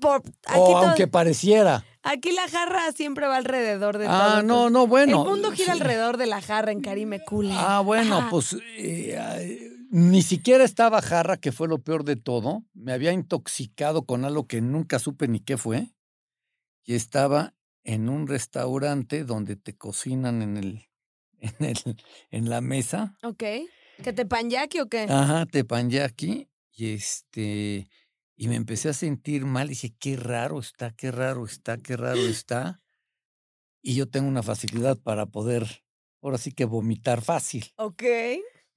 por- 0.00 0.22
aquí, 0.46 0.60
O 0.60 0.66
todo- 0.66 0.76
aunque 0.86 1.08
pareciera. 1.08 1.84
Aquí 2.02 2.32
la 2.32 2.48
jarra 2.48 2.92
siempre 2.92 3.26
va 3.26 3.36
alrededor 3.36 3.98
de 3.98 4.06
todo. 4.06 4.14
Ah, 4.14 4.42
no, 4.44 4.70
no, 4.70 4.86
bueno. 4.86 5.22
el 5.22 5.28
mundo 5.28 5.50
gira 5.52 5.74
sí. 5.74 5.80
alrededor 5.80 6.16
de 6.16 6.26
la 6.26 6.40
jarra 6.40 6.72
en 6.72 6.80
Karime 6.80 7.24
Cooler. 7.24 7.56
Ah, 7.56 7.80
bueno, 7.80 8.18
Ajá. 8.18 8.30
pues 8.30 8.56
eh, 8.76 9.70
ni 9.90 10.22
siquiera 10.22 10.64
estaba 10.64 11.02
jarra, 11.02 11.36
que 11.36 11.52
fue 11.52 11.68
lo 11.68 11.78
peor 11.82 12.04
de 12.04 12.16
todo. 12.16 12.64
Me 12.74 12.92
había 12.92 13.12
intoxicado 13.12 14.04
con 14.06 14.24
algo 14.24 14.46
que 14.46 14.60
nunca 14.60 14.98
supe 14.98 15.28
ni 15.28 15.40
qué 15.40 15.56
fue. 15.56 15.88
Y 16.84 16.94
estaba 16.94 17.54
en 17.84 18.08
un 18.08 18.26
restaurante 18.26 19.24
donde 19.24 19.56
te 19.56 19.76
cocinan 19.76 20.42
en 20.42 20.56
el, 20.56 20.88
en 21.40 21.64
el, 21.64 21.96
en 22.30 22.50
la 22.50 22.60
mesa. 22.60 23.16
Ok. 23.22 23.44
¿Que 24.02 24.12
te 24.14 24.24
panyaki 24.24 24.80
o 24.80 24.88
qué? 24.88 25.06
Ajá, 25.08 25.46
tepanyaki. 25.46 26.48
Y 26.72 26.94
este, 26.94 27.90
y 28.40 28.48
me 28.48 28.56
empecé 28.56 28.88
a 28.88 28.94
sentir 28.94 29.44
mal. 29.44 29.68
Dije, 29.68 29.94
qué 29.98 30.16
raro 30.16 30.60
está, 30.60 30.92
qué 30.92 31.10
raro 31.10 31.44
está, 31.44 31.76
qué 31.76 31.94
raro 31.94 32.20
está. 32.20 32.80
Y 33.82 33.94
yo 33.94 34.08
tengo 34.08 34.28
una 34.28 34.42
facilidad 34.42 34.96
para 34.96 35.26
poder, 35.26 35.84
ahora 36.22 36.38
sí 36.38 36.50
que 36.50 36.64
vomitar 36.64 37.20
fácil. 37.20 37.70
Ok. 37.76 38.02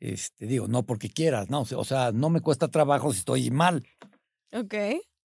Este, 0.01 0.47
digo, 0.47 0.67
no 0.67 0.85
porque 0.85 1.09
quieras, 1.09 1.49
no, 1.49 1.61
o 1.61 1.85
sea, 1.85 2.11
no 2.11 2.29
me 2.29 2.41
cuesta 2.41 2.67
trabajo 2.67 3.13
si 3.13 3.19
estoy 3.19 3.51
mal. 3.51 3.87
Ok. 4.51 4.73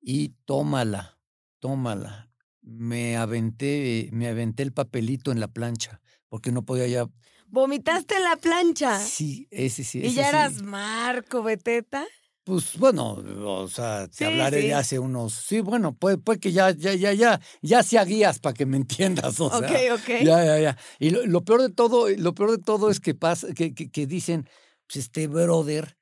Y 0.03 0.35
tómala, 0.45 1.19
tómala. 1.59 2.31
Me 2.61 3.17
aventé, 3.17 4.11
me 4.13 4.29
aventé 4.29 4.65
el 4.65 4.75
papelito 4.75 5.33
en 5.33 5.41
la 5.41 5.49
plancha, 5.49 6.03
porque 6.29 6.53
no 6.53 6.63
podía 6.63 6.87
ya. 6.87 7.07
¿Vomitaste 7.47 8.17
en 8.17 8.25
la 8.25 8.37
plancha? 8.37 9.01
Sí, 9.01 9.49
ese 9.51 9.83
sí. 9.83 10.01
¿Y 10.01 10.09
ese 10.09 10.17
ya 10.17 10.25
sí. 10.25 10.29
eras 10.29 10.63
Marco 10.63 11.43
Beteta? 11.43 12.07
Pues 12.47 12.79
bueno, 12.79 13.15
o 13.45 13.67
sea, 13.67 14.07
te 14.07 14.19
Sí, 14.19 14.25
hablaré 14.25 14.63
sí. 14.63 14.69
de 14.69 14.75
hace 14.75 14.99
unos. 15.01 15.33
Sí, 15.35 15.59
bueno, 15.61 15.97
puede, 15.97 16.17
puede 16.17 16.39
que 16.39 16.53
ya, 16.53 16.71
ya, 16.71 16.95
ya, 16.95 17.13
ya, 17.13 17.41
ya 17.61 17.83
sea 17.83 18.05
guías 18.05 18.39
para 18.39 18.55
que 18.55 18.67
me 18.67 18.77
entiendas. 18.77 19.41
O 19.41 19.47
ok, 19.47 19.59
sea, 19.59 19.81
ok. 19.95 20.09
Ya, 20.17 20.45
ya, 20.45 20.59
ya. 20.61 20.79
Y 21.01 21.11
lo, 21.11 21.27
lo 21.27 21.45
peor 21.45 21.63
de 21.63 21.71
todo, 21.71 22.09
lo 22.09 22.35
peor 22.37 22.53
de 22.53 22.59
todo 22.59 22.89
es 22.89 23.01
que 23.01 23.17
pasa, 23.17 23.53
que, 23.53 23.75
que, 23.75 23.91
que 23.91 24.07
dicen, 24.07 24.49
pues 24.87 24.99
este 25.07 25.27
brother, 25.27 25.97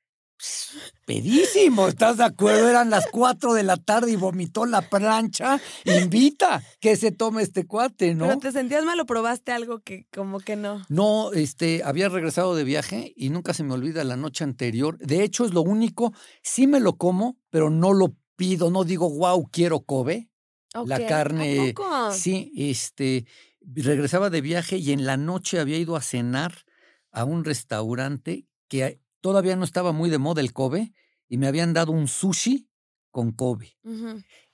pedísimo, 1.04 1.88
¿estás 1.88 2.16
de 2.16 2.24
acuerdo? 2.24 2.68
Eran 2.68 2.90
las 2.90 3.06
cuatro 3.10 3.54
de 3.54 3.62
la 3.62 3.76
tarde 3.76 4.12
y 4.12 4.16
vomitó 4.16 4.66
la 4.66 4.82
plancha. 4.82 5.60
Invita 5.84 6.62
que 6.80 6.96
se 6.96 7.12
tome 7.12 7.42
este 7.42 7.66
cuate, 7.66 8.14
¿no? 8.14 8.26
¿Pero 8.26 8.38
te 8.40 8.52
sentías 8.52 8.84
mal 8.84 8.98
o 9.00 9.06
probaste 9.06 9.52
algo 9.52 9.80
que 9.80 10.06
como 10.12 10.40
que 10.40 10.56
no? 10.56 10.84
No, 10.88 11.32
este, 11.32 11.82
había 11.84 12.08
regresado 12.08 12.54
de 12.54 12.64
viaje 12.64 13.12
y 13.16 13.30
nunca 13.30 13.54
se 13.54 13.64
me 13.64 13.74
olvida 13.74 14.04
la 14.04 14.16
noche 14.16 14.44
anterior. 14.44 14.98
De 14.98 15.22
hecho, 15.22 15.44
es 15.44 15.52
lo 15.52 15.62
único, 15.62 16.12
sí 16.42 16.66
me 16.66 16.80
lo 16.80 16.96
como, 16.96 17.36
pero 17.50 17.70
no 17.70 17.92
lo 17.92 18.16
pido, 18.36 18.70
no 18.70 18.84
digo, 18.84 19.10
wow, 19.10 19.48
quiero 19.50 19.80
Kobe. 19.80 20.30
La 20.74 20.80
Ok, 20.96 21.02
¿a 21.02 21.06
carne, 21.06 21.72
poco? 21.74 22.10
sí, 22.10 22.50
este, 22.56 23.26
regresaba 23.60 24.28
de 24.28 24.40
viaje 24.40 24.76
y 24.76 24.90
en 24.90 25.06
la 25.06 25.16
noche 25.16 25.60
había 25.60 25.78
ido 25.78 25.94
a 25.94 26.00
cenar 26.00 26.64
a 27.12 27.24
un 27.24 27.44
restaurante 27.44 28.46
que 28.68 29.00
todavía 29.24 29.56
no 29.56 29.64
estaba 29.64 29.92
muy 29.92 30.10
de 30.10 30.18
moda 30.18 30.42
el 30.42 30.52
Kobe 30.52 30.92
y 31.30 31.38
me 31.38 31.46
habían 31.46 31.72
dado 31.72 31.92
un 31.92 32.08
sushi 32.08 32.68
con 33.10 33.32
Kobe 33.32 33.78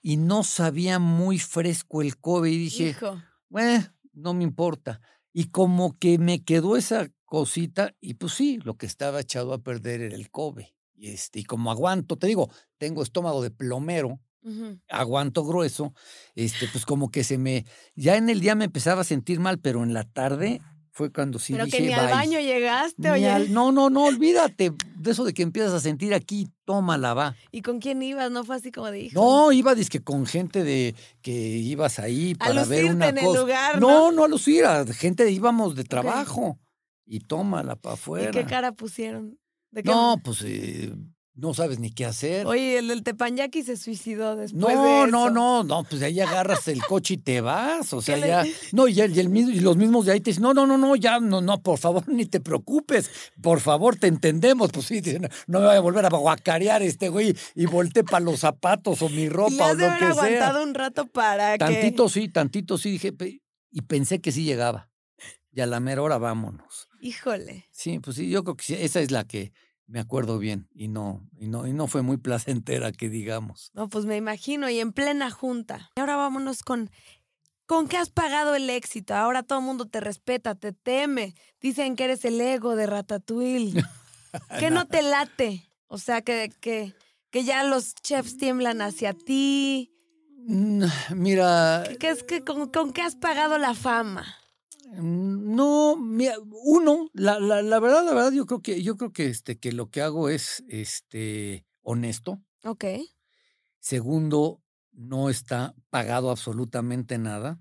y 0.01 0.17
no 0.17 0.45
sabía 0.45 1.01
muy 1.01 1.41
fresco 1.41 2.03
el 2.03 2.19
Kobe 2.19 2.51
y 2.51 2.57
dije, 2.57 2.95
bueno, 3.49 3.93
no 4.13 4.33
me 4.33 4.45
importa. 4.45 5.01
Y 5.33 5.47
como 5.47 5.99
que 5.99 6.19
me 6.19 6.45
quedó 6.45 6.77
esa 6.77 7.11
cosita, 7.25 7.97
y 8.01 8.15
pues 8.15 8.35
sí, 8.35 8.61
lo 8.63 8.77
que 8.77 8.87
estaba 8.87 9.19
echado 9.19 9.55
a 9.55 9.59
perder 9.59 10.03
era 10.03 10.15
el 10.15 10.31
Kobe. 10.31 10.77
Y, 10.95 11.09
este, 11.09 11.41
y 11.41 11.45
como 11.45 11.73
aguanto, 11.73 12.17
te 12.17 12.29
digo, 12.29 12.49
tengo 12.79 13.03
estómago 13.03 13.43
de 13.43 13.51
plomero, 13.51 14.21
aguanto 14.89 15.45
grueso, 15.45 15.95
este, 16.37 16.69
pues 16.69 16.87
como 16.87 17.11
que 17.11 17.25
se 17.25 17.39
me, 17.39 17.67
ya 17.97 18.17
en 18.17 18.31
el 18.31 18.39
día 18.39 18.55
me 18.55 18.67
empezaba 18.67 19.01
a 19.01 19.05
sentir 19.05 19.41
mal, 19.41 19.59
pero 19.59 19.83
en 19.83 19.95
la 19.95 20.05
tarde 20.05 20.63
fue 21.01 21.11
cuando 21.11 21.39
sí 21.39 21.55
Pero 21.55 21.65
dije, 21.65 21.79
que 21.79 21.83
ni 21.87 21.93
al 21.95 22.11
baño 22.11 22.39
llegaste, 22.41 23.11
oye. 23.11 23.31
al- 23.31 23.51
no, 23.55 23.73
no, 23.73 23.89
no, 23.89 24.05
olvídate 24.05 24.71
de 24.99 25.11
eso 25.11 25.25
de 25.25 25.33
que 25.33 25.43
empiezas 25.43 25.73
a 25.73 25.81
sentir 25.81 26.13
aquí, 26.13 26.47
tómala, 26.67 27.15
va. 27.15 27.35
¿Y 27.51 27.63
con 27.63 27.81
quién 27.81 28.03
ibas? 28.03 28.31
¿No 28.31 28.45
fue 28.45 28.57
así 28.57 28.71
como 28.71 28.91
de 28.91 29.01
hijo? 29.01 29.15
No, 29.19 29.51
iba 29.51 29.75
dizque 29.75 30.03
con 30.03 30.27
gente 30.27 30.63
de 30.63 30.95
que 31.23 31.33
ibas 31.33 31.99
ahí 31.99 32.37
A 32.39 32.49
para 32.49 32.65
ver 32.67 32.85
una 32.95 33.09
en 33.09 33.17
el 33.17 33.25
cosa. 33.25 33.41
lugar, 33.41 33.81
no, 33.81 33.89
¿no? 33.89 34.13
no 34.13 34.25
a 34.25 34.29
lucir, 34.29 34.67
a 34.67 34.85
gente 34.93 35.31
íbamos 35.31 35.75
de 35.75 35.85
trabajo. 35.85 36.59
Y 37.07 37.21
tómala 37.21 37.77
para 37.77 37.95
afuera. 37.95 38.29
¿Y 38.29 38.33
qué 38.33 38.45
cara 38.45 38.73
pusieron? 38.73 39.39
¿De 39.71 39.83
qué- 39.83 39.91
No, 39.91 40.17
pues 40.23 40.43
eh, 40.45 40.93
no 41.41 41.55
sabes 41.55 41.79
ni 41.79 41.91
qué 41.91 42.05
hacer. 42.05 42.47
Oye, 42.47 42.79
el 42.79 42.89
del 42.89 43.03
Tepanyaki 43.03 43.63
se 43.63 43.77
suicidó 43.77 44.37
después 44.37 44.61
no, 44.61 44.69
de 45.05 45.11
no, 45.11 45.27
eso. 45.27 45.31
no, 45.31 45.65
no, 45.65 45.85
pues 45.85 46.03
ahí 46.03 46.21
agarras 46.21 46.69
el 46.69 46.83
coche 46.85 47.15
y 47.15 47.17
te 47.17 47.41
vas. 47.41 47.93
O 47.93 48.01
sea, 48.03 48.17
le- 48.17 48.29
ya. 48.29 48.45
No, 48.73 48.87
y, 48.89 49.01
el, 49.01 49.17
y, 49.17 49.21
el 49.21 49.29
mismo- 49.29 49.51
y 49.51 49.61
los 49.61 49.77
mismos 49.77 50.07
de 50.07 50.13
ahí 50.13 50.21
te 50.21 50.31
dicen, 50.31 50.43
no, 50.43 50.55
no, 50.55 50.67
no, 50.67 50.77
no, 50.79 50.95
ya, 50.97 51.19
no, 51.21 51.41
no, 51.41 51.61
por 51.63 51.79
favor, 51.79 52.07
ni 52.09 52.27
te 52.27 52.41
preocupes. 52.41 53.11
Por 53.43 53.61
favor, 53.61 53.97
te 53.97 54.07
entendemos. 54.07 54.71
Pues 54.73 54.87
sí, 54.87 55.01
dicen, 55.01 55.29
no 55.47 55.61
me 55.61 55.67
voy 55.67 55.77
a 55.77 55.81
volver 55.81 56.05
a 56.07 56.09
guacarear 56.11 56.83
este 56.83 57.09
güey 57.09 57.35
y 57.55 57.67
volteé 57.67 58.05
para 58.05 58.25
los 58.25 58.41
zapatos 58.41 59.03
o 59.03 59.09
mi 59.09 59.23
Y 59.23 59.25
le 59.25 59.31
ropa 59.31 59.55
o 59.59 59.65
has 59.65 59.79
de 59.79 59.87
lo 59.89 59.93
que 59.95 59.99
sea. 60.01 60.11
aguantado 60.11 60.63
un 60.63 60.75
rato 60.75 61.07
para 61.07 61.57
Tantito 61.59 62.09
sí, 62.09 62.29
tantito 62.29 62.79
sí, 62.79 62.91
dije, 62.93 63.13
y 63.73 63.83
pensé 63.83 64.21
que 64.21 64.33
sí 64.33 64.45
llegaba. 64.45 64.89
Y 65.53 65.61
a 65.63 65.67
la 65.67 65.81
mera 65.81 66.03
hora 66.03 66.19
vámonos. 66.19 66.89
que... 67.01 67.09
Híjole. 67.09 67.67
Sí, 67.73 67.99
pues 67.99 68.17
sí, 68.17 68.29
yo 68.31 68.45
creo 68.45 68.57
que 68.57 68.65
sí, 68.65 68.75
esa 68.79 69.01
es 69.01 69.11
la 69.11 69.25
que 69.25 69.53
me 69.91 70.01
acuerdo 70.01 70.39
bien 70.39 70.69
y 70.73 70.89
no, 70.89 71.29
y 71.37 71.49
no, 71.49 71.67
y 71.67 71.73
no 71.73 71.87
fue 71.89 72.03
muy 72.03 72.17
placentera 72.29 72.93
que 72.93 73.09
digamos. 73.09 73.71
No, 73.75 73.89
pues 73.89 74.07
me 74.07 74.17
imagino, 74.17 74.71
y 74.71 74.79
en 74.79 74.93
plena 74.93 75.31
junta. 75.31 75.91
Y 75.97 76.01
ahora 76.01 76.17
vámonos 76.17 76.63
con... 76.63 76.91
¿Con 77.67 77.87
qué 77.87 77.99
has 77.99 78.11
pagado 78.11 78.57
el 78.57 78.69
éxito? 78.69 79.15
Ahora 79.15 79.45
todo 79.45 79.61
el 79.61 79.65
mundo 79.65 79.87
te 79.87 80.01
respeta, 80.01 80.57
te 80.57 80.73
teme. 80.73 81.37
Dicen 81.61 81.95
que 81.95 82.03
eres 82.03 82.25
el 82.25 82.41
ego 82.41 82.75
de 82.75 82.87
Ratatouille. 82.87 83.85
¿Qué 84.59 84.71
no 84.71 84.89
te 84.89 85.03
late? 85.03 85.71
O 85.87 85.97
sea, 85.97 86.21
que, 86.21 86.51
que, 86.61 86.95
que 87.31 87.45
ya 87.45 87.63
los 87.63 87.95
chefs 87.95 88.37
tiemblan 88.37 88.83
hacia 88.83 89.13
ti. 89.13 89.93
Mm, 90.49 90.83
Mira, 91.15 91.85
¿Qué 92.01 92.11
es 92.11 92.25
que, 92.25 92.43
con, 92.43 92.71
con 92.71 92.93
qué 92.93 93.03
has 93.03 93.15
pagado 93.15 93.57
la 93.57 93.75
fama? 93.75 94.27
No, 95.51 95.97
mira, 95.97 96.35
uno, 96.65 97.11
la, 97.13 97.41
la, 97.41 97.63
la 97.63 97.81
verdad, 97.81 98.05
la 98.05 98.15
verdad, 98.15 98.33
yo 98.33 98.47
creo 98.47 98.63
que, 98.63 98.83
yo 98.83 98.97
creo 98.97 99.13
que 99.13 99.27
este, 99.27 99.59
que 99.59 99.73
lo 99.73 99.91
que 99.91 100.03
hago 100.03 100.29
es 100.29 100.65
este 100.69 101.67
honesto. 101.83 102.43
Ok. 102.65 102.85
Segundo, 103.79 104.63
no 104.93 105.31
está 105.31 105.75
pagado 105.91 106.31
absolutamente 106.31 107.19
nada. 107.19 107.61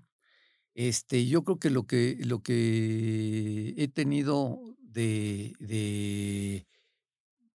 Este, 0.74 1.26
yo 1.26 1.44
creo 1.44 1.58
que 1.58 1.70
lo 1.70 1.86
que, 1.86 2.18
lo 2.20 2.42
que 2.42 3.74
he 3.76 3.88
tenido 3.88 4.76
de, 4.78 5.54
de, 5.58 6.66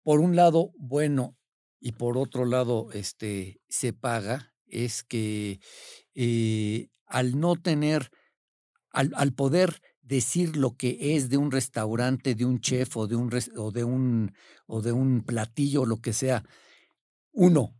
por 0.02 0.20
un 0.20 0.36
lado, 0.36 0.72
bueno, 0.76 1.36
y 1.80 1.92
por 1.92 2.18
otro 2.18 2.44
lado, 2.44 2.88
este, 2.92 3.60
se 3.68 3.92
paga, 3.92 4.54
es 4.66 5.04
que 5.04 5.60
eh, 6.14 6.88
al 7.06 7.38
no 7.38 7.56
tener, 7.56 8.10
al, 8.90 9.12
al 9.16 9.32
poder 9.32 9.80
decir 10.04 10.56
lo 10.56 10.76
que 10.76 11.16
es 11.16 11.28
de 11.28 11.36
un 11.36 11.50
restaurante, 11.50 12.34
de 12.34 12.44
un 12.44 12.60
chef 12.60 12.96
o 12.96 13.06
de 13.06 13.16
un, 13.16 13.30
o 13.56 13.70
de 13.70 13.84
un, 13.84 14.32
o 14.66 14.82
de 14.82 14.92
un 14.92 15.22
platillo, 15.22 15.86
lo 15.86 16.00
que 16.00 16.12
sea, 16.12 16.44
uno, 17.32 17.74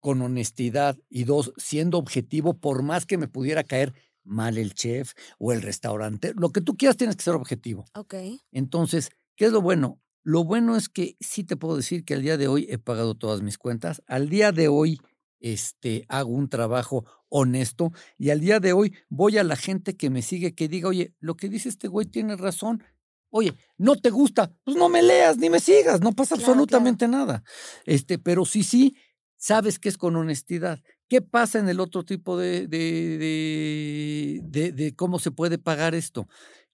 con 0.00 0.20
honestidad 0.20 0.98
y 1.08 1.24
dos, 1.24 1.52
siendo 1.56 1.98
objetivo, 1.98 2.54
por 2.54 2.82
más 2.82 3.06
que 3.06 3.18
me 3.18 3.28
pudiera 3.28 3.64
caer 3.64 3.94
mal 4.22 4.58
el 4.58 4.74
chef 4.74 5.12
o 5.38 5.52
el 5.52 5.62
restaurante, 5.62 6.32
lo 6.36 6.50
que 6.50 6.60
tú 6.60 6.76
quieras 6.76 6.96
tienes 6.96 7.16
que 7.16 7.22
ser 7.24 7.34
objetivo. 7.34 7.84
Ok. 7.94 8.14
Entonces, 8.52 9.10
¿qué 9.36 9.46
es 9.46 9.52
lo 9.52 9.62
bueno? 9.62 10.00
Lo 10.22 10.44
bueno 10.44 10.76
es 10.76 10.88
que 10.88 11.16
sí 11.20 11.44
te 11.44 11.56
puedo 11.56 11.76
decir 11.76 12.04
que 12.04 12.14
al 12.14 12.22
día 12.22 12.36
de 12.36 12.48
hoy 12.48 12.66
he 12.70 12.78
pagado 12.78 13.14
todas 13.14 13.42
mis 13.42 13.58
cuentas. 13.58 14.02
Al 14.06 14.28
día 14.28 14.52
de 14.52 14.68
hoy 14.68 14.98
este, 15.40 16.06
hago 16.08 16.30
un 16.30 16.48
trabajo 16.48 17.04
honesto 17.36 17.92
y 18.16 18.30
al 18.30 18.38
día 18.40 18.60
de 18.60 18.72
hoy 18.72 18.94
voy 19.08 19.38
a 19.38 19.42
la 19.42 19.56
gente 19.56 19.96
que 19.96 20.08
me 20.08 20.22
sigue 20.22 20.54
que 20.54 20.68
diga, 20.68 20.88
oye, 20.88 21.14
lo 21.18 21.36
que 21.36 21.48
dice 21.48 21.68
este 21.68 21.88
güey 21.88 22.06
tiene 22.06 22.36
razón. 22.36 22.84
Oye, 23.30 23.56
no 23.76 23.96
te 23.96 24.10
gusta, 24.10 24.56
pues 24.62 24.76
no 24.76 24.88
me 24.88 25.02
leas 25.02 25.36
ni 25.38 25.50
me 25.50 25.58
sigas, 25.58 26.00
no 26.00 26.12
pasa 26.12 26.36
Claro, 26.36 26.52
absolutamente 26.52 27.08
nada. 27.08 27.42
Este, 27.86 28.20
pero 28.20 28.44
sí, 28.44 28.62
sí, 28.62 28.96
sabes 29.36 29.80
que 29.80 29.88
es 29.88 29.98
con 29.98 30.14
honestidad. 30.14 30.80
¿Qué 31.08 31.20
pasa 31.22 31.58
en 31.58 31.68
el 31.68 31.80
otro 31.80 32.04
tipo 32.04 32.38
de, 32.38 32.68
de, 32.68 34.40
de, 34.44 34.70
de, 34.70 34.94
cómo 34.94 35.18
se 35.18 35.32
puede 35.32 35.58
pagar 35.58 35.96
esto? 35.96 36.28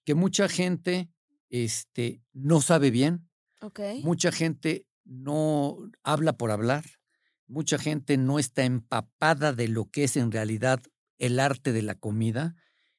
Que 0.05 0.13
mucha 0.13 0.47
gente 0.47 1.09
este, 1.49 2.21
no 2.33 2.61
sabe 2.61 2.91
bien, 2.91 3.27
Ok. 3.61 3.79
mucha 4.03 4.31
gente 4.31 4.85
no 5.03 5.77
habla 6.03 6.33
por 6.33 6.51
hablar, 6.51 6.85
mucha 7.51 7.77
gente 7.77 8.17
no 8.17 8.39
está 8.39 8.63
empapada 8.63 9.53
de 9.53 9.67
lo 9.67 9.85
que 9.91 10.05
es 10.05 10.17
en 10.17 10.31
realidad 10.31 10.81
el 11.19 11.39
arte 11.39 11.73
de 11.73 11.81
la 11.83 11.95
comida 11.95 12.55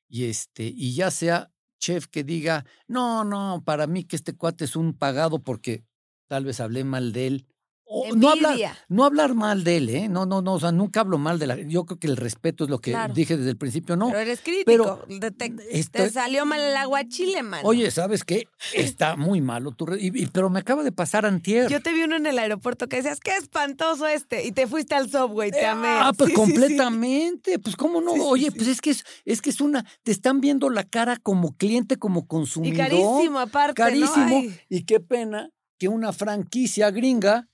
y 0.08 0.26
este 0.26 0.64
y 0.64 0.94
ya 0.94 1.10
sea 1.10 1.52
chef 1.80 2.06
que 2.06 2.22
diga, 2.24 2.64
"No, 2.88 3.24
no, 3.24 3.62
para 3.64 3.86
mí 3.86 4.04
que 4.04 4.16
este 4.16 4.34
cuate 4.36 4.64
es 4.66 4.76
un 4.76 4.94
pagado 4.96 5.42
porque 5.42 5.84
tal 6.28 6.44
vez 6.44 6.60
hablé 6.60 6.84
mal 6.84 7.12
de 7.12 7.26
él." 7.28 7.46
O 7.94 8.14
no 8.16 8.30
hablar, 8.30 8.56
no 8.88 9.04
hablar 9.04 9.34
mal 9.34 9.64
de 9.64 9.76
él, 9.76 9.88
¿eh? 9.90 10.08
No, 10.08 10.24
no, 10.24 10.40
no, 10.40 10.54
o 10.54 10.60
sea, 10.60 10.72
nunca 10.72 11.00
hablo 11.00 11.18
mal 11.18 11.38
de 11.38 11.46
la 11.46 11.56
Yo 11.60 11.84
creo 11.84 11.98
que 11.98 12.06
el 12.06 12.16
respeto 12.16 12.64
es 12.64 12.70
lo 12.70 12.78
que 12.80 12.92
Claro. 12.92 13.12
dije 13.12 13.36
desde 13.36 13.50
el 13.50 13.58
principio, 13.58 13.96
¿no? 13.96 14.06
Pero 14.06 14.18
eres 14.20 14.40
crítico. 14.40 15.04
pero 15.20 15.32
te, 15.32 16.10
salió 16.10 16.46
mal 16.46 16.58
el 16.60 16.74
aguachile, 16.74 17.42
man. 17.42 17.60
Oye, 17.64 17.90
¿sabes 17.90 18.24
qué? 18.24 18.48
Está 18.72 19.16
muy 19.16 19.42
malo 19.42 19.72
tu 19.72 19.84
y- 19.94 20.22
y- 20.22 20.26
pero 20.26 20.48
me 20.48 20.60
acaba 20.60 20.82
de 20.82 20.92
pasar 20.92 21.26
antier. 21.26 21.68
Yo 21.70 21.82
te 21.82 21.92
vi 21.92 22.02
uno 22.02 22.16
en 22.16 22.24
el 22.24 22.38
aeropuerto 22.38 22.88
que 22.88 22.96
decías, 22.96 23.20
qué 23.20 23.36
espantoso 23.36 24.06
este. 24.06 24.46
Y 24.46 24.52
te 24.52 24.66
fuiste 24.66 24.94
al 24.94 25.10
subway, 25.10 25.50
te 25.50 25.66
amé. 25.66 25.88
Ah, 25.88 26.12
pues 26.16 26.30
Sí, 26.30 26.36
sí, 26.36 26.42
sí. 26.42 26.52
completamente. 26.52 27.58
Pues 27.58 27.76
cómo 27.76 28.00
no. 28.00 28.12
Oye, 28.12 28.50
pues 28.52 28.68
es 28.68 28.80
que 28.80 28.90
es, 28.90 29.04
es 29.24 29.42
que 29.42 29.50
es 29.50 29.60
una, 29.60 29.84
te 30.02 30.12
están 30.12 30.40
viendo 30.40 30.70
la 30.70 30.84
cara 30.84 31.18
como 31.18 31.56
cliente, 31.56 31.96
como 31.98 32.20
Y 32.20 32.26
consumidor. 32.26 32.76
carísimo 32.88 33.38
aparte, 33.38 33.74
Carísimo. 33.74 34.42
Y 34.68 34.84
qué 34.84 35.00
pena 35.00 35.50
que 35.78 35.88
una 35.88 36.12
franquicia 36.12 36.90
gringa 36.90 37.48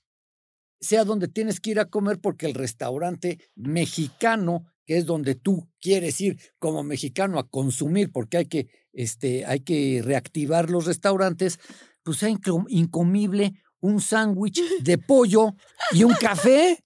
sea 0.81 1.03
donde 1.03 1.27
tienes 1.27 1.59
que 1.59 1.71
ir 1.71 1.79
a 1.79 1.85
comer 1.89 2.19
porque 2.19 2.45
el 2.45 2.53
restaurante 2.53 3.39
mexicano, 3.55 4.65
que 4.85 4.97
es 4.97 5.05
donde 5.05 5.35
tú 5.35 5.67
quieres 5.81 6.19
ir 6.21 6.39
como 6.59 6.83
mexicano 6.83 7.39
a 7.39 7.47
consumir, 7.49 8.11
porque 8.11 8.37
hay 8.37 8.45
que, 8.45 8.67
este, 8.93 9.45
hay 9.45 9.59
que 9.61 10.01
reactivar 10.03 10.69
los 10.69 10.85
restaurantes, 10.85 11.59
pues 12.03 12.17
sea 12.17 12.29
incom- 12.29 12.65
incomible 12.69 13.53
un 13.81 14.01
sándwich 14.01 14.61
de 14.81 14.97
pollo 14.97 15.53
y 15.91 16.03
un 16.03 16.13
café. 16.13 16.83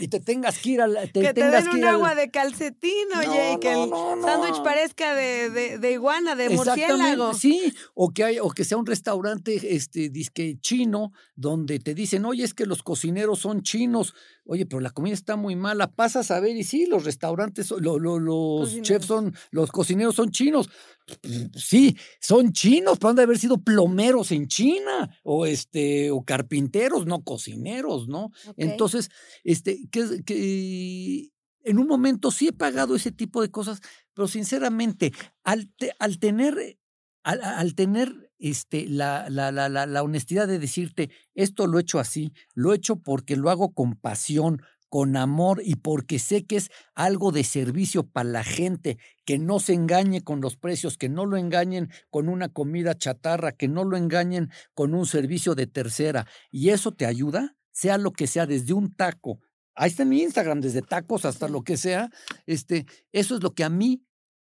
Y 0.00 0.08
te 0.08 0.20
tengas 0.20 0.58
que 0.58 0.70
ir 0.70 0.80
a 0.80 0.86
la, 0.86 1.02
te 1.06 1.20
que 1.20 1.32
te 1.32 1.48
den 1.48 1.68
un 1.68 1.78
ir 1.78 1.84
al- 1.86 1.94
agua 1.94 2.14
de 2.14 2.30
calcetín, 2.30 3.06
oye, 3.16 3.50
No, 3.50 3.56
y 3.56 3.60
que 3.60 3.72
el 3.72 3.90
no, 3.90 4.16
no. 4.16 4.22
sándwich 4.26 4.62
parezca 4.62 5.14
de, 5.14 5.50
de, 5.50 5.78
de 5.78 5.92
iguana, 5.92 6.34
de 6.34 6.50
murciélago. 6.50 7.32
Sí, 7.34 7.72
o 7.94 8.10
que 8.10 8.24
hay, 8.24 8.38
o 8.40 8.50
que 8.50 8.64
sea 8.64 8.76
un 8.76 8.86
restaurante 8.86 9.74
este 9.76 10.08
disque 10.10 10.58
chino 10.60 11.12
donde 11.36 11.78
te 11.78 11.94
dicen, 11.94 12.24
"Oye, 12.24 12.44
es 12.44 12.54
que 12.54 12.66
los 12.66 12.82
cocineros 12.82 13.38
son 13.38 13.62
chinos." 13.62 14.14
Oye, 14.46 14.66
pero 14.66 14.80
la 14.80 14.90
comida 14.90 15.14
está 15.14 15.36
muy 15.36 15.56
mala. 15.56 15.90
Pasas 15.90 16.30
a 16.30 16.38
ver 16.40 16.54
y 16.56 16.64
sí, 16.64 16.84
los 16.86 17.04
restaurantes 17.04 17.66
son- 17.68 17.82
lo- 17.82 17.98
lo- 17.98 18.18
los 18.18 18.60
Cocineros. 18.60 18.86
chefs 18.88 19.06
son 19.06 19.34
los 19.50 19.70
cocineros 19.70 20.14
son 20.16 20.30
chinos. 20.32 20.68
Sí, 21.56 21.96
son 22.20 22.52
chinos, 22.52 22.98
pero 22.98 23.10
han 23.10 23.16
de 23.16 23.22
haber 23.24 23.38
sido 23.38 23.58
plomeros 23.62 24.32
en 24.32 24.48
China 24.48 25.10
o 25.22 25.46
este 25.46 26.10
o 26.10 26.24
carpinteros, 26.24 27.06
no 27.06 27.22
cocineros, 27.22 28.08
¿no? 28.08 28.30
Entonces, 28.56 29.10
este, 29.44 29.88
que, 29.90 30.22
que 30.24 31.30
en 31.62 31.78
un 31.78 31.86
momento 31.86 32.30
sí 32.30 32.48
he 32.48 32.52
pagado 32.52 32.96
ese 32.96 33.12
tipo 33.12 33.42
de 33.42 33.50
cosas, 33.50 33.80
pero 34.14 34.28
sinceramente, 34.28 35.12
al, 35.44 35.70
te- 35.76 35.92
al 35.98 36.18
tener, 36.18 36.78
al, 37.22 37.42
al 37.42 37.74
tener 37.74 38.30
este, 38.38 38.86
la, 38.88 39.28
la, 39.30 39.50
la, 39.52 39.68
la, 39.68 39.86
la 39.86 40.02
honestidad 40.02 40.46
de 40.48 40.58
decirte, 40.58 41.10
esto 41.34 41.66
lo 41.66 41.78
he 41.78 41.82
hecho 41.82 41.98
así, 41.98 42.32
lo 42.54 42.72
he 42.72 42.76
hecho 42.76 42.96
porque 42.96 43.36
lo 43.36 43.50
hago 43.50 43.72
con 43.72 43.94
pasión, 43.94 44.62
con 44.94 45.16
amor 45.16 45.60
y 45.64 45.74
porque 45.74 46.20
sé 46.20 46.46
que 46.46 46.54
es 46.54 46.70
algo 46.94 47.32
de 47.32 47.42
servicio 47.42 48.06
para 48.06 48.28
la 48.28 48.44
gente, 48.44 48.96
que 49.24 49.40
no 49.40 49.58
se 49.58 49.72
engañe 49.72 50.22
con 50.22 50.40
los 50.40 50.56
precios, 50.56 50.96
que 50.96 51.08
no 51.08 51.26
lo 51.26 51.36
engañen 51.36 51.90
con 52.10 52.28
una 52.28 52.48
comida 52.48 52.96
chatarra, 52.96 53.50
que 53.50 53.66
no 53.66 53.82
lo 53.82 53.96
engañen 53.96 54.52
con 54.72 54.94
un 54.94 55.04
servicio 55.04 55.56
de 55.56 55.66
tercera. 55.66 56.28
Y 56.52 56.68
eso 56.68 56.92
te 56.92 57.06
ayuda, 57.06 57.56
sea 57.72 57.98
lo 57.98 58.12
que 58.12 58.28
sea, 58.28 58.46
desde 58.46 58.72
un 58.72 58.94
taco. 58.94 59.40
Ahí 59.74 59.90
está 59.90 60.04
en 60.04 60.10
mi 60.10 60.22
Instagram, 60.22 60.60
desde 60.60 60.80
tacos 60.80 61.24
hasta 61.24 61.48
lo 61.48 61.62
que 61.62 61.76
sea. 61.76 62.08
Este, 62.46 62.86
eso 63.10 63.34
es 63.34 63.42
lo 63.42 63.52
que 63.52 63.64
a 63.64 63.70
mí 63.70 64.06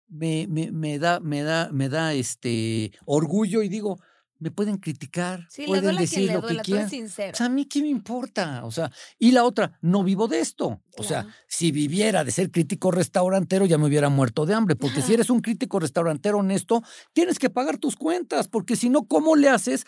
me, 0.09 0.47
me, 0.49 0.73
me 0.73 0.99
da, 0.99 1.21
me 1.21 1.43
da, 1.43 1.69
me 1.71 1.87
da 1.87 2.13
este 2.13 2.91
orgullo 3.05 3.63
y 3.63 3.69
digo, 3.69 3.97
me 4.39 4.51
pueden 4.51 4.77
criticar, 4.77 5.47
Sí, 5.49 5.65
pueden 5.65 5.95
decir 5.95 6.19
quien 6.19 6.27
le 6.27 6.33
lo 6.33 6.47
que 6.47 6.57
quieran. 6.57 6.85
O 6.87 7.35
sea, 7.35 7.45
a 7.45 7.49
mí 7.49 7.65
qué 7.65 7.81
me 7.81 7.87
importa. 7.87 8.65
O 8.65 8.71
sea, 8.71 8.91
y 9.17 9.31
la 9.31 9.45
otra, 9.45 9.77
no 9.81 10.03
vivo 10.03 10.27
de 10.27 10.39
esto. 10.39 10.81
O 10.97 11.03
sea, 11.03 11.25
si 11.47 11.71
viviera 11.71 12.23
de 12.23 12.31
ser 12.31 12.51
crítico 12.51 12.91
restaurantero, 12.91 13.65
ya 13.65 13.77
me 13.77 13.87
hubiera 13.87 14.09
muerto 14.09 14.45
de 14.45 14.53
hambre. 14.53 14.75
Porque 14.75 15.01
si 15.01 15.13
eres 15.13 15.29
un 15.29 15.39
crítico 15.39 15.79
restaurantero 15.79 16.39
honesto, 16.39 16.83
tienes 17.13 17.39
que 17.39 17.49
pagar 17.49 17.77
tus 17.77 17.95
cuentas. 17.95 18.47
Porque 18.47 18.75
si 18.75 18.89
no, 18.89 19.07
¿cómo 19.07 19.35
le 19.35 19.49
haces? 19.49 19.85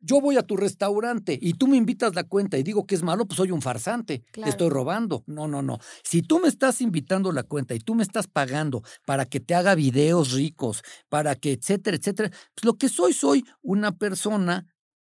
Yo 0.00 0.20
voy 0.20 0.36
a 0.36 0.42
tu 0.42 0.56
restaurante 0.56 1.38
y 1.40 1.54
tú 1.54 1.66
me 1.66 1.76
invitas 1.76 2.14
la 2.14 2.24
cuenta 2.24 2.56
y 2.58 2.62
digo 2.62 2.86
que 2.86 2.94
es 2.94 3.02
malo, 3.02 3.26
pues 3.26 3.36
soy 3.36 3.50
un 3.50 3.62
farsante. 3.62 4.22
Claro. 4.32 4.44
Te 4.46 4.50
estoy 4.50 4.70
robando. 4.70 5.24
No, 5.26 5.46
no, 5.46 5.62
no. 5.62 5.78
Si 6.02 6.22
tú 6.22 6.40
me 6.40 6.48
estás 6.48 6.80
invitando 6.80 7.32
la 7.32 7.42
cuenta 7.42 7.74
y 7.74 7.80
tú 7.80 7.94
me 7.94 8.02
estás 8.02 8.26
pagando 8.26 8.82
para 9.06 9.26
que 9.26 9.40
te 9.40 9.54
haga 9.54 9.74
videos 9.74 10.32
ricos, 10.32 10.82
para 11.08 11.34
que, 11.34 11.52
etcétera, 11.52 11.96
etcétera, 11.96 12.30
pues 12.54 12.64
lo 12.64 12.74
que 12.74 12.88
soy, 12.88 13.12
soy 13.12 13.44
una 13.62 13.92
persona 13.92 14.66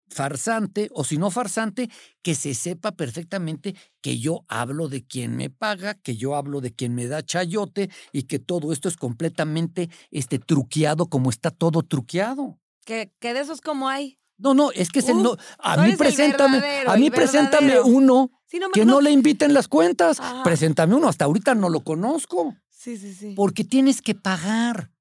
farsante 0.09 0.89
o 0.93 1.03
si 1.03 1.17
no 1.17 1.31
farsante, 1.31 1.89
que 2.21 2.35
se 2.35 2.53
sepa 2.53 2.91
perfectamente 2.91 3.75
que 4.01 4.19
yo 4.19 4.43
hablo 4.47 4.89
de 4.89 5.05
quien 5.05 5.35
me 5.35 5.49
paga, 5.49 5.93
que 5.93 6.17
yo 6.17 6.35
hablo 6.35 6.61
de 6.61 6.73
quien 6.73 6.95
me 6.95 7.07
da 7.07 7.23
chayote 7.23 7.89
y 8.11 8.23
que 8.23 8.39
todo 8.39 8.73
esto 8.73 8.89
es 8.89 8.97
completamente 8.97 9.89
este, 10.11 10.39
truqueado 10.39 11.07
como 11.07 11.29
está 11.29 11.51
todo 11.51 11.83
truqueado. 11.83 12.59
Que, 12.85 13.13
que 13.19 13.33
de 13.33 13.41
esos 13.41 13.61
como 13.61 13.87
hay. 13.87 14.18
No, 14.39 14.53
no, 14.53 14.71
es 14.71 14.89
que 14.89 14.99
es 14.99 15.09
el 15.09 15.21
no. 15.21 15.35
A 15.59 15.77
mí 15.77 15.95
preséntame, 15.95 16.61
a 16.87 16.95
mí 16.97 17.09
preséntame 17.11 17.79
uno 17.81 18.31
Sí, 18.47 18.57
no, 18.57 18.69
que 18.69 18.83
no 18.85 18.99
le 19.01 19.11
inviten 19.11 19.53
las 19.53 19.67
cuentas. 19.67 20.19
Ajá. 20.19 20.43
Preséntame 20.43 20.95
uno, 20.95 21.07
hasta 21.07 21.25
ahorita 21.25 21.53
no 21.55 21.69
lo 21.69 21.81
conozco, 21.83 22.55
Sí, 22.69 22.97
sí, 22.97 23.13
sí. 23.13 23.33
porque 23.35 23.63
tienes 23.63 24.01
que 24.01 24.15
pagar. 24.15 24.91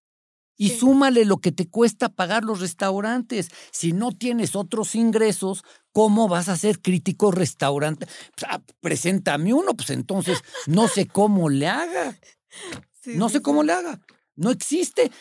Y 0.60 0.70
Sí. 0.70 0.78
súmale 0.80 1.24
lo 1.24 1.38
que 1.38 1.52
te 1.52 1.68
cuesta 1.68 2.08
pagar 2.08 2.42
los 2.44 2.58
restaurantes. 2.60 3.48
Si 3.70 3.92
no 3.92 4.10
tienes 4.10 4.56
otros 4.56 4.96
ingresos, 4.96 5.62
¿cómo 5.92 6.26
vas 6.26 6.48
a 6.48 6.56
ser 6.56 6.80
crítico 6.82 7.30
restaurante? 7.30 8.06
Pues, 8.06 8.50
ah, 8.50 8.60
preséntame 8.80 9.54
uno, 9.54 9.74
pues 9.74 9.90
entonces 9.90 10.42
no 10.66 10.88
sé 10.88 11.06
cómo 11.06 11.48
le 11.48 11.68
haga. 11.68 12.18
Sí, 13.00 13.12
No 13.16 13.28
sé 13.28 13.40
cómo 13.40 13.62
le 13.62 13.72
haga. 13.72 14.00
No 14.34 14.50
existe. 14.50 15.12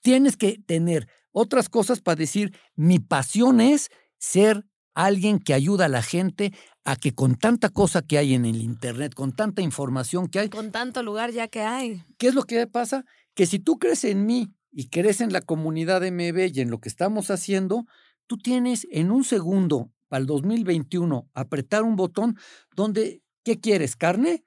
Tienes 0.00 0.36
que 0.36 0.58
tener 0.64 1.08
otras 1.34 1.68
cosas 1.68 2.00
para 2.00 2.16
decir, 2.16 2.56
mi 2.76 3.00
pasión 3.00 3.60
es 3.60 3.90
ser 4.18 4.64
alguien 4.94 5.40
que 5.40 5.52
ayuda 5.52 5.86
a 5.86 5.88
la 5.88 6.02
gente 6.02 6.54
a 6.84 6.96
que 6.96 7.12
con 7.12 7.34
tanta 7.34 7.68
cosa 7.68 8.02
que 8.02 8.16
hay 8.16 8.34
en 8.34 8.44
el 8.44 8.62
Internet, 8.62 9.14
con 9.14 9.34
tanta 9.34 9.60
información 9.60 10.28
que 10.28 10.38
hay, 10.38 10.48
Con 10.48 10.70
tanto 10.70 11.02
lugar 11.02 11.32
ya 11.32 11.48
que 11.48 11.62
hay. 11.62 12.02
¿qué 12.18 12.28
es 12.28 12.34
lo 12.34 12.44
que 12.44 12.66
pasa? 12.66 13.04
Que 13.34 13.46
si 13.46 13.58
tú 13.58 13.78
crees 13.78 14.04
en 14.04 14.24
mí 14.24 14.54
y 14.70 14.88
crees 14.88 15.20
en 15.20 15.32
la 15.32 15.40
comunidad 15.40 16.02
MB 16.02 16.52
y 16.54 16.60
en 16.60 16.70
lo 16.70 16.78
que 16.78 16.88
estamos 16.88 17.30
haciendo, 17.30 17.84
tú 18.26 18.38
tienes 18.38 18.86
en 18.92 19.10
un 19.10 19.24
segundo, 19.24 19.90
para 20.08 20.20
el 20.20 20.26
2021, 20.26 21.28
apretar 21.34 21.82
un 21.82 21.96
botón 21.96 22.36
donde, 22.76 23.22
¿qué 23.42 23.60
quieres? 23.60 23.96
¿Carne? 23.96 24.44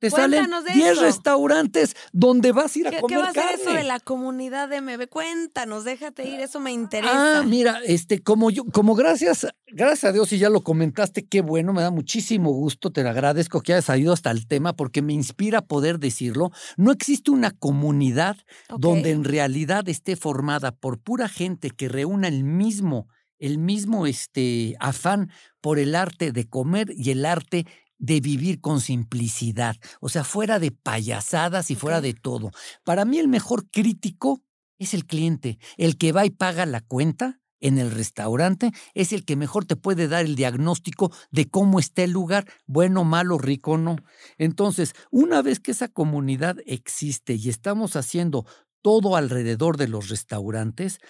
Te 0.00 0.10
salen 0.10 0.40
Cuéntanos 0.40 0.64
de 0.64 0.72
10 0.72 0.92
eso. 0.92 1.02
restaurantes 1.02 1.94
donde 2.12 2.52
vas 2.52 2.74
a 2.74 2.78
ir 2.78 2.86
a 2.88 2.90
¿Qué, 2.90 2.96
qué 2.96 3.02
comer 3.02 3.18
va 3.20 3.28
a 3.28 3.32
ser 3.32 3.42
carne. 3.42 3.62
eso 3.62 3.72
de 3.74 3.84
la 3.84 4.00
comunidad 4.00 4.68
de 4.68 4.80
MB? 4.80 5.08
Cuéntanos, 5.08 5.84
déjate 5.84 6.26
ir, 6.26 6.40
eso 6.40 6.58
me 6.58 6.72
interesa. 6.72 7.40
Ah, 7.40 7.42
mira, 7.42 7.80
este, 7.86 8.22
como 8.22 8.50
yo, 8.50 8.64
como 8.64 8.94
gracias, 8.94 9.46
gracias 9.68 10.04
a 10.04 10.12
Dios 10.12 10.32
y 10.32 10.38
ya 10.38 10.48
lo 10.48 10.62
comentaste, 10.62 11.26
qué 11.26 11.42
bueno, 11.42 11.72
me 11.74 11.82
da 11.82 11.90
muchísimo 11.90 12.50
gusto, 12.50 12.90
te 12.90 13.02
lo 13.02 13.10
agradezco 13.10 13.60
que 13.60 13.74
hayas 13.74 13.84
salido 13.84 14.12
hasta 14.14 14.30
el 14.30 14.46
tema 14.46 14.72
porque 14.74 15.02
me 15.02 15.12
inspira 15.12 15.60
poder 15.60 15.98
decirlo. 15.98 16.50
No 16.78 16.92
existe 16.92 17.30
una 17.30 17.50
comunidad 17.50 18.36
donde 18.78 19.10
en 19.10 19.22
realidad 19.24 19.88
esté 19.88 20.16
formada 20.16 20.72
por 20.72 20.98
pura 20.98 21.28
gente 21.28 21.70
que 21.70 21.88
reúna 21.90 22.28
el 22.28 22.42
mismo, 22.42 23.06
el 23.38 23.58
mismo 23.58 24.06
este, 24.06 24.76
afán 24.80 25.30
por 25.60 25.78
el 25.78 25.94
arte 25.94 26.32
de 26.32 26.48
comer 26.48 26.88
y 26.96 27.10
el 27.10 27.26
arte 27.26 27.66
de 28.00 28.20
vivir 28.20 28.60
con 28.60 28.80
simplicidad, 28.80 29.76
o 30.00 30.08
sea, 30.08 30.24
fuera 30.24 30.58
de 30.58 30.72
payasadas 30.72 31.70
y 31.70 31.76
fuera 31.76 32.00
de 32.00 32.14
todo. 32.14 32.50
Para 32.82 33.04
mí 33.04 33.18
el 33.18 33.28
mejor 33.28 33.68
crítico 33.70 34.42
es 34.78 34.94
el 34.94 35.06
cliente, 35.06 35.58
el 35.76 35.98
que 35.98 36.10
va 36.10 36.24
y 36.24 36.30
paga 36.30 36.66
la 36.66 36.80
cuenta 36.80 37.40
en 37.60 37.76
el 37.76 37.90
restaurante, 37.90 38.72
es 38.94 39.12
el 39.12 39.26
que 39.26 39.36
mejor 39.36 39.66
te 39.66 39.76
puede 39.76 40.08
dar 40.08 40.24
el 40.24 40.34
diagnóstico 40.34 41.12
de 41.30 41.50
cómo 41.50 41.78
está 41.78 42.02
el 42.02 42.10
lugar, 42.10 42.46
bueno, 42.66 43.04
malo, 43.04 43.36
rico 43.36 43.72
o 43.72 43.78
no. 43.78 43.96
Entonces, 44.38 44.94
una 45.10 45.42
vez 45.42 45.60
que 45.60 45.72
esa 45.72 45.88
comunidad 45.88 46.56
existe 46.64 47.34
y 47.34 47.50
estamos 47.50 47.96
haciendo 47.96 48.46
todo 48.80 49.14
alrededor 49.14 49.76
de 49.76 49.88
los 49.88 50.08
restaurantes, 50.08 51.00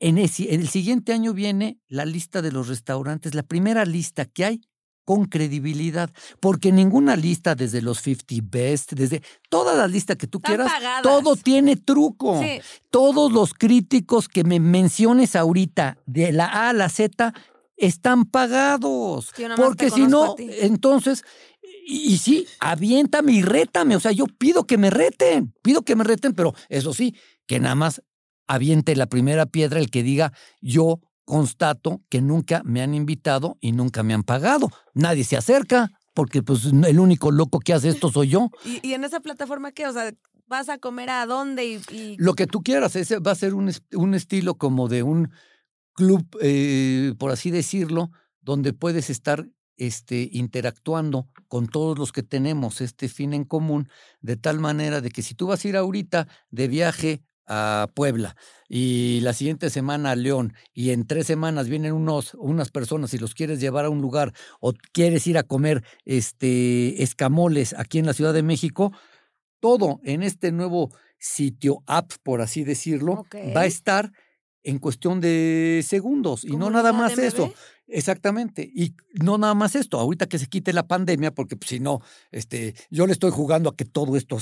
en 0.00 0.18
el, 0.18 0.30
en 0.38 0.60
el 0.60 0.68
siguiente 0.68 1.14
año 1.14 1.32
viene 1.32 1.78
la 1.88 2.04
lista 2.04 2.42
de 2.42 2.52
los 2.52 2.68
restaurantes, 2.68 3.34
la 3.34 3.42
primera 3.42 3.86
lista 3.86 4.26
que 4.26 4.44
hay 4.44 4.60
con 5.10 5.24
credibilidad, 5.24 6.08
porque 6.38 6.70
ninguna 6.70 7.16
lista 7.16 7.56
desde 7.56 7.82
los 7.82 8.00
50 8.00 8.46
best, 8.48 8.92
desde 8.92 9.24
toda 9.48 9.74
la 9.74 9.88
lista 9.88 10.14
que 10.14 10.28
tú 10.28 10.38
Están 10.38 10.54
quieras, 10.54 10.72
pagadas. 10.72 11.02
todo 11.02 11.34
tiene 11.34 11.74
truco. 11.74 12.40
Sí. 12.40 12.60
Todos 12.90 13.32
los 13.32 13.52
críticos 13.52 14.28
que 14.28 14.44
me 14.44 14.60
menciones 14.60 15.34
ahorita, 15.34 15.98
de 16.06 16.30
la 16.30 16.44
A 16.44 16.68
a 16.68 16.72
la 16.72 16.88
Z, 16.88 17.34
están 17.76 18.24
pagados. 18.24 19.32
Yo 19.36 19.48
porque 19.56 19.90
si 19.90 20.02
no, 20.06 20.36
entonces, 20.38 21.24
y, 21.88 22.12
y 22.12 22.18
sí, 22.18 22.46
aviéntame 22.60 23.32
y 23.32 23.42
rétame. 23.42 23.96
O 23.96 24.00
sea, 24.00 24.12
yo 24.12 24.26
pido 24.26 24.64
que 24.64 24.78
me 24.78 24.90
reten, 24.90 25.52
pido 25.60 25.82
que 25.82 25.96
me 25.96 26.04
reten, 26.04 26.34
pero 26.34 26.54
eso 26.68 26.94
sí, 26.94 27.16
que 27.48 27.58
nada 27.58 27.74
más 27.74 28.00
aviente 28.46 28.94
la 28.94 29.06
primera 29.06 29.46
piedra 29.46 29.80
el 29.80 29.90
que 29.90 30.04
diga 30.04 30.32
yo 30.60 31.00
constato 31.30 32.02
que 32.08 32.20
nunca 32.20 32.60
me 32.64 32.82
han 32.82 32.92
invitado 32.92 33.56
y 33.60 33.70
nunca 33.70 34.02
me 34.02 34.14
han 34.14 34.24
pagado. 34.24 34.68
Nadie 34.94 35.22
se 35.22 35.36
acerca 35.36 35.90
porque 36.12 36.42
pues 36.42 36.64
el 36.66 36.98
único 36.98 37.30
loco 37.30 37.60
que 37.60 37.72
hace 37.72 37.88
esto 37.88 38.10
soy 38.10 38.28
yo. 38.30 38.50
¿Y, 38.64 38.86
y 38.88 38.94
en 38.94 39.04
esa 39.04 39.20
plataforma 39.20 39.70
qué? 39.70 39.86
O 39.86 39.92
sea, 39.92 40.12
¿vas 40.48 40.68
a 40.68 40.78
comer 40.78 41.08
a 41.08 41.24
dónde? 41.26 41.64
Y, 41.66 41.80
y- 41.94 42.16
Lo 42.18 42.34
que 42.34 42.48
tú 42.48 42.62
quieras, 42.62 42.96
ese 42.96 43.20
va 43.20 43.30
a 43.30 43.36
ser 43.36 43.54
un, 43.54 43.70
un 43.94 44.14
estilo 44.14 44.56
como 44.56 44.88
de 44.88 45.04
un 45.04 45.30
club, 45.94 46.26
eh, 46.42 47.14
por 47.16 47.30
así 47.30 47.50
decirlo, 47.52 48.10
donde 48.40 48.72
puedes 48.72 49.08
estar 49.08 49.46
este, 49.76 50.28
interactuando 50.32 51.28
con 51.48 51.66
todos 51.68 51.96
los 51.96 52.10
que 52.12 52.22
tenemos 52.24 52.80
este 52.80 53.08
fin 53.08 53.32
en 53.32 53.44
común, 53.44 53.88
de 54.20 54.36
tal 54.36 54.58
manera 54.58 55.00
de 55.00 55.10
que 55.10 55.22
si 55.22 55.34
tú 55.34 55.46
vas 55.46 55.64
a 55.64 55.68
ir 55.68 55.76
ahorita 55.76 56.26
de 56.50 56.68
viaje 56.68 57.22
a 57.46 57.88
Puebla 57.94 58.36
y 58.68 59.20
la 59.22 59.32
siguiente 59.32 59.70
semana 59.70 60.12
a 60.12 60.16
León 60.16 60.54
y 60.72 60.90
en 60.90 61.06
tres 61.06 61.26
semanas 61.26 61.68
vienen 61.68 61.92
unos, 61.92 62.34
unas 62.34 62.70
personas 62.70 63.12
y 63.14 63.18
los 63.18 63.34
quieres 63.34 63.60
llevar 63.60 63.84
a 63.84 63.90
un 63.90 64.00
lugar 64.00 64.32
o 64.60 64.72
quieres 64.92 65.26
ir 65.26 65.38
a 65.38 65.42
comer 65.42 65.82
este, 66.04 67.02
escamoles 67.02 67.74
aquí 67.76 67.98
en 67.98 68.06
la 68.06 68.12
Ciudad 68.12 68.32
de 68.32 68.42
México, 68.42 68.92
todo 69.58 70.00
en 70.04 70.22
este 70.22 70.52
nuevo 70.52 70.90
sitio 71.18 71.82
app, 71.86 72.12
por 72.22 72.40
así 72.40 72.64
decirlo, 72.64 73.26
va 73.54 73.62
a 73.62 73.66
estar 73.66 74.12
en 74.62 74.78
cuestión 74.78 75.20
de 75.20 75.84
segundos 75.86 76.44
y 76.44 76.50
no 76.50 76.66
¿Como 76.66 76.70
nada 76.70 76.92
más 76.92 77.18
eso. 77.18 77.52
Exactamente. 77.92 78.70
Y 78.74 78.94
no 79.22 79.38
nada 79.38 79.54
más 79.54 79.74
esto, 79.74 79.98
ahorita 79.98 80.26
que 80.26 80.38
se 80.38 80.46
quite 80.46 80.72
la 80.72 80.86
pandemia, 80.86 81.32
porque 81.32 81.56
pues, 81.56 81.70
si 81.70 81.80
no, 81.80 82.00
este, 82.30 82.74
yo 82.90 83.06
le 83.06 83.12
estoy 83.12 83.30
jugando 83.30 83.70
a 83.70 83.76
que 83.76 83.84
todo 83.84 84.16
esto 84.16 84.38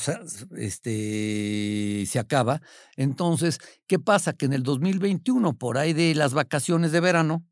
este, 0.56 2.04
se 2.06 2.18
acaba. 2.18 2.60
Entonces, 2.96 3.58
¿qué 3.86 3.98
pasa? 3.98 4.32
Que 4.32 4.46
en 4.46 4.52
el 4.52 4.62
2021, 4.62 5.56
por 5.56 5.78
ahí 5.78 5.92
de 5.92 6.14
las 6.14 6.34
vacaciones 6.34 6.92
de 6.92 7.00
verano, 7.00 7.44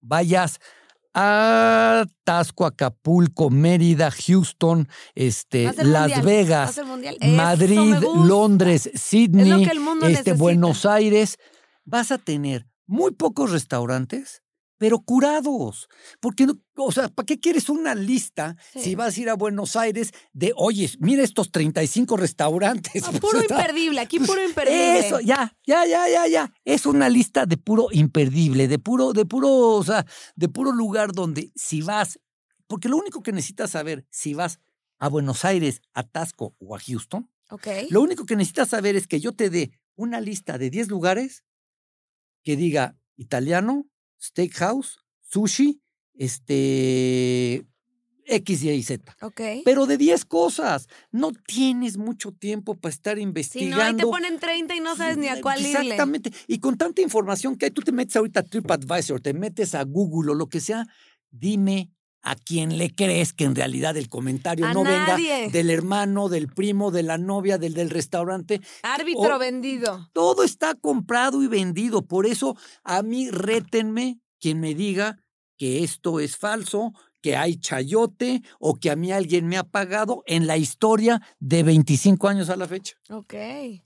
vayas 0.00 0.60
a 1.14 2.06
Tasco, 2.24 2.64
Acapulco, 2.64 3.50
Mérida, 3.50 4.10
Houston, 4.10 4.88
este, 5.14 5.64
Las 5.64 6.10
mundial, 6.10 6.22
Vegas, 6.22 6.80
Madrid. 7.34 7.94
Londres, 8.24 8.90
Sydney, 8.94 9.64
este, 9.64 9.76
necesita. 10.00 10.34
Buenos 10.34 10.86
Aires, 10.86 11.38
vas 11.84 12.12
a 12.12 12.18
tener 12.18 12.66
muy 12.86 13.10
pocos 13.12 13.50
restaurantes, 13.50 14.42
pero 14.78 15.00
curados. 15.00 15.88
Porque, 16.20 16.46
no, 16.46 16.54
o 16.76 16.92
sea, 16.92 17.08
¿para 17.08 17.26
qué 17.26 17.38
quieres 17.38 17.68
una 17.68 17.94
lista 17.94 18.56
Sí. 18.72 18.80
si 18.80 18.94
vas 18.94 19.16
a 19.16 19.20
ir 19.20 19.28
a 19.28 19.34
Buenos 19.34 19.76
Aires 19.76 20.12
de, 20.32 20.52
oye, 20.56 20.88
mira 21.00 21.22
estos 21.22 21.50
35 21.50 22.16
restaurantes? 22.16 23.02
Ah, 23.04 23.10
puro 23.20 23.40
imperdible, 23.42 24.00
aquí 24.00 24.18
puro 24.20 24.42
imperdible. 24.42 24.98
eso, 25.00 25.20
ya, 25.20 25.54
ya, 25.66 25.84
ya, 25.86 26.08
ya, 26.08 26.26
ya. 26.26 26.52
Es 26.64 26.86
una 26.86 27.08
lista 27.08 27.44
de 27.44 27.56
puro 27.56 27.88
imperdible, 27.92 28.68
de 28.68 28.78
puro, 28.78 29.12
de 29.12 29.26
puro, 29.26 29.48
o 29.50 29.84
sea, 29.84 30.06
de 30.36 30.48
puro 30.48 30.72
lugar 30.72 31.12
donde 31.12 31.50
si 31.54 31.82
vas, 31.82 32.18
porque 32.66 32.88
lo 32.88 32.96
único 32.96 33.22
que 33.22 33.32
necesitas 33.32 33.70
saber 33.72 34.06
si 34.10 34.34
vas 34.34 34.60
a 34.98 35.08
Buenos 35.08 35.44
Aires, 35.44 35.80
a 35.94 36.02
Tasco 36.04 36.54
o 36.58 36.74
a 36.76 36.80
Houston, 36.80 37.30
Ok. 37.50 37.66
lo 37.90 38.02
único 38.02 38.26
que 38.26 38.36
necesitas 38.36 38.68
saber 38.68 38.94
es 38.94 39.06
que 39.08 39.20
yo 39.20 39.32
te 39.32 39.48
dé 39.50 39.70
una 39.96 40.20
lista 40.20 40.58
de 40.58 40.70
10 40.70 40.88
lugares 40.88 41.44
que 42.44 42.56
diga 42.56 42.96
italiano, 43.16 43.86
steakhouse, 44.20 44.98
sushi, 45.22 45.80
este, 46.14 47.66
X, 48.28 48.62
Y 48.62 48.70
y 48.70 48.82
Z. 48.82 49.16
Ok. 49.22 49.40
Pero 49.64 49.86
de 49.86 49.96
10 49.96 50.24
cosas. 50.26 50.88
No 51.10 51.32
tienes 51.32 51.96
mucho 51.96 52.32
tiempo 52.32 52.74
para 52.74 52.92
estar 52.92 53.16
Si 53.16 53.22
investigando. 53.22 53.76
no, 53.76 53.82
ahí 53.82 53.96
te 53.96 54.04
ponen 54.04 54.38
30 54.38 54.76
y 54.76 54.80
no 54.80 54.96
sabes 54.96 55.16
ni 55.16 55.28
a 55.28 55.40
cuál 55.40 55.60
irle. 55.60 55.80
Exactamente. 55.80 56.32
Y 56.46 56.58
con 56.58 56.76
tanta 56.76 57.00
información 57.00 57.56
que 57.56 57.66
hay, 57.66 57.70
tú 57.70 57.82
te 57.82 57.92
metes 57.92 58.16
ahorita 58.16 58.40
a 58.40 58.42
TripAdvisor, 58.44 59.20
te 59.20 59.32
metes 59.32 59.74
a 59.74 59.82
Google 59.84 60.32
o 60.32 60.34
lo 60.34 60.48
que 60.48 60.60
sea, 60.60 60.86
dime 61.30 61.90
a 62.30 62.34
quién 62.36 62.76
le 62.78 62.94
crees 62.94 63.32
que 63.32 63.44
en 63.44 63.54
realidad 63.54 63.96
el 63.96 64.08
comentario 64.08 64.66
A 64.66 64.74
no 64.74 64.84
nadie. 64.84 65.30
venga 65.40 65.52
del 65.52 65.70
hermano, 65.70 66.28
del 66.28 66.48
primo, 66.48 66.90
de 66.90 67.02
la 67.02 67.18
novia, 67.18 67.58
del 67.58 67.74
del 67.74 67.90
restaurante. 67.90 68.60
Árbitro 68.82 69.36
O- 69.36 69.38
vendido. 69.38 70.10
Todo 70.12 70.42
está 70.42 70.74
comprado 70.74 71.42
y 71.42 71.46
vendido. 71.46 72.02
Por 72.02 72.26
eso 72.26 72.56
a 72.84 73.02
mí 73.02 73.30
rétenme 73.30 74.20
quien 74.40 74.60
me 74.60 74.74
diga 74.74 75.18
que 75.56 75.82
esto 75.82 76.20
es 76.20 76.36
falso, 76.36 76.92
que 77.20 77.36
hay 77.36 77.56
chayote 77.56 78.42
o 78.58 78.74
que 78.74 78.90
a 78.90 78.96
mí 78.96 79.12
alguien 79.12 79.46
me 79.46 79.56
ha 79.56 79.64
pagado 79.64 80.22
en 80.26 80.46
la 80.46 80.56
historia 80.56 81.20
de 81.40 81.62
25 81.62 82.28
años 82.28 82.50
a 82.50 82.56
la 82.56 82.68
fecha. 82.68 82.94
Ok. 83.10 83.34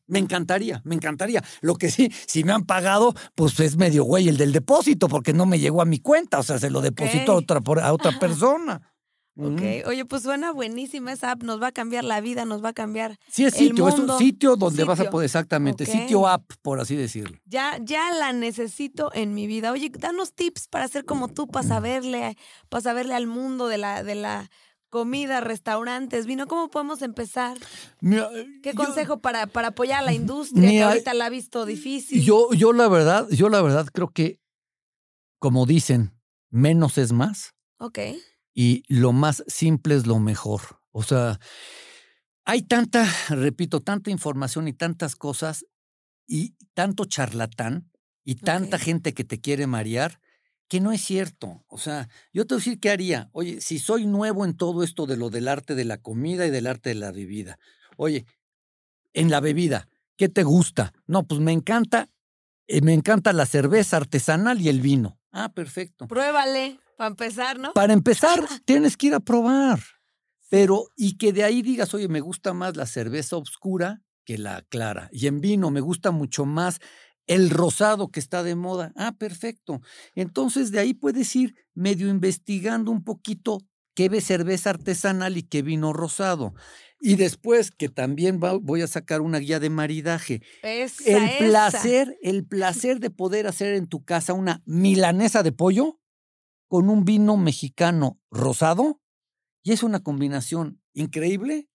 Me 0.07 0.19
encantaría, 0.19 0.81
me 0.85 0.95
encantaría. 0.95 1.43
Lo 1.61 1.77
que 1.77 1.91
sí, 1.91 2.11
si 2.27 2.45
me 2.45 2.53
han 2.53 2.65
pagado, 2.65 3.15
pues 3.35 3.59
es 3.61 3.77
medio 3.77 4.05
güey 4.05 4.29
el 4.29 4.37
del 4.37 4.53
depósito, 4.53 5.09
porque 5.09 5.33
no 5.33 5.47
me 5.47 5.59
llegó 5.59 5.83
a 5.83 5.87
mi 5.87 5.99
cuenta, 5.99 6.39
o 6.39 6.43
sea, 6.43 6.59
se 6.59 6.71
lo 6.71 6.81
depositó 6.81 7.33
a 7.33 7.37
otra, 7.37 7.61
a 7.83 7.93
otra 7.93 8.19
persona. 8.19 8.92
Ok. 9.37 9.63
Oye, 9.87 10.05
pues 10.05 10.23
suena 10.23 10.53
buenísima 10.53 11.11
esa 11.13 11.31
app. 11.31 11.43
Nos 11.43 11.61
va 11.61 11.69
a 11.69 11.73
cambiar 11.73 12.05
la 12.05 12.21
vida, 12.21 12.45
nos 12.45 12.63
va 12.63 12.69
a 12.71 12.73
cambiar. 12.75 13.19
Sí, 13.31 13.45
es 13.45 13.55
el 13.55 13.69
sitio, 13.69 13.89
es 13.89 13.99
un 13.99 14.19
sitio 14.19 14.57
donde 14.57 14.85
vas 14.85 15.01
a 15.01 15.09
poder, 15.09 15.25
exactamente, 15.25 15.87
sitio 15.87 16.29
app, 16.29 16.51
por 16.61 16.81
así 16.81 16.97
decirlo. 16.97 17.39
Ya, 17.47 17.79
ya 17.81 18.13
la 18.13 18.33
necesito 18.35 19.11
en 19.15 19.33
mi 19.35 19.47
vida. 19.47 19.73
Oye, 19.73 19.91
danos 19.91 20.35
tips 20.35 20.69
para 20.69 20.87
ser 20.89 21.05
como 21.07 21.29
tú, 21.29 21.47
para 21.49 21.67
saberle, 21.67 22.37
para 22.69 22.83
saberle 22.83 23.15
al 23.15 23.27
mundo 23.27 23.69
de 23.69 23.79
la, 23.79 24.03
de 24.03 24.17
la 24.17 24.51
comida, 24.91 25.41
restaurantes, 25.41 26.27
vino. 26.27 26.47
¿Cómo 26.47 26.69
podemos 26.69 27.01
empezar? 27.01 27.57
Mira, 28.03 28.29
¿Qué 28.63 28.73
yo- 28.73 28.85
consejo 28.85 29.21
para, 29.21 29.47
para 29.47 29.69
apoyar 29.69 30.01
a 30.01 30.03
la 30.03 30.13
industria 30.13 30.69
que 30.71 30.83
ahorita 30.83 31.15
la 31.15 31.25
ha 31.27 31.31
visto 31.31 31.65
difícil? 31.65 32.23
Yo, 32.23 32.53
yo 32.53 32.75
la 32.75 32.89
verdad, 32.89 33.27
yo 33.31 33.49
la 33.49 33.63
verdad 33.63 33.87
creo 33.91 34.09
que, 34.11 34.41
como 35.39 35.65
dicen, 35.65 36.13
menos 36.51 36.99
es 36.99 37.13
más 37.13 37.55
Ok. 37.79 37.99
Y 38.55 38.85
lo 38.89 39.13
más 39.13 39.45
simple 39.47 39.95
es 39.95 40.07
lo 40.07 40.19
mejor. 40.19 40.81
O 40.91 41.03
sea, 41.03 41.39
hay 42.45 42.63
tanta, 42.63 43.09
repito, 43.29 43.81
tanta 43.81 44.11
información 44.11 44.69
y 44.69 44.73
tantas 44.73 45.17
cosas 45.17 45.67
y 46.27 46.57
tanto 46.75 47.05
charlatán 47.05 47.91
y 48.25 48.37
tanta 48.37 48.79
gente 48.79 49.15
que 49.15 49.25
te 49.25 49.41
quiere 49.41 49.67
marear 49.67 50.21
que 50.73 50.81
no 50.81 50.91
es 50.91 51.05
cierto. 51.05 51.63
O 51.67 51.77
sea, 51.77 52.09
yo 52.33 52.47
te 52.47 52.55
voy 52.55 52.61
a 52.61 52.65
decir 52.65 52.81
qué 52.81 52.89
haría. 52.89 53.29
Oye, 53.33 53.61
si 53.61 53.79
soy 53.79 54.07
nuevo 54.07 54.47
en 54.47 54.57
todo 54.57 54.83
esto 54.83 55.05
de 55.05 55.19
lo 55.19 55.29
del 55.29 55.49
arte 55.49 55.75
de 55.75 55.85
la 55.85 55.99
comida 55.99 56.47
y 56.47 56.51
del 56.51 56.67
arte 56.67 56.89
de 56.89 56.95
la 56.95 57.13
bebida. 57.13 57.59
Oye, 57.99 58.25
en 59.13 59.31
la 59.31 59.41
bebida, 59.41 59.91
¿qué 60.17 60.31
te 60.31 60.45
gusta? 60.45 60.95
No, 61.07 61.27
pues 61.27 61.43
me 61.43 61.53
encanta, 61.53 62.09
eh, 62.69 62.81
me 62.81 62.95
encanta 62.95 63.35
la 63.35 63.45
cerveza 63.45 63.99
artesanal 63.99 64.63
y 64.63 64.71
el 64.71 64.81
vino. 64.81 65.19
Ah, 65.31 65.53
perfecto. 65.53 66.09
Pruébale, 66.09 66.81
para 67.03 67.11
empezar, 67.11 67.59
¿no? 67.59 67.73
Para 67.73 67.93
empezar, 67.93 68.41
tienes 68.65 68.97
que 68.97 69.09
ir 69.09 69.15
a 69.15 69.21
probar. 69.21 69.81
Pero, 70.51 70.85
y 70.97 71.17
que 71.17 71.33
de 71.33 71.45
ahí 71.45 71.63
digas, 71.63 71.95
oye, 71.95 72.09
me 72.09 72.21
gusta 72.21 72.53
más 72.53 72.77
la 72.77 72.87
cerveza 72.87 73.37
oscura 73.37 74.03
que 74.25 74.39
la 74.39 74.63
clara. 74.69 75.09
Y 75.13 75.27
en 75.27 75.41
vino 75.41 75.71
me 75.71 75.81
gusta 75.81 76.11
mucho 76.11 76.45
más 76.45 76.79
el 77.27 77.51
rosado 77.51 78.09
que 78.11 78.21
está 78.21 78.43
de 78.43 78.55
moda. 78.55 78.93
Ah, 78.97 79.13
perfecto. 79.19 79.81
Entonces 80.15 80.71
de 80.71 80.79
ahí 80.81 80.95
puedes 80.95 81.35
ir 81.35 81.55
medio 81.75 82.09
investigando 82.09 82.91
un 82.91 83.03
poquito 83.03 83.59
qué 83.95 84.09
ve 84.09 84.21
cerveza 84.21 84.71
artesanal 84.71 85.37
y 85.37 85.43
qué 85.43 85.63
vino 85.63 85.93
rosado. 85.93 86.55
Y 87.01 87.17
después 87.17 87.71
que 87.71 87.89
también 87.89 88.39
va- 88.43 88.59
voy 88.59 88.83
a 88.83 88.87
sacar 88.87 89.23
una 89.23 89.39
guía 89.39 89.59
de 89.59 89.71
maridaje. 89.71 90.43
Esa, 90.63 91.05
El 91.17 91.25
esa. 91.25 91.39
placer, 91.39 92.17
el 92.23 92.47
placer 92.47 93.01
de 93.01 93.11
poder 93.11 93.47
hacer 93.47 93.75
en 93.75 93.87
tu 93.89 94.05
casa 94.05 94.35
una 94.35 94.63
milanesa 94.67 95.43
de 95.43 95.53
pollo 95.53 95.99
con 96.73 96.89
un 96.89 97.05
vino 97.05 97.37
mexicano 97.37 98.19
rosado 98.31 99.03
y 99.63 99.73
es 99.73 99.83
una 99.83 100.03
combinación 100.03 100.81
increíble. 100.95 101.69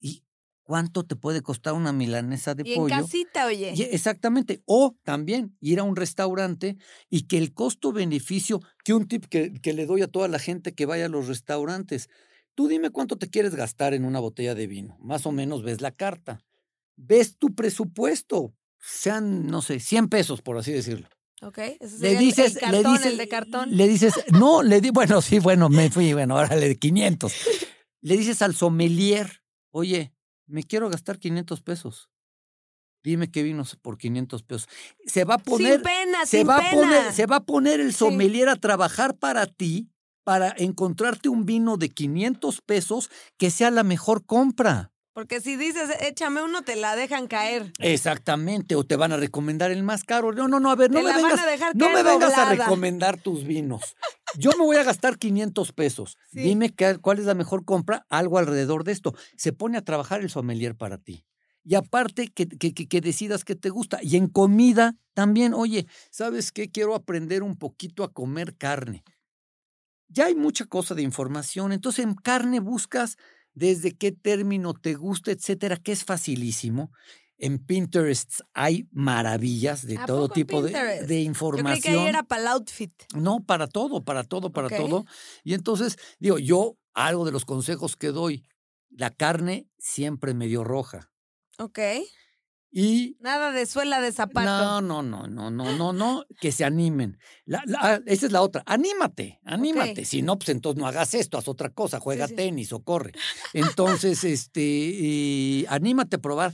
¿Y 0.00 0.24
cuánto 0.62 1.04
te 1.04 1.16
puede 1.16 1.42
costar 1.42 1.74
una 1.74 1.92
milanesa 1.92 2.54
de 2.54 2.62
Y 2.64 2.72
en 2.72 2.78
pollo? 2.80 2.96
casita, 2.96 3.44
oye. 3.44 3.74
Y- 3.76 3.82
exactamente. 3.82 4.62
O 4.64 4.96
también 5.02 5.58
ir 5.60 5.80
a 5.80 5.82
un 5.82 5.96
restaurante 5.96 6.78
y 7.10 7.26
que 7.26 7.36
el 7.36 7.52
costo-beneficio, 7.52 8.62
que 8.84 8.94
un 8.94 9.06
tip 9.06 9.26
que, 9.26 9.52
que 9.52 9.74
le 9.74 9.84
doy 9.84 10.00
a 10.00 10.08
toda 10.08 10.28
la 10.28 10.38
gente 10.38 10.72
que 10.72 10.86
vaya 10.86 11.04
a 11.04 11.10
los 11.10 11.28
restaurantes, 11.28 12.08
tú 12.54 12.68
dime 12.68 12.88
cuánto 12.88 13.18
te 13.18 13.28
quieres 13.28 13.54
gastar 13.54 13.92
en 13.92 14.06
una 14.06 14.20
botella 14.20 14.54
de 14.54 14.66
vino. 14.66 14.96
Más 14.98 15.26
o 15.26 15.30
menos 15.30 15.62
ves 15.62 15.82
la 15.82 15.90
carta. 15.90 16.40
Ves 16.96 17.36
tu 17.36 17.54
presupuesto. 17.54 18.54
Sean, 18.80 19.46
no 19.46 19.60
sé, 19.60 19.78
100 19.78 20.08
pesos, 20.08 20.40
por 20.40 20.56
así 20.56 20.72
decirlo. 20.72 21.06
Ok. 21.42 21.58
Ese 21.58 21.98
Le 22.00 22.12
el- 22.12 22.18
dices, 22.18 22.54
el, 22.56 22.60
cartón, 22.60 22.82
le 22.82 22.88
dices, 22.90 23.06
el 23.06 23.16
de 23.18 23.28
cartón. 23.28 23.76
Le 23.76 23.88
dices, 23.88 24.14
no, 24.32 24.62
le 24.62 24.80
di, 24.80 24.90
bueno, 24.90 25.20
sí, 25.20 25.38
bueno, 25.38 25.68
me 25.68 25.90
fui, 25.90 26.12
bueno, 26.12 26.38
ahora 26.38 26.56
le 26.56 26.68
di 26.68 26.76
500. 26.76 27.32
Le 28.00 28.16
dices 28.16 28.40
al 28.42 28.54
sommelier, 28.54 29.42
oye, 29.70 30.12
me 30.46 30.62
quiero 30.62 30.88
gastar 30.88 31.18
500 31.18 31.60
pesos. 31.62 32.08
Dime 33.04 33.30
qué 33.30 33.42
vinos 33.42 33.76
por 33.76 33.98
500 33.98 34.42
pesos. 34.42 34.68
Se 35.06 35.24
va 35.24 35.34
a 35.34 35.38
poner. 35.38 35.74
sin 35.74 35.82
pena, 35.82 36.26
se 36.26 36.38
sin 36.38 36.48
va 36.48 36.56
pena. 36.58 36.68
a 36.68 36.74
poner, 36.74 37.12
se 37.12 37.26
va 37.26 37.36
a 37.36 37.44
poner 37.44 37.80
el 37.80 37.92
sommelier 37.94 38.48
a 38.48 38.56
trabajar 38.56 39.16
para 39.16 39.46
ti 39.46 39.90
para 40.24 40.52
encontrarte 40.58 41.28
un 41.28 41.46
vino 41.46 41.76
de 41.76 41.88
500 41.90 42.60
pesos 42.62 43.10
que 43.38 43.50
sea 43.50 43.70
la 43.70 43.84
mejor 43.84 44.24
compra. 44.26 44.90
Porque 45.16 45.40
si 45.40 45.56
dices, 45.56 45.88
échame 46.02 46.42
uno, 46.42 46.60
te 46.60 46.76
la 46.76 46.94
dejan 46.94 47.26
caer. 47.26 47.72
Exactamente, 47.78 48.74
o 48.76 48.84
te 48.84 48.96
van 48.96 49.12
a 49.12 49.16
recomendar 49.16 49.70
el 49.70 49.82
más 49.82 50.04
caro. 50.04 50.30
No, 50.32 50.46
no, 50.46 50.60
no, 50.60 50.70
a 50.70 50.76
ver, 50.76 50.90
no 50.90 50.98
Te 50.98 51.04
me 51.04 51.08
la 51.08 51.14
van 51.16 51.22
vengas, 51.30 51.40
a 51.40 51.50
dejar 51.50 51.74
no 51.74 51.88
me 51.88 52.02
vengas 52.02 52.34
a 52.36 52.50
recomendar 52.50 53.18
tus 53.18 53.44
vinos. 53.44 53.96
Yo 54.36 54.50
me 54.58 54.64
voy 54.66 54.76
a 54.76 54.82
gastar 54.84 55.16
500 55.16 55.72
pesos. 55.72 56.18
Sí. 56.30 56.40
Dime 56.42 56.68
qué- 56.74 56.98
cuál 57.00 57.18
es 57.18 57.24
la 57.24 57.32
mejor 57.32 57.64
compra, 57.64 58.04
algo 58.10 58.36
alrededor 58.36 58.84
de 58.84 58.92
esto. 58.92 59.14
Se 59.38 59.54
pone 59.54 59.78
a 59.78 59.82
trabajar 59.82 60.20
el 60.20 60.28
sommelier 60.28 60.76
para 60.76 60.98
ti. 60.98 61.24
Y 61.64 61.76
aparte, 61.76 62.28
que, 62.28 62.46
que, 62.46 62.74
que- 62.74 62.86
que 62.86 63.00
decidas 63.00 63.42
qué 63.46 63.56
te 63.56 63.70
gusta. 63.70 63.98
Y 64.02 64.16
en 64.18 64.26
comida 64.28 64.96
también, 65.14 65.54
oye, 65.54 65.86
¿sabes 66.10 66.52
qué? 66.52 66.70
Quiero 66.70 66.94
aprender 66.94 67.42
un 67.42 67.56
poquito 67.56 68.04
a 68.04 68.12
comer 68.12 68.54
carne. 68.58 69.02
Ya 70.08 70.26
hay 70.26 70.34
mucha 70.34 70.66
cosa 70.66 70.94
de 70.94 71.00
información. 71.00 71.72
Entonces, 71.72 72.04
en 72.04 72.14
carne 72.14 72.60
buscas 72.60 73.16
desde 73.56 73.96
qué 73.96 74.12
término 74.12 74.74
te 74.74 74.94
gusta, 74.94 75.32
etcétera, 75.32 75.78
que 75.78 75.90
es 75.90 76.04
facilísimo. 76.04 76.92
En 77.38 77.58
Pinterest 77.58 78.40
hay 78.54 78.86
maravillas 78.92 79.86
de 79.86 79.98
¿A 79.98 80.06
todo 80.06 80.28
tipo 80.28 80.62
de, 80.62 80.72
Yo 80.72 81.14
información. 81.14 81.80
creí 81.80 81.94
que 81.94 82.00
ahí 82.00 82.06
era 82.06 82.22
para 82.22 82.42
el 82.42 82.48
outfit. 82.48 82.92
No, 83.14 83.44
para 83.44 83.66
todo, 83.66 84.04
para 84.04 84.24
todo, 84.24 84.52
para 84.52 84.68
todo. 84.68 85.04
Y 85.42 85.54
entonces, 85.54 85.96
digo, 86.18 86.38
yo, 86.38 86.76
algo 86.94 87.24
de 87.24 87.32
los 87.32 87.44
consejos 87.44 87.96
que 87.96 88.08
doy, 88.08 88.44
la 88.90 89.10
carne 89.10 89.66
siempre 89.78 90.34
medio 90.34 90.62
roja. 90.62 91.10
Ok. 91.58 91.78
Y 92.78 93.16
Nada 93.20 93.52
de 93.52 93.64
suela 93.64 94.02
de 94.02 94.12
zapato. 94.12 94.44
no, 94.44 94.82
no, 94.82 95.02
no, 95.02 95.26
no, 95.26 95.50
no, 95.50 95.72
no, 95.72 95.92
no, 95.94 96.26
que 96.42 96.52
se 96.52 96.62
animen. 96.62 97.18
La- 97.46 97.62
la- 97.64 98.02
esa 98.04 98.26
es 98.26 98.32
la 98.32 98.42
otra. 98.42 98.62
Anímate, 98.66 99.40
anímate. 99.46 100.04
Si 100.04 100.20
no, 100.20 100.36
pues 100.36 100.50
entonces 100.50 100.78
no 100.78 100.86
hagas 100.86 101.14
esto, 101.14 101.38
haz 101.38 101.48
otra 101.48 101.70
cosa, 101.70 102.00
juega 102.00 102.28
sí. 102.28 102.34
tenis 102.34 102.74
o 102.74 102.80
corre. 102.80 103.12
Entonces, 103.54 104.24
este, 104.24 104.60
y 104.60 105.64
anímate 105.70 106.16
a 106.16 106.18
probar 106.18 106.52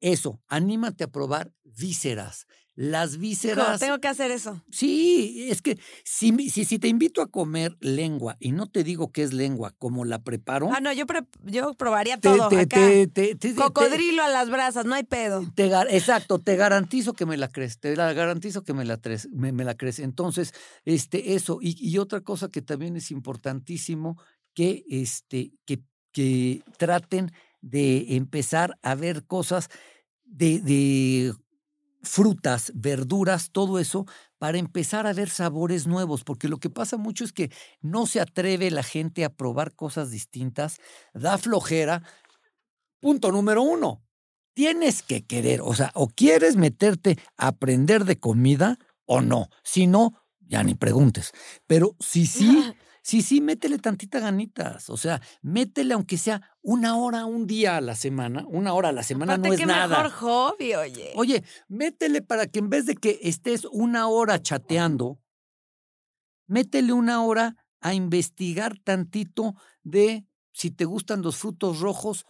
eso, 0.00 0.40
anímate 0.46 1.02
a 1.02 1.08
probar 1.08 1.52
vísceras. 1.64 2.46
Las 2.80 3.18
vísceras. 3.18 3.80
tengo 3.80 3.98
que 3.98 4.06
hacer 4.06 4.30
eso. 4.30 4.62
Sí, 4.70 5.48
es 5.50 5.62
que 5.62 5.80
si, 6.04 6.30
si, 6.48 6.64
si 6.64 6.78
te 6.78 6.86
invito 6.86 7.22
a 7.22 7.26
comer 7.26 7.76
lengua 7.80 8.36
y 8.38 8.52
no 8.52 8.68
te 8.68 8.84
digo 8.84 9.10
qué 9.10 9.24
es 9.24 9.32
lengua, 9.32 9.74
como 9.78 10.04
la 10.04 10.22
preparo, 10.22 10.70
Ah, 10.72 10.78
no, 10.80 10.92
yo, 10.92 11.04
pre- 11.04 11.26
yo 11.42 11.74
probaría 11.74 12.20
te, 12.20 12.28
todo 12.28 12.48
te- 12.48 12.56
acá. 12.60 12.80
te- 13.12 13.36
Cocodrilo 13.56 14.22
a 14.22 14.28
las 14.28 14.48
brasas, 14.48 14.86
no 14.86 14.94
hay 14.94 15.02
pedo. 15.02 15.44
exacto, 15.90 16.38
te 16.38 16.54
garantizo 16.54 17.14
que 17.14 17.26
me 17.26 17.36
la 17.36 17.48
crees, 17.48 17.80
te 17.80 17.96
la 17.96 18.12
garantizo 18.12 18.62
que 18.62 18.74
me 18.74 18.84
la, 18.84 18.96
tres- 18.98 19.28
me, 19.32 19.50
me 19.50 19.64
la 19.64 19.76
crees. 19.76 19.98
Entonces, 19.98 20.54
este, 20.84 21.34
eso, 21.34 21.58
y, 21.60 21.76
y 21.84 21.98
otra 21.98 22.20
cosa 22.20 22.48
que 22.48 22.62
también 22.62 22.96
es 22.96 23.10
importantísimo, 23.10 24.22
que, 24.54 24.84
este, 24.88 25.50
que, 25.66 25.80
que 26.12 26.62
traten 26.76 27.32
de 27.60 28.14
empezar 28.14 28.78
a 28.82 28.94
ver 28.94 29.24
cosas 29.26 29.68
de, 30.24 30.60
de 30.60 31.34
frutas, 32.02 32.72
verduras, 32.74 33.50
todo 33.50 33.78
eso, 33.78 34.06
para 34.38 34.58
empezar 34.58 35.06
a 35.06 35.12
ver 35.12 35.30
sabores 35.30 35.86
nuevos, 35.86 36.24
porque 36.24 36.48
lo 36.48 36.58
que 36.58 36.70
pasa 36.70 36.96
mucho 36.96 37.24
es 37.24 37.32
que 37.32 37.50
no 37.80 38.06
se 38.06 38.20
atreve 38.20 38.70
la 38.70 38.82
gente 38.82 39.24
a 39.24 39.30
probar 39.30 39.74
cosas 39.74 40.10
distintas, 40.10 40.78
da 41.12 41.38
flojera. 41.38 42.02
Punto 43.00 43.32
número 43.32 43.62
uno, 43.62 44.02
tienes 44.54 45.02
que 45.02 45.24
querer, 45.24 45.60
o 45.62 45.74
sea, 45.74 45.92
o 45.94 46.08
quieres 46.08 46.56
meterte 46.56 47.18
a 47.36 47.48
aprender 47.48 48.04
de 48.04 48.18
comida 48.18 48.78
o 49.06 49.20
no, 49.20 49.48
si 49.62 49.86
no, 49.86 50.24
ya 50.40 50.62
ni 50.62 50.74
preguntes, 50.74 51.32
pero 51.66 51.96
si 52.00 52.26
sí, 52.26 52.74
Sí, 53.08 53.22
sí, 53.22 53.40
métele 53.40 53.78
tantita 53.78 54.20
ganitas. 54.20 54.90
O 54.90 54.98
sea, 54.98 55.22
métele 55.40 55.94
aunque 55.94 56.18
sea 56.18 56.42
una 56.60 56.98
hora, 56.98 57.24
un 57.24 57.46
día 57.46 57.78
a 57.78 57.80
la 57.80 57.94
semana. 57.94 58.44
Una 58.48 58.74
hora 58.74 58.90
a 58.90 58.92
la 58.92 59.02
semana 59.02 59.32
Aparte, 59.32 59.48
no 59.48 59.54
es 59.54 59.60
qué 59.60 59.64
nada. 59.64 60.02
mejor 60.02 60.10
hobby, 60.10 60.74
oye. 60.74 61.12
Oye, 61.16 61.42
métele 61.68 62.20
para 62.20 62.48
que 62.48 62.58
en 62.58 62.68
vez 62.68 62.84
de 62.84 62.96
que 62.96 63.18
estés 63.22 63.64
una 63.64 64.08
hora 64.08 64.42
chateando, 64.42 65.18
métele 66.48 66.92
una 66.92 67.22
hora 67.24 67.56
a 67.80 67.94
investigar 67.94 68.76
tantito 68.78 69.54
de 69.82 70.26
si 70.52 70.70
te 70.70 70.84
gustan 70.84 71.22
los 71.22 71.38
frutos 71.38 71.80
rojos, 71.80 72.26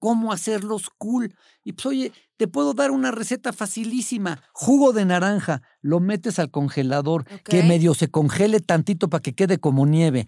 cómo 0.00 0.32
hacerlos 0.32 0.90
cool. 0.98 1.36
Y 1.62 1.72
pues, 1.74 1.86
oye, 1.86 2.12
te 2.36 2.48
puedo 2.48 2.74
dar 2.74 2.90
una 2.90 3.12
receta 3.12 3.52
facilísima. 3.52 4.42
Jugo 4.52 4.92
de 4.92 5.04
naranja, 5.04 5.62
lo 5.80 6.00
metes 6.00 6.40
al 6.40 6.50
congelador, 6.50 7.24
que 7.44 7.62
medio 7.62 7.94
se 7.94 8.10
congele 8.10 8.58
tantito 8.58 9.08
para 9.08 9.22
que 9.22 9.34
quede 9.34 9.58
como 9.58 9.86
nieve. 9.86 10.26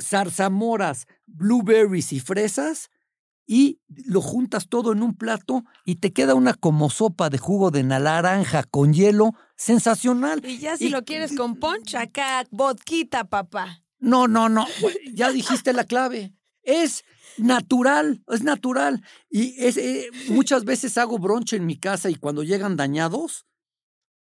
Zarzamoras, 0.00 1.06
blueberries 1.26 2.12
y 2.12 2.20
fresas, 2.20 2.90
y 3.50 3.80
lo 3.88 4.20
juntas 4.20 4.68
todo 4.68 4.92
en 4.92 5.02
un 5.02 5.16
plato 5.16 5.64
y 5.86 5.96
te 5.96 6.12
queda 6.12 6.34
una 6.34 6.52
como 6.52 6.90
sopa 6.90 7.30
de 7.30 7.38
jugo 7.38 7.70
de 7.70 7.82
naranja 7.82 8.62
con 8.62 8.92
hielo 8.92 9.32
sensacional. 9.56 10.44
Y 10.44 10.58
ya 10.58 10.76
si 10.76 10.86
y- 10.86 10.90
lo 10.90 11.02
quieres 11.04 11.34
con 11.34 11.56
punch, 11.56 11.94
acá, 11.94 12.44
vodquita, 12.50 13.24
papá. 13.24 13.82
No, 14.00 14.28
no, 14.28 14.48
no. 14.50 14.66
Ya 15.14 15.32
dijiste 15.32 15.72
la 15.72 15.84
clave. 15.84 16.34
Es 16.68 17.04
natural, 17.38 18.22
es 18.28 18.42
natural. 18.42 19.02
Y 19.30 19.54
es, 19.64 19.78
eh, 19.78 20.10
muchas 20.28 20.64
veces 20.64 20.98
hago 20.98 21.18
bronche 21.18 21.56
en 21.56 21.64
mi 21.64 21.78
casa 21.78 22.10
y 22.10 22.14
cuando 22.14 22.42
llegan 22.42 22.76
dañados, 22.76 23.46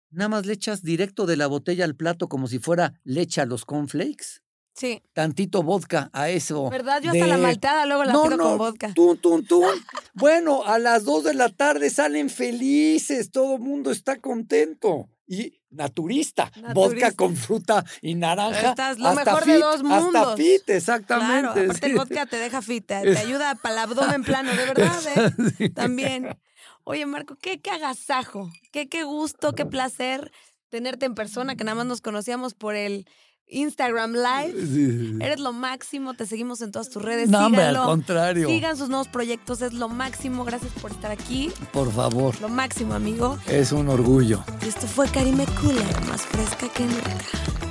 nada 0.09 0.29
más 0.29 0.45
le 0.47 0.53
echas 0.53 0.81
directo 0.81 1.27
de 1.27 1.37
la 1.37 1.45
botella 1.45 1.85
al 1.85 1.95
plato 1.95 2.27
como 2.29 2.47
si 2.47 2.57
fuera 2.57 2.99
leche 3.03 3.41
a 3.41 3.45
los 3.45 3.63
cornflakes. 3.63 4.41
Sí. 4.73 5.03
Tantito 5.13 5.61
vodka 5.61 6.09
a 6.13 6.29
eso. 6.29 6.69
¿Verdad? 6.69 7.01
Yo 7.03 7.11
hasta 7.11 7.27
la 7.27 7.37
malteada 7.37 7.85
luego 7.85 8.05
la 8.05 8.13
no, 8.13 8.23
pido 8.23 8.37
no, 8.37 8.43
con 8.43 8.57
vodka. 8.57 8.93
Tun, 8.93 9.17
tun, 9.17 9.45
tun. 9.45 9.67
Bueno, 10.13 10.63
a 10.65 10.79
las 10.79 11.03
2 11.03 11.25
de 11.25 11.33
la 11.33 11.49
tarde 11.49 11.89
salen 11.89 12.29
felices, 12.29 13.31
todo 13.31 13.55
el 13.55 13.61
mundo 13.61 13.91
está 13.91 14.19
contento. 14.19 15.09
Y 15.34 15.61
naturista, 15.69 16.51
vodka 16.73 17.13
con 17.13 17.38
fruta 17.38 17.86
y 18.01 18.15
naranja. 18.15 18.71
Estás 18.71 18.99
lo 18.99 19.07
hasta 19.07 19.23
mejor 19.23 19.45
de 19.45 19.53
fit, 19.53 19.61
dos 19.61 19.75
Hasta 19.75 19.84
mundos. 20.01 20.36
fit, 20.36 20.61
Claro, 20.65 20.77
exactamente. 20.77 21.63
aparte 21.63 21.86
el 21.86 21.95
vodka 21.95 22.25
te 22.25 22.36
deja 22.36 22.61
fit, 22.61 22.86
te, 22.86 23.01
te 23.01 23.17
ayuda 23.17 23.55
para 23.55 23.75
el 23.75 23.79
abdomen 23.79 24.23
plano, 24.25 24.51
de 24.51 24.65
verdad, 24.65 24.99
¿eh? 25.15 25.32
Sí. 25.57 25.69
También. 25.69 26.38
Oye, 26.84 27.05
Marco, 27.05 27.38
qué, 27.41 27.61
qué 27.61 27.71
agasajo, 27.71 28.51
qué, 28.73 28.89
qué 28.89 29.03
gusto, 29.03 29.53
qué 29.53 29.65
placer 29.65 30.34
tenerte 30.67 31.05
en 31.05 31.15
persona, 31.15 31.55
que 31.55 31.63
nada 31.63 31.75
más 31.75 31.86
nos 31.86 32.01
conocíamos 32.01 32.53
por 32.53 32.75
el 32.75 33.07
Instagram 33.51 34.13
Live. 34.13 35.23
Eres 35.23 35.39
lo 35.39 35.53
máximo, 35.53 36.13
te 36.15 36.25
seguimos 36.25 36.61
en 36.61 36.71
todas 36.71 36.89
tus 36.89 37.01
redes. 37.03 37.29
No, 37.29 37.45
hombre, 37.45 37.61
al 37.63 37.69
síganlo. 37.75 37.89
contrario. 37.89 38.47
Sigan 38.47 38.77
sus 38.77 38.89
nuevos 38.89 39.07
proyectos, 39.09 39.61
es 39.61 39.73
lo 39.73 39.89
máximo. 39.89 40.43
Gracias 40.45 40.71
por 40.81 40.91
estar 40.91 41.11
aquí. 41.11 41.51
Por 41.71 41.91
favor, 41.91 42.39
Lo 42.41 42.49
máximo, 42.49 42.93
amigo. 42.93 43.37
es 43.47 43.71
un 43.71 43.89
orgullo. 43.89 44.43
Y 44.65 44.69
esto 44.69 44.87
fue 44.87 45.07
Karime 45.09 45.45
Cooler, 45.61 46.01
más 46.07 46.21
fresca 46.23 46.67
que 46.69 46.85
nunca. 46.85 47.70